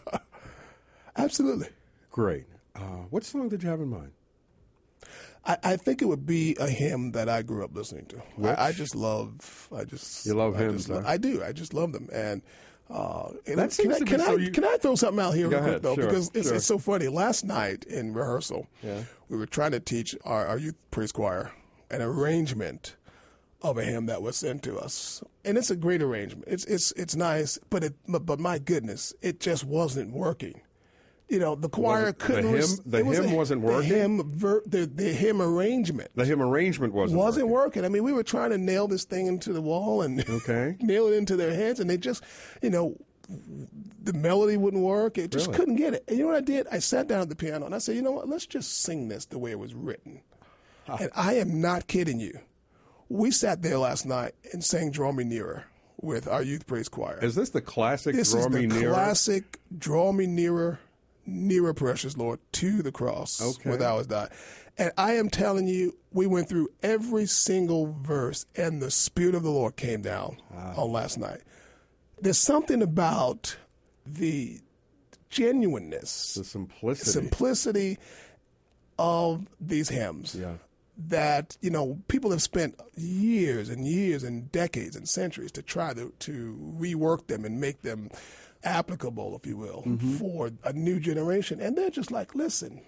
absolutely. 1.17 1.69
Great. 2.11 2.45
Uh, 2.75 3.05
what 3.11 3.25
song 3.25 3.49
did 3.49 3.63
you 3.63 3.69
have 3.69 3.81
in 3.81 3.89
mind? 3.89 4.13
I, 5.47 5.59
I 5.63 5.77
think 5.77 6.01
it 6.03 6.07
would 6.07 6.25
be 6.27 6.57
a 6.59 6.69
hymn 6.69 7.13
that 7.13 7.29
I 7.29 7.43
grew 7.43 7.65
up 7.65 7.75
listening 7.75 8.07
to. 8.07 8.23
I, 8.59 8.69
I 8.69 8.73
just 8.73 8.95
love. 8.95 9.69
I 9.75 9.85
just 9.85 10.25
You 10.27 10.35
love 10.35 10.55
I 10.57 10.59
hymns, 10.59 10.87
just 10.87 11.01
huh? 11.03 11.07
I 11.07 11.17
do. 11.19 11.43
I 11.45 11.53
just 11.53 11.75
love 11.75 11.93
them. 11.93 12.09
And 12.13 12.43
uh, 12.91 13.29
and 13.47 13.57
can 13.57 13.61
I, 13.93 13.99
to 13.99 14.05
be 14.05 14.19
so 14.19 14.37
you- 14.37 14.51
can 14.51 14.65
I 14.65 14.77
throw 14.77 14.95
something 14.95 15.25
out 15.25 15.35
here 15.35 15.49
Go 15.49 15.57
real 15.57 15.59
quick 15.61 15.69
ahead, 15.71 15.83
though 15.83 15.95
sure, 15.95 16.07
because 16.07 16.31
it's, 16.35 16.49
sure. 16.49 16.57
it's 16.57 16.67
so 16.67 16.79
funny. 16.79 17.09
Last 17.09 17.45
night 17.45 17.85
in 17.85 18.13
rehearsal, 18.15 18.67
Yeah. 18.83 19.03
we 19.29 19.37
were 19.39 19.47
trying 19.47 19.73
to 19.73 19.81
teach 19.81 20.15
our, 20.25 20.47
our 20.47 20.59
youth 20.59 20.75
praise 20.91 21.13
choir 21.13 21.53
an 21.91 22.03
arrangement 22.03 22.97
of 23.63 23.79
a 23.79 23.85
hymn 23.85 24.07
that 24.07 24.21
was 24.21 24.37
sent 24.37 24.63
to 24.65 24.77
us, 24.79 25.23
and 25.45 25.57
it's 25.57 25.71
a 25.71 25.77
great 25.77 26.03
arrangement. 26.03 26.45
It's 26.47 26.65
it's 26.67 26.93
it's 26.93 27.17
nice, 27.17 27.59
but 27.71 27.83
it 27.85 27.95
but, 28.07 28.27
but 28.27 28.39
my 28.39 28.59
goodness, 28.59 29.15
it 29.23 29.41
just 29.41 29.65
wasn't 29.65 30.13
working. 30.13 30.61
You 31.29 31.39
know, 31.39 31.55
the 31.55 31.69
choir 31.71 32.07
the 32.07 32.13
couldn't. 32.13 32.55
hymn- 32.55 32.79
the 32.85 33.03
was 33.05 33.19
hymn 33.19 33.33
a- 33.33 33.35
wasn't 33.37 33.61
the 33.63 33.67
working? 33.67 33.89
hymn 33.91 34.31
ver, 34.33 34.63
the 34.67 34.85
the 34.87 35.05
hymn 35.13 35.41
arrangement 35.41 36.11
The 36.15 36.25
hymn 36.27 36.43
arrangement 36.43 36.93
wasn't 36.93 37.19
wasn't 37.19 37.49
working. 37.49 37.83
working. 37.83 37.85
I 37.85 37.89
mean, 37.89 38.05
we 38.05 38.13
were 38.13 38.23
trying 38.23 38.51
to 38.51 38.59
nail 38.59 38.87
this 38.89 39.05
thing 39.05 39.27
into 39.27 39.53
the 39.53 39.63
wall 39.63 40.03
and 40.03 40.21
Okay. 40.29 40.77
nail 40.81 41.07
it 41.09 41.15
into 41.15 41.35
their 41.37 41.55
heads, 41.55 41.81
and 41.81 41.89
they 41.89 41.97
just, 41.97 42.23
you 42.63 42.69
know, 42.71 42.97
the 44.03 44.13
melody 44.13 44.59
wouldn't 44.59 44.83
work. 44.83 45.17
It 45.17 45.31
just 45.31 45.47
Really? 45.47 45.59
couldn't 45.59 45.77
get 45.77 45.95
it. 45.95 46.05
And 46.09 46.19
you 46.19 46.25
know 46.25 46.33
what 46.33 46.37
I 46.37 46.43
did? 46.43 46.67
I 46.71 46.79
sat 46.79 47.09
down 47.09 47.23
at 47.23 47.31
the 47.31 47.37
piano 47.37 47.65
and 47.65 47.75
I 47.75 47.79
said, 47.79 47.97
you 47.97 48.03
know 48.03 48.13
what? 48.13 48.29
Let's 48.29 48.45
just 48.47 48.83
sing 48.83 49.09
this 49.09 49.25
the 49.25 49.39
way 49.39 49.51
it 49.51 49.59
was 49.59 49.73
written. 49.75 50.21
And 50.87 51.11
I 51.17 51.35
am 51.37 51.59
not 51.63 51.87
kidding 51.87 52.21
you. 52.21 52.39
We 53.09 53.31
sat 53.31 53.63
there 53.63 53.79
last 53.79 54.05
night 54.05 54.35
and 54.53 54.63
sang 54.63 54.91
"Draw 54.91 55.13
Me 55.13 55.25
Nearer" 55.25 55.65
with 56.03 56.29
our 56.29 56.43
youth 56.43 56.67
praise 56.67 56.91
choir. 56.91 57.19
Is 57.23 57.35
this 57.35 57.49
the 57.51 57.63
classic 57.63 58.15
this 58.15 58.33
Draw 58.33 58.41
is 58.43 58.49
Me 58.51 58.67
the 58.67 58.75
Nearer? 58.81 58.93
classic 58.93 59.61
"Draw 59.79 60.13
Me 60.13 60.27
Nearer." 60.27 60.81
Nearer, 61.27 61.75
precious 61.75 62.17
Lord, 62.17 62.39
to 62.53 62.83
the 62.83 62.93
cross 62.93 63.41
Okay. 63.41 63.69
where 63.71 63.79
thou 63.79 63.97
hast 63.99 64.09
died. 64.11 64.31
And 64.77 64.91
I 64.99 65.13
am 65.15 65.31
telling 65.31 65.67
you, 65.69 65.97
we 66.13 66.27
went 66.27 66.49
through 66.49 66.69
every 66.83 67.27
single 67.27 67.93
verse, 68.03 68.45
and 68.57 68.83
the 68.83 68.91
Spirit 68.91 69.35
of 69.35 69.43
the 69.45 69.51
Lord 69.51 69.77
came 69.77 70.03
down 70.03 70.37
ah. 70.53 70.75
on 70.83 70.91
last 70.93 71.17
night. 71.19 71.41
There's 72.21 72.39
something 72.39 72.83
about 72.83 73.57
the 74.07 74.61
genuineness, 75.31 76.35
The 76.35 76.45
simplicity. 76.45 77.11
simplicity 77.11 77.99
of 78.99 79.47
these 79.61 79.89
hymns 79.89 80.35
Yeah. 80.35 80.55
that 81.09 81.57
you 81.61 81.71
know 81.71 81.99
people 82.07 82.31
have 82.31 82.43
spent 82.43 82.79
years 82.97 83.69
and 83.69 83.85
years 83.87 84.23
and 84.23 84.51
decades 84.53 84.95
and 84.95 85.09
centuries 85.09 85.51
to 85.53 85.63
try 85.63 85.93
to 85.95 86.13
to 86.21 86.57
rework 86.79 87.27
them 87.27 87.45
and 87.45 87.61
make 87.61 87.83
them 87.83 88.11
applicable, 88.65 89.37
if 89.37 89.47
you 89.47 89.57
will, 89.57 89.83
Mm-hmm. 89.87 90.15
for 90.17 90.51
a 90.65 90.73
new 90.73 90.99
generation. 91.01 91.61
And 91.61 91.77
they're 91.77 91.91
just 91.91 92.11
like, 92.11 92.35
listen, 92.35 92.81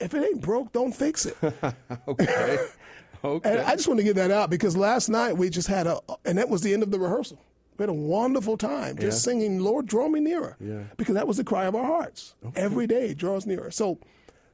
if 0.00 0.14
it 0.14 0.24
ain't 0.24 0.40
broke, 0.40 0.72
don't 0.72 0.92
fix 0.92 1.26
it. 1.26 1.36
Okay. 2.06 2.58
Okay. 3.24 3.50
And 3.50 3.60
I 3.62 3.74
just 3.74 3.88
want 3.88 3.98
to 3.98 4.04
get 4.04 4.14
that 4.14 4.30
out 4.30 4.48
because 4.48 4.76
last 4.76 5.08
night 5.08 5.36
we 5.36 5.50
just 5.50 5.66
had 5.66 5.88
a, 5.88 5.98
and 6.24 6.38
that 6.38 6.48
was 6.48 6.62
the 6.62 6.72
end 6.72 6.84
of 6.84 6.92
the 6.92 7.00
rehearsal. 7.00 7.36
We 7.76 7.82
had 7.82 7.88
a 7.88 7.92
wonderful 7.92 8.56
time 8.56 8.94
just 8.96 9.26
Yeah. 9.26 9.32
singing, 9.32 9.58
Lord, 9.58 9.86
draw 9.86 10.08
me 10.08 10.20
nearer. 10.20 10.56
Yeah. 10.60 10.84
Because 10.96 11.16
that 11.16 11.26
was 11.26 11.36
the 11.36 11.42
cry 11.42 11.64
of 11.64 11.74
our 11.74 11.84
hearts. 11.84 12.36
Every 12.54 12.86
day, 12.86 13.14
draw 13.14 13.36
us 13.36 13.44
nearer. 13.44 13.72
So 13.72 13.98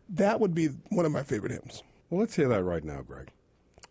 that 0.09 0.41
would 0.41 0.55
be 0.55 0.68
one 0.89 1.05
of 1.05 1.12
my 1.12 1.22
favorite 1.22 1.53
hymns. 1.53 1.82
Well, 2.09 2.20
let's 2.20 2.37
hear 2.37 2.49
that 2.49 2.62
right 2.62 2.82
now, 2.85 3.03
Greg. 3.03 3.28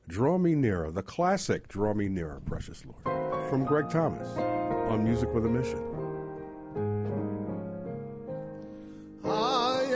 Draw 0.08 0.40
Me 0.40 0.56
Nearer, 0.56 0.90
the 0.90 1.04
classic 1.04 1.68
Draw 1.68 1.94
Me 1.94 2.10
Nearer, 2.10 2.42
Precious 2.44 2.84
Lord, 2.84 3.50
from 3.52 3.66
Greg 3.66 3.92
Thomas 3.92 4.28
on 4.90 5.04
Music 5.04 5.32
with 5.36 5.46
a 5.46 5.50
Mission. 5.50 5.78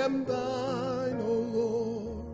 Am 0.07 0.23
thine, 0.23 1.19
O 1.21 1.33
Lord. 1.59 2.25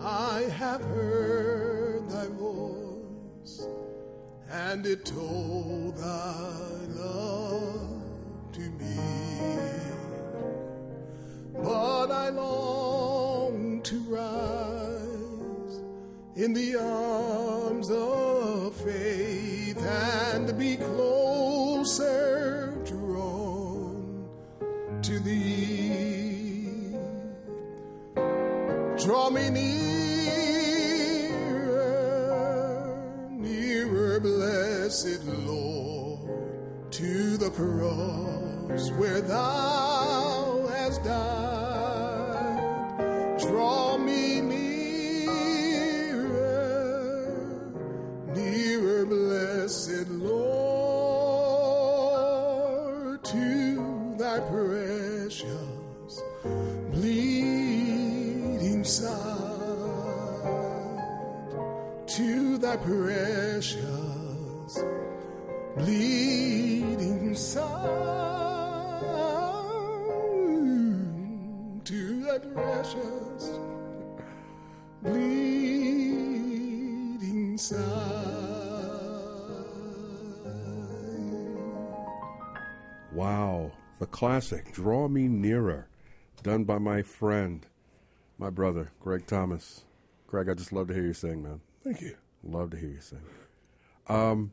I 0.00 0.44
have 0.62 0.82
heard 0.82 2.08
thy 2.08 2.26
voice, 2.28 3.68
and 4.50 4.86
it 4.86 5.04
told 5.04 5.96
thy 5.96 6.49
cross 37.60 38.90
where 38.92 39.20
thou 39.20 40.66
hast 40.72 41.04
died. 41.04 42.58
Draw 43.38 43.98
me 43.98 44.40
nearer, 44.40 45.30
nearer, 48.34 49.04
blessed 49.04 50.08
Lord, 50.08 50.42
to 53.24 54.14
thy 54.18 54.40
precious 54.40 56.22
bleeding 56.92 58.84
side, 58.84 59.10
to 62.06 62.56
thy 62.56 62.76
precious 62.76 63.99
side. 77.70 78.36
Wow, 83.12 83.72
the 83.98 84.06
classic 84.06 84.72
Draw 84.72 85.08
Me 85.08 85.26
Nearer, 85.28 85.88
done 86.42 86.64
by 86.64 86.78
my 86.78 87.02
friend, 87.02 87.66
my 88.38 88.50
brother, 88.50 88.92
Greg 89.00 89.26
Thomas. 89.26 89.84
Greg, 90.26 90.48
I 90.48 90.54
just 90.54 90.72
love 90.72 90.88
to 90.88 90.94
hear 90.94 91.02
you 91.04 91.12
sing, 91.12 91.42
man. 91.42 91.60
Thank 91.82 92.00
you. 92.02 92.16
Love 92.44 92.70
to 92.70 92.76
hear 92.76 92.88
you 92.90 93.00
sing. 93.00 93.20
Um, 94.08 94.52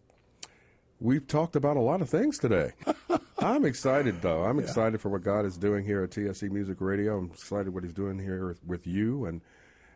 we've 0.99 1.27
talked 1.27 1.55
about 1.55 1.77
a 1.77 1.81
lot 1.81 2.01
of 2.01 2.09
things 2.09 2.39
today. 2.39 2.71
I'm 3.39 3.63
excited, 3.63 4.21
though. 4.23 4.43
I'm 4.43 4.57
Yeah. 4.57 4.63
excited 4.63 4.99
for 4.99 5.09
what 5.09 5.23
God 5.23 5.45
is 5.45 5.55
doing 5.57 5.85
here 5.85 6.03
at 6.03 6.09
TSC 6.09 6.49
Music 6.51 6.77
Radio. 6.79 7.17
I'm 7.19 7.27
excited 7.31 7.73
what 7.73 7.83
He's 7.83 7.93
doing 7.93 8.17
here 8.17 8.47
with, 8.47 8.63
with 8.65 8.87
you 8.87 9.25
and 9.25 9.41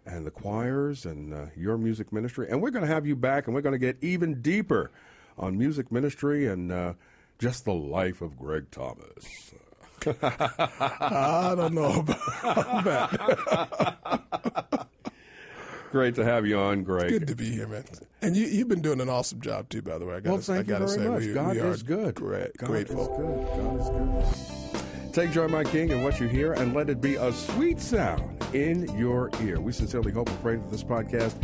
and 0.05 0.25
the 0.25 0.31
choirs 0.31 1.05
and 1.05 1.33
uh, 1.33 1.45
your 1.55 1.77
music 1.77 2.11
ministry. 2.11 2.47
And 2.49 2.61
we're 2.61 2.71
going 2.71 2.85
to 2.85 2.91
have 2.93 3.05
you 3.05 3.15
back, 3.15 3.47
and 3.47 3.55
we're 3.55 3.61
going 3.61 3.73
to 3.73 3.79
get 3.79 3.97
even 4.01 4.41
deeper 4.41 4.91
on 5.37 5.57
music 5.57 5.91
ministry 5.91 6.47
and 6.47 6.71
uh, 6.71 6.93
just 7.39 7.65
the 7.65 7.73
life 7.73 8.21
of 8.21 8.37
Greg 8.37 8.69
Thomas. 8.71 9.53
I 10.05 11.53
don't 11.55 11.73
know 11.73 11.99
about 11.99 12.83
that. 12.85 14.87
Great 15.91 16.15
to 16.15 16.23
have 16.23 16.45
you 16.47 16.57
on, 16.57 16.83
Greg. 16.83 17.09
Good 17.09 17.27
to 17.27 17.35
be 17.35 17.51
here, 17.51 17.67
man. 17.67 17.83
And 18.21 18.35
you, 18.37 18.45
you've 18.47 18.69
been 18.69 18.81
doing 18.81 19.01
an 19.01 19.09
awesome 19.09 19.41
job 19.41 19.67
too, 19.69 19.81
by 19.81 19.97
the 19.97 20.05
way. 20.05 20.15
I 20.15 20.19
gotta, 20.21 20.29
Well, 20.35 20.41
thank 20.41 20.57
I 20.57 20.61
you 20.61 20.67
gotta 20.67 20.85
very 20.87 20.97
say, 20.99 21.07
much. 21.09 21.19
we, 21.21 21.33
God 21.33 21.55
we 21.55 21.61
is 21.61 21.83
good. 21.83 22.15
Great, 22.15 22.55
God 22.57 22.67
grateful. 22.67 23.01
is 23.01 23.07
good. 23.17 23.45
God 23.57 23.81
is 23.81 23.89
good. 24.49 24.57
Take 25.11 25.31
joy, 25.31 25.47
my 25.49 25.65
King, 25.65 25.89
in 25.89 26.03
what 26.03 26.21
you 26.21 26.27
hear, 26.29 26.53
and 26.53 26.73
let 26.73 26.89
it 26.89 27.01
be 27.01 27.15
a 27.15 27.33
sweet 27.33 27.81
sound 27.81 28.41
in 28.55 28.87
your 28.97 29.29
ear. 29.41 29.59
We 29.59 29.73
sincerely 29.73 30.13
hope 30.13 30.29
and 30.29 30.41
pray 30.41 30.55
that 30.55 30.71
this 30.71 30.85
podcast 30.85 31.35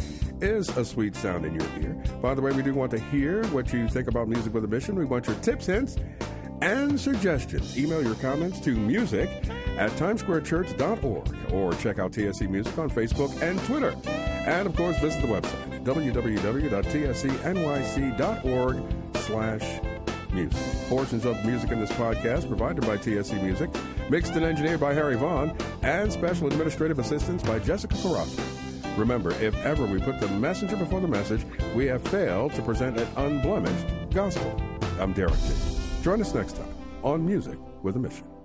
is 0.41 0.69
a 0.77 0.85
sweet 0.85 1.17
sound 1.17 1.45
in 1.45 1.53
your 1.53 1.67
ear. 1.81 2.01
By 2.21 2.33
the 2.33 2.41
way, 2.41 2.53
we 2.53 2.63
do 2.63 2.73
want 2.73 2.91
to 2.91 2.99
hear 2.99 3.45
what 3.47 3.73
you 3.73 3.89
think 3.89 4.07
about 4.07 4.29
Music 4.29 4.53
with 4.53 4.63
a 4.63 4.67
Mission. 4.67 4.95
We 4.95 5.03
want 5.03 5.27
your 5.27 5.35
tips, 5.37 5.65
hints, 5.65 5.97
and 6.61 6.97
suggestions. 6.97 7.77
Email 7.77 8.01
your 8.01 8.15
comments 8.15 8.61
to 8.61 8.71
music 8.71 9.29
at 9.77 9.91
timesquarechurch.org 9.91 11.53
or 11.53 11.73
check 11.73 11.99
out 11.99 12.13
TSC 12.13 12.49
Music 12.49 12.77
on 12.77 12.89
Facebook 12.89 13.41
and 13.41 13.59
Twitter. 13.65 13.93
And 14.05 14.65
of 14.65 14.77
course, 14.77 14.97
visit 14.99 15.21
the 15.21 15.27
website 15.27 15.83
www.tscnyc.org 15.83 16.73
slash 19.15 19.81
music. 20.33 20.59
Portions 20.89 21.25
of 21.25 21.43
music 21.45 21.71
in 21.71 21.79
this 21.79 21.91
podcast 21.91 22.47
provided 22.47 22.85
by 22.85 22.97
TSC 22.97 23.41
Music, 23.41 23.69
mixed 24.09 24.33
and 24.33 24.45
engineered 24.45 24.79
by 24.79 24.93
Harry 24.93 25.15
Vaughn, 25.15 25.55
and 25.81 26.11
special 26.11 26.47
administrative 26.47 26.99
assistance 26.99 27.43
by 27.43 27.59
Jessica 27.59 27.95
Carrasco. 28.01 28.43
Remember, 28.97 29.31
if 29.41 29.55
ever 29.65 29.85
we 29.85 29.99
put 29.99 30.19
the 30.19 30.27
messenger 30.27 30.75
before 30.75 31.01
the 31.01 31.07
message, 31.07 31.45
we 31.75 31.85
have 31.85 32.01
failed 32.07 32.53
to 32.53 32.61
present 32.61 32.99
an 32.99 33.07
unblemished 33.15 34.09
gospel. 34.11 34.59
I'm 34.99 35.13
Derek. 35.13 35.35
Join 36.01 36.21
us 36.21 36.33
next 36.33 36.55
time 36.55 36.73
on 37.03 37.25
Music 37.25 37.57
with 37.83 37.95
a 37.95 37.99
Mission. 37.99 38.36